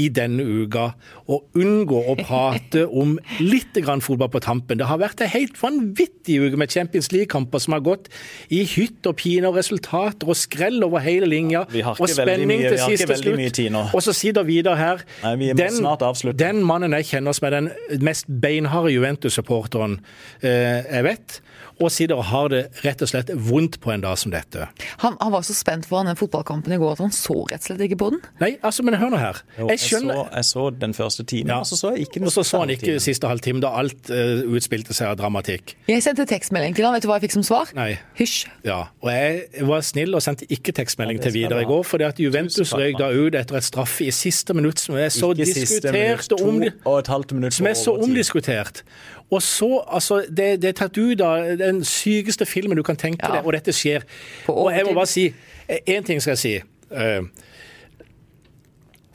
i 0.00 0.08
denne 0.12 0.44
uka 0.44 0.90
og 1.32 1.56
unngå 1.58 2.00
å 2.12 2.16
prate 2.20 2.84
om 3.00 3.16
litt 3.40 3.76
grann 3.82 4.02
fotball 4.04 4.30
på 4.34 4.42
tampen. 4.44 4.80
Det 4.80 4.88
har 4.90 5.00
vært 5.00 5.22
en 5.24 5.32
helt 5.32 5.56
vanvittig 5.60 6.38
uke 6.42 6.60
med 6.60 6.72
Champions 6.72 7.10
League-kamper 7.14 7.62
som 7.62 7.76
har 7.76 7.84
gått 7.86 8.10
i 8.52 8.62
hytt 8.76 9.06
og 9.08 9.16
pine 9.20 9.50
og 9.50 9.58
resultater 9.58 10.28
og 10.28 10.38
skrell 10.38 10.82
over 10.86 11.02
hele 11.04 11.28
linja. 11.30 11.64
Vi 11.72 11.84
har 11.86 11.96
ikke 11.96 12.06
og 12.06 12.12
spenning 12.12 12.52
mye- 12.52 12.68
til 12.68 12.76
vi 12.76 12.82
har 12.82 12.94
ikke 12.94 13.06
siste 13.06 13.50
tid 13.62 13.72
nå. 13.74 13.86
slutt. 13.86 13.96
Og 13.96 14.06
så 14.06 14.16
sitter 14.16 14.46
Vidar 14.46 14.76
her. 14.78 15.02
Nei, 15.24 15.52
snart 15.72 16.04
den 16.38 16.62
mannen 16.66 16.94
jeg 17.00 17.08
kjenner 17.10 17.34
som 17.36 17.48
er 17.48 17.56
den 17.56 17.70
mest 18.04 18.28
beinharde 18.28 18.92
Juventus-supporteren 18.94 19.98
eh, 20.42 20.84
jeg 20.84 21.04
vet, 21.06 21.40
og 21.80 21.90
sitter 21.92 22.16
og 22.16 22.24
har 22.30 22.48
det 22.52 22.60
rett 22.84 23.02
og 23.04 23.10
slett 23.10 23.30
vondt 23.48 23.78
på 23.84 23.90
en 23.92 24.00
dag 24.04 24.16
som 24.18 24.32
dette. 24.32 24.68
Han, 25.02 25.16
han 25.20 25.32
var 25.34 25.42
så 25.44 25.54
spent 25.56 25.84
foran 25.88 26.08
den 26.08 26.16
fotballkampen 26.16 26.72
i 26.72 26.78
går 26.80 26.94
at 26.96 27.02
han 27.04 27.12
så 27.12 27.34
rett 27.50 27.60
og 27.60 27.66
slett 27.68 27.82
ikke 27.84 27.98
på 28.00 28.10
den. 28.14 28.22
Nei, 28.40 28.52
altså, 28.64 28.84
men 28.86 28.96
hør 28.96 29.12
nå 29.12 29.20
her. 29.20 29.42
Jo, 29.58 29.68
Jeg 29.68 29.76
Jeg 29.76 30.02
så, 30.06 30.28
jeg 30.32 30.44
så 30.48 30.70
den 30.70 30.94
første 30.96 31.24
timen, 31.24 31.50
Ja. 31.52 31.58
og 31.60 31.66
så 31.66 31.76
så 31.76 31.90
jeg 31.94 32.06
ikke 32.06 32.20
den 32.20 32.26
Og 32.30 32.32
så 32.32 32.42
så 32.48 32.60
han 32.62 32.70
ikke 32.72 32.96
siste 33.00 33.28
halvtime, 33.28 33.60
da 33.60 33.74
alt 33.76 34.10
uh, 34.10 34.42
utspilte 34.56 34.94
seg 34.96 35.12
av 35.12 35.18
dramatikk. 35.20 35.76
Jeg 35.88 36.02
sendte 36.02 36.24
tekstmelding 36.26 36.74
til 36.76 36.84
han, 36.88 36.94
vet 36.96 37.02
du 37.04 37.08
hva 37.10 37.18
jeg 37.20 37.26
fikk 37.28 37.36
som 37.36 37.44
svar? 37.46 37.72
Nei. 37.76 37.98
Hysj. 38.18 38.46
Ja, 38.64 38.78
og 39.02 39.10
jeg 39.12 39.66
var 39.68 39.84
snill 39.84 40.14
og 40.16 40.22
sendte 40.24 40.48
ikke 40.48 40.72
tekstmelding 40.76 41.20
Ja, 41.20 41.26
til 41.28 41.32
Vidar 41.36 41.60
i 41.60 41.68
går, 41.68 41.82
fordi 41.84 42.04
at 42.08 42.18
Juventus 42.20 42.72
røyk 42.72 42.98
da 42.98 43.10
ut 43.12 43.34
etter 43.36 43.60
et 43.60 43.64
straffe 43.68 44.06
i 44.08 44.10
siste 44.14 44.54
minutt 44.56 44.80
som 44.80 44.96
er 44.96 45.08
så 45.12 45.32
Ikke 45.36 45.46
siste 45.52 45.92
minutt, 45.92 46.24
diskutert 46.24 46.32
og 46.40 46.48
om 46.48 46.60
to 46.64 46.72
og 46.90 46.98
et 47.04 47.12
halvt 47.12 47.32
minutt 47.36 47.54
som 47.54 47.66
er 47.68 47.76
så 47.78 47.94
omdiskutert. 48.00 48.82
Og 49.30 49.42
så, 49.42 49.68
altså, 49.90 50.20
det, 50.30 50.62
det 50.62 50.68
er 50.68 50.76
tatt 50.78 50.98
ut 50.98 51.20
av 51.20 51.56
den 51.58 51.80
sykeste 51.84 52.46
filmen 52.46 52.78
du 52.78 52.82
kan 52.86 52.96
tenke 52.96 53.26
Ja. 53.26 53.34
deg, 53.40 53.46
og 53.46 53.52
dette 53.56 53.72
skjer. 53.74 54.04
Og 54.48 54.70
jeg 54.72 54.86
må 54.86 54.92
bare 54.94 55.10
si, 55.10 55.24
én 55.68 56.04
ting 56.06 56.20
skal 56.22 56.36
jeg 56.36 56.38
si. 56.38 56.52
Eh, 56.94 57.22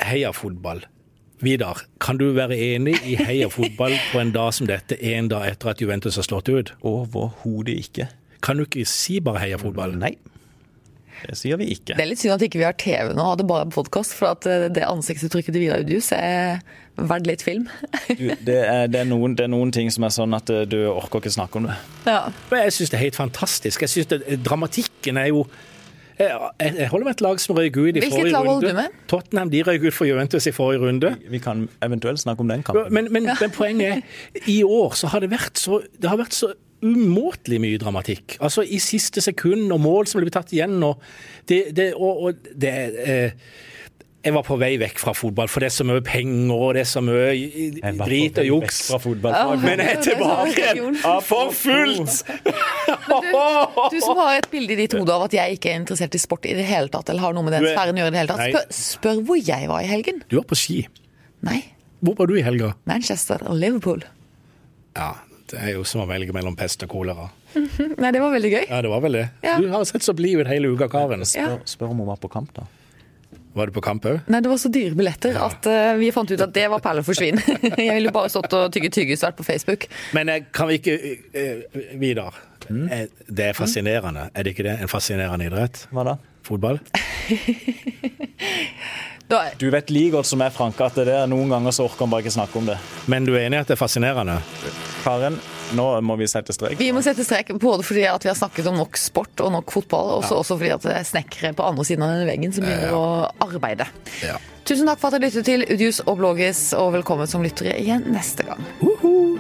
heia 0.02 0.32
fotball. 0.36 0.84
Vidar, 1.42 1.80
kan 2.04 2.20
du 2.22 2.28
være 2.38 2.58
enig 2.76 2.98
i 3.08 3.16
heia 3.18 3.48
fotball 3.50 3.96
på 4.12 4.20
en 4.22 4.34
dag 4.36 4.52
som 4.54 4.68
dette, 4.70 4.98
en 5.14 5.28
dag 5.32 5.48
etter 5.50 5.72
at 5.72 5.80
Juventus 5.82 6.20
har 6.20 6.28
slått 6.28 6.52
ut? 6.54 6.74
Overhodet 6.86 7.80
ikke. 7.82 8.10
Kan 8.46 8.58
du 8.60 8.68
ikke 8.68 8.86
si 8.90 9.20
bare 9.24 9.42
heia 9.46 9.58
fotball? 9.62 9.96
Nei. 9.98 10.16
Det 11.30 11.38
sier 11.40 11.60
vi 11.62 11.72
ikke. 11.76 11.96
Det 11.96 12.04
er 12.04 12.10
litt 12.10 12.22
synd 12.22 12.36
at 12.36 12.46
ikke 12.46 12.62
vi 12.62 12.68
har 12.68 12.78
TV 12.80 13.12
nå, 13.14 13.24
og 13.24 13.34
hadde 13.36 13.48
bare 13.50 13.68
podkast, 13.72 14.16
for 14.18 14.34
at 14.36 14.48
eh, 14.50 14.68
det 14.74 14.86
ansiktsuttrykket 14.88 15.56
til 15.56 15.66
Vidar 15.66 15.84
Udius 15.86 16.12
er 16.18 16.62
verdt 17.00 17.30
litt 17.30 17.44
film. 17.46 17.68
Du, 18.22 18.28
det, 18.28 18.58
er, 18.68 18.88
det, 18.92 19.04
er 19.04 19.10
noen, 19.10 19.36
det 19.40 19.46
er 19.48 19.52
noen 19.54 19.72
ting 19.74 19.92
som 19.94 20.06
er 20.08 20.14
sånn 20.14 20.36
at 20.38 20.50
eh, 20.52 20.66
du 20.70 20.80
orker 20.92 21.24
ikke 21.24 21.34
snakke 21.34 21.62
om 21.62 21.70
det. 21.70 21.78
ja. 22.10 22.24
Jeg 22.52 22.74
syns 22.76 22.94
det 22.94 23.00
er 23.00 23.06
helt 23.08 23.20
fantastisk. 23.20 23.86
Jeg 23.86 23.94
synes 23.94 24.10
det, 24.12 24.24
Dramatikken 24.46 25.20
er 25.22 25.32
jo 25.32 25.46
jeg, 26.22 26.88
holder 26.92 27.06
med 27.08 27.16
et 27.16 27.22
lag 27.26 27.40
som 27.42 27.56
røyk 27.58 27.78
ut 27.78 27.96
i 27.96 28.02
Hvilket 28.04 28.14
forrige 28.14 28.34
lag 28.34 28.46
runde. 28.46 28.52
holder 28.52 28.68
du 28.68 28.76
med? 28.78 28.98
Tottenham 29.10 29.50
de 29.50 29.62
røyk 29.66 29.88
ut 29.88 29.96
for 29.96 30.06
Juventus 30.06 30.48
i 30.48 30.54
forrige 30.54 30.82
runde. 30.84 31.16
Vi 31.34 31.40
kan 31.42 31.64
eventuelt 31.82 32.22
snakke 32.22 32.44
om 32.46 32.52
den 32.52 32.64
kampen. 32.64 32.94
Men, 32.94 33.08
men, 33.14 33.30
men 33.40 33.54
poenget 33.56 34.04
er, 34.04 34.44
i 34.46 34.62
år 34.64 34.94
så 35.00 35.10
har 35.14 35.24
det 35.24 35.32
vært 35.32 35.58
så, 35.58 35.82
det 35.98 36.12
har 36.12 36.20
vært 36.22 36.38
så 36.38 36.52
umåtelig 36.82 37.60
mye 37.62 37.82
dramatikk. 37.82 38.38
Altså 38.42 38.64
i 38.66 38.80
siste 38.82 39.22
sekund, 39.24 39.68
og 39.74 39.82
mål 39.84 40.08
som 40.10 40.22
blir 40.22 40.34
tatt 40.34 40.54
igjen. 40.56 40.80
Og 40.84 41.02
det, 41.50 41.68
det, 41.78 41.92
og, 41.96 42.24
og 42.28 42.48
det 42.58 42.72
eh, 43.06 43.36
Jeg 44.22 44.36
var 44.36 44.44
på 44.46 44.54
vei 44.62 44.76
vekk 44.78 45.00
fra 45.02 45.14
fotball, 45.18 45.50
for 45.50 45.64
det 45.64 45.72
er 45.72 45.74
så 45.74 45.86
mye 45.88 46.02
penger 46.06 46.54
og 46.54 46.76
det 46.78 46.84
er 46.84 46.90
så 46.92 47.02
mye 47.02 47.96
drit 48.04 48.38
og 48.38 48.46
juks. 48.46 48.82
Men 49.64 49.82
jeg 49.82 49.96
er 49.96 50.04
tilbake 50.06 50.68
igjen 50.76 51.00
for 51.26 51.50
fullt! 51.58 52.22
Du 53.90 53.98
som 54.04 54.22
har 54.22 54.38
et 54.38 54.50
bilde 54.52 54.76
i 54.76 54.80
ditt 54.84 54.94
hode 54.94 55.16
av 55.16 55.26
at 55.26 55.34
jeg 55.40 55.58
ikke 55.58 55.72
er 55.74 55.82
interessert 55.82 56.14
i 56.18 56.22
sport 56.22 56.46
i 56.46 56.54
det 56.58 56.68
hele 56.70 56.94
tatt, 56.94 57.10
eller 57.10 57.26
har 57.26 57.34
noe 57.34 57.48
med 57.50 57.58
den 57.58 57.66
Du 57.66 57.72
sfæren 57.74 57.98
å 57.98 58.04
gjøre 58.04 58.14
i 58.14 58.16
det 58.18 58.22
hele 58.22 58.36
tatt, 58.36 58.46
spør, 58.54 58.78
spør 58.78 59.26
hvor 59.26 59.42
jeg 59.42 59.72
var 59.74 59.82
i 59.82 59.90
helgen. 59.90 60.22
Du 60.30 60.38
var 60.38 60.46
på 60.54 60.60
ski. 60.60 60.80
Nei. 61.50 61.64
Hvor 62.06 62.18
var 62.22 62.30
du 62.30 62.38
i 62.38 62.46
helga? 62.46 62.76
Manchester 62.90 63.42
og 63.50 63.58
Liverpool. 63.58 64.06
Ja, 64.98 65.16
det 65.52 65.62
er 65.62 65.74
jo 65.76 65.86
som 65.88 66.04
å 66.04 66.10
velge 66.10 66.34
mellom 66.36 66.56
pest 66.58 66.84
og 66.86 66.92
kolera. 66.94 67.30
Nei, 68.02 68.12
det 68.12 68.22
var 68.24 68.32
veldig 68.34 68.52
gøy. 68.52 68.64
Ja, 68.68 68.84
det 68.84 68.92
var 68.92 69.02
veldig. 69.04 69.24
Ja. 69.44 69.58
Du 69.62 69.72
har 69.74 69.84
sett 69.90 70.06
så 70.06 70.16
blid 70.18 70.42
ut 70.42 70.52
hele 70.52 70.72
uka, 70.72 70.88
Karen. 70.92 71.26
Spør, 71.28 71.60
spør 71.70 71.92
om 71.92 72.04
hun 72.04 72.12
var 72.14 72.22
på 72.22 72.32
kamp, 72.32 72.54
da. 72.56 72.68
Var 73.54 73.68
du 73.68 73.76
på 73.76 73.84
kamp 73.84 74.06
òg? 74.08 74.22
Nei, 74.32 74.40
det 74.44 74.48
var 74.48 74.60
så 74.62 74.70
dyre 74.72 74.96
billetter 74.96 75.36
at 75.44 75.68
uh, 75.68 75.98
vi 76.00 76.08
fant 76.16 76.30
ut 76.32 76.40
at 76.40 76.54
det 76.56 76.64
var 76.72 76.80
perle 76.84 77.04
for 77.04 77.18
svin. 77.18 77.42
jeg 77.84 77.98
ville 77.98 78.14
bare 78.16 78.32
stått 78.32 78.56
og 78.56 78.72
tygge 78.72 78.94
tyggesvert 78.96 79.36
på 79.36 79.44
Facebook. 79.48 79.90
Men 80.16 80.32
eh, 80.32 80.46
kan 80.56 80.72
vi 80.72 80.80
ikke 80.80 80.98
uh, 81.36 81.80
Vidar. 82.00 82.40
Mm. 82.72 82.88
Det 83.28 83.50
er 83.50 83.58
fascinerende, 83.58 84.30
er 84.32 84.48
det 84.48 84.54
ikke 84.56 84.68
det? 84.70 84.78
En 84.86 84.92
fascinerende 84.92 85.50
idrett? 85.50 85.86
Hva 85.92 86.06
da? 86.08 86.20
Fotball? 86.48 86.80
Da, 89.32 89.46
Du 89.58 89.70
vet 89.72 89.90
like 89.90 90.12
godt 90.12 90.28
som 90.28 90.42
jeg, 90.44 90.52
Frank, 90.52 90.80
at 90.84 90.98
det 91.00 91.14
er 91.16 91.30
noen 91.32 91.52
ganger 91.54 91.72
så 91.72 91.86
orker 91.88 92.04
han 92.04 92.12
bare 92.12 92.26
ikke 92.26 92.36
snakke 92.36 92.60
om 92.60 92.68
det. 92.68 92.76
Men 93.12 93.28
du 93.28 93.32
er 93.38 93.46
enig 93.46 93.62
i 93.62 93.64
at 93.64 93.70
det 93.72 93.78
er 93.78 93.80
fascinerende? 93.80 94.36
Karen, 95.06 95.38
nå 95.78 95.86
må 96.04 96.18
vi 96.20 96.28
sette 96.28 96.52
strek. 96.56 96.76
vi 96.80 96.92
må 96.92 97.04
sette 97.06 97.24
strek 97.24 97.54
både 97.56 97.86
fordi 97.88 98.04
at 98.12 98.26
vi 98.26 98.32
har 98.32 98.36
snakket 98.38 98.68
om 98.68 98.82
nok 98.82 99.00
sport 99.00 99.44
og 99.46 99.54
nok 99.56 99.72
fotball, 99.72 100.18
og 100.18 100.26
ja. 100.28 100.34
også 100.42 100.60
fordi 100.60 100.74
at 100.76 100.88
det 100.88 100.98
er 100.98 101.08
snekkere 101.08 101.54
på 101.56 101.70
andre 101.70 101.88
siden 101.88 102.04
av 102.06 102.16
denne 102.16 102.28
veggen 102.28 102.56
som 102.56 102.68
begynner 102.68 102.98
å 102.98 103.06
arbeide. 103.48 103.88
Ja. 104.26 104.36
Tusen 104.68 104.92
takk 104.92 105.00
for 105.02 105.10
at 105.10 105.18
dere 105.18 105.30
lyttet 105.32 105.48
til 105.48 105.66
Udius 105.66 106.04
og 106.06 106.20
Blågis, 106.20 106.68
og 106.78 106.92
velkommen 107.00 107.30
som 107.32 107.46
lyttere 107.46 107.80
igjen 107.80 108.12
neste 108.12 108.46
gang. 108.52 108.62
Uhu. 108.84 109.40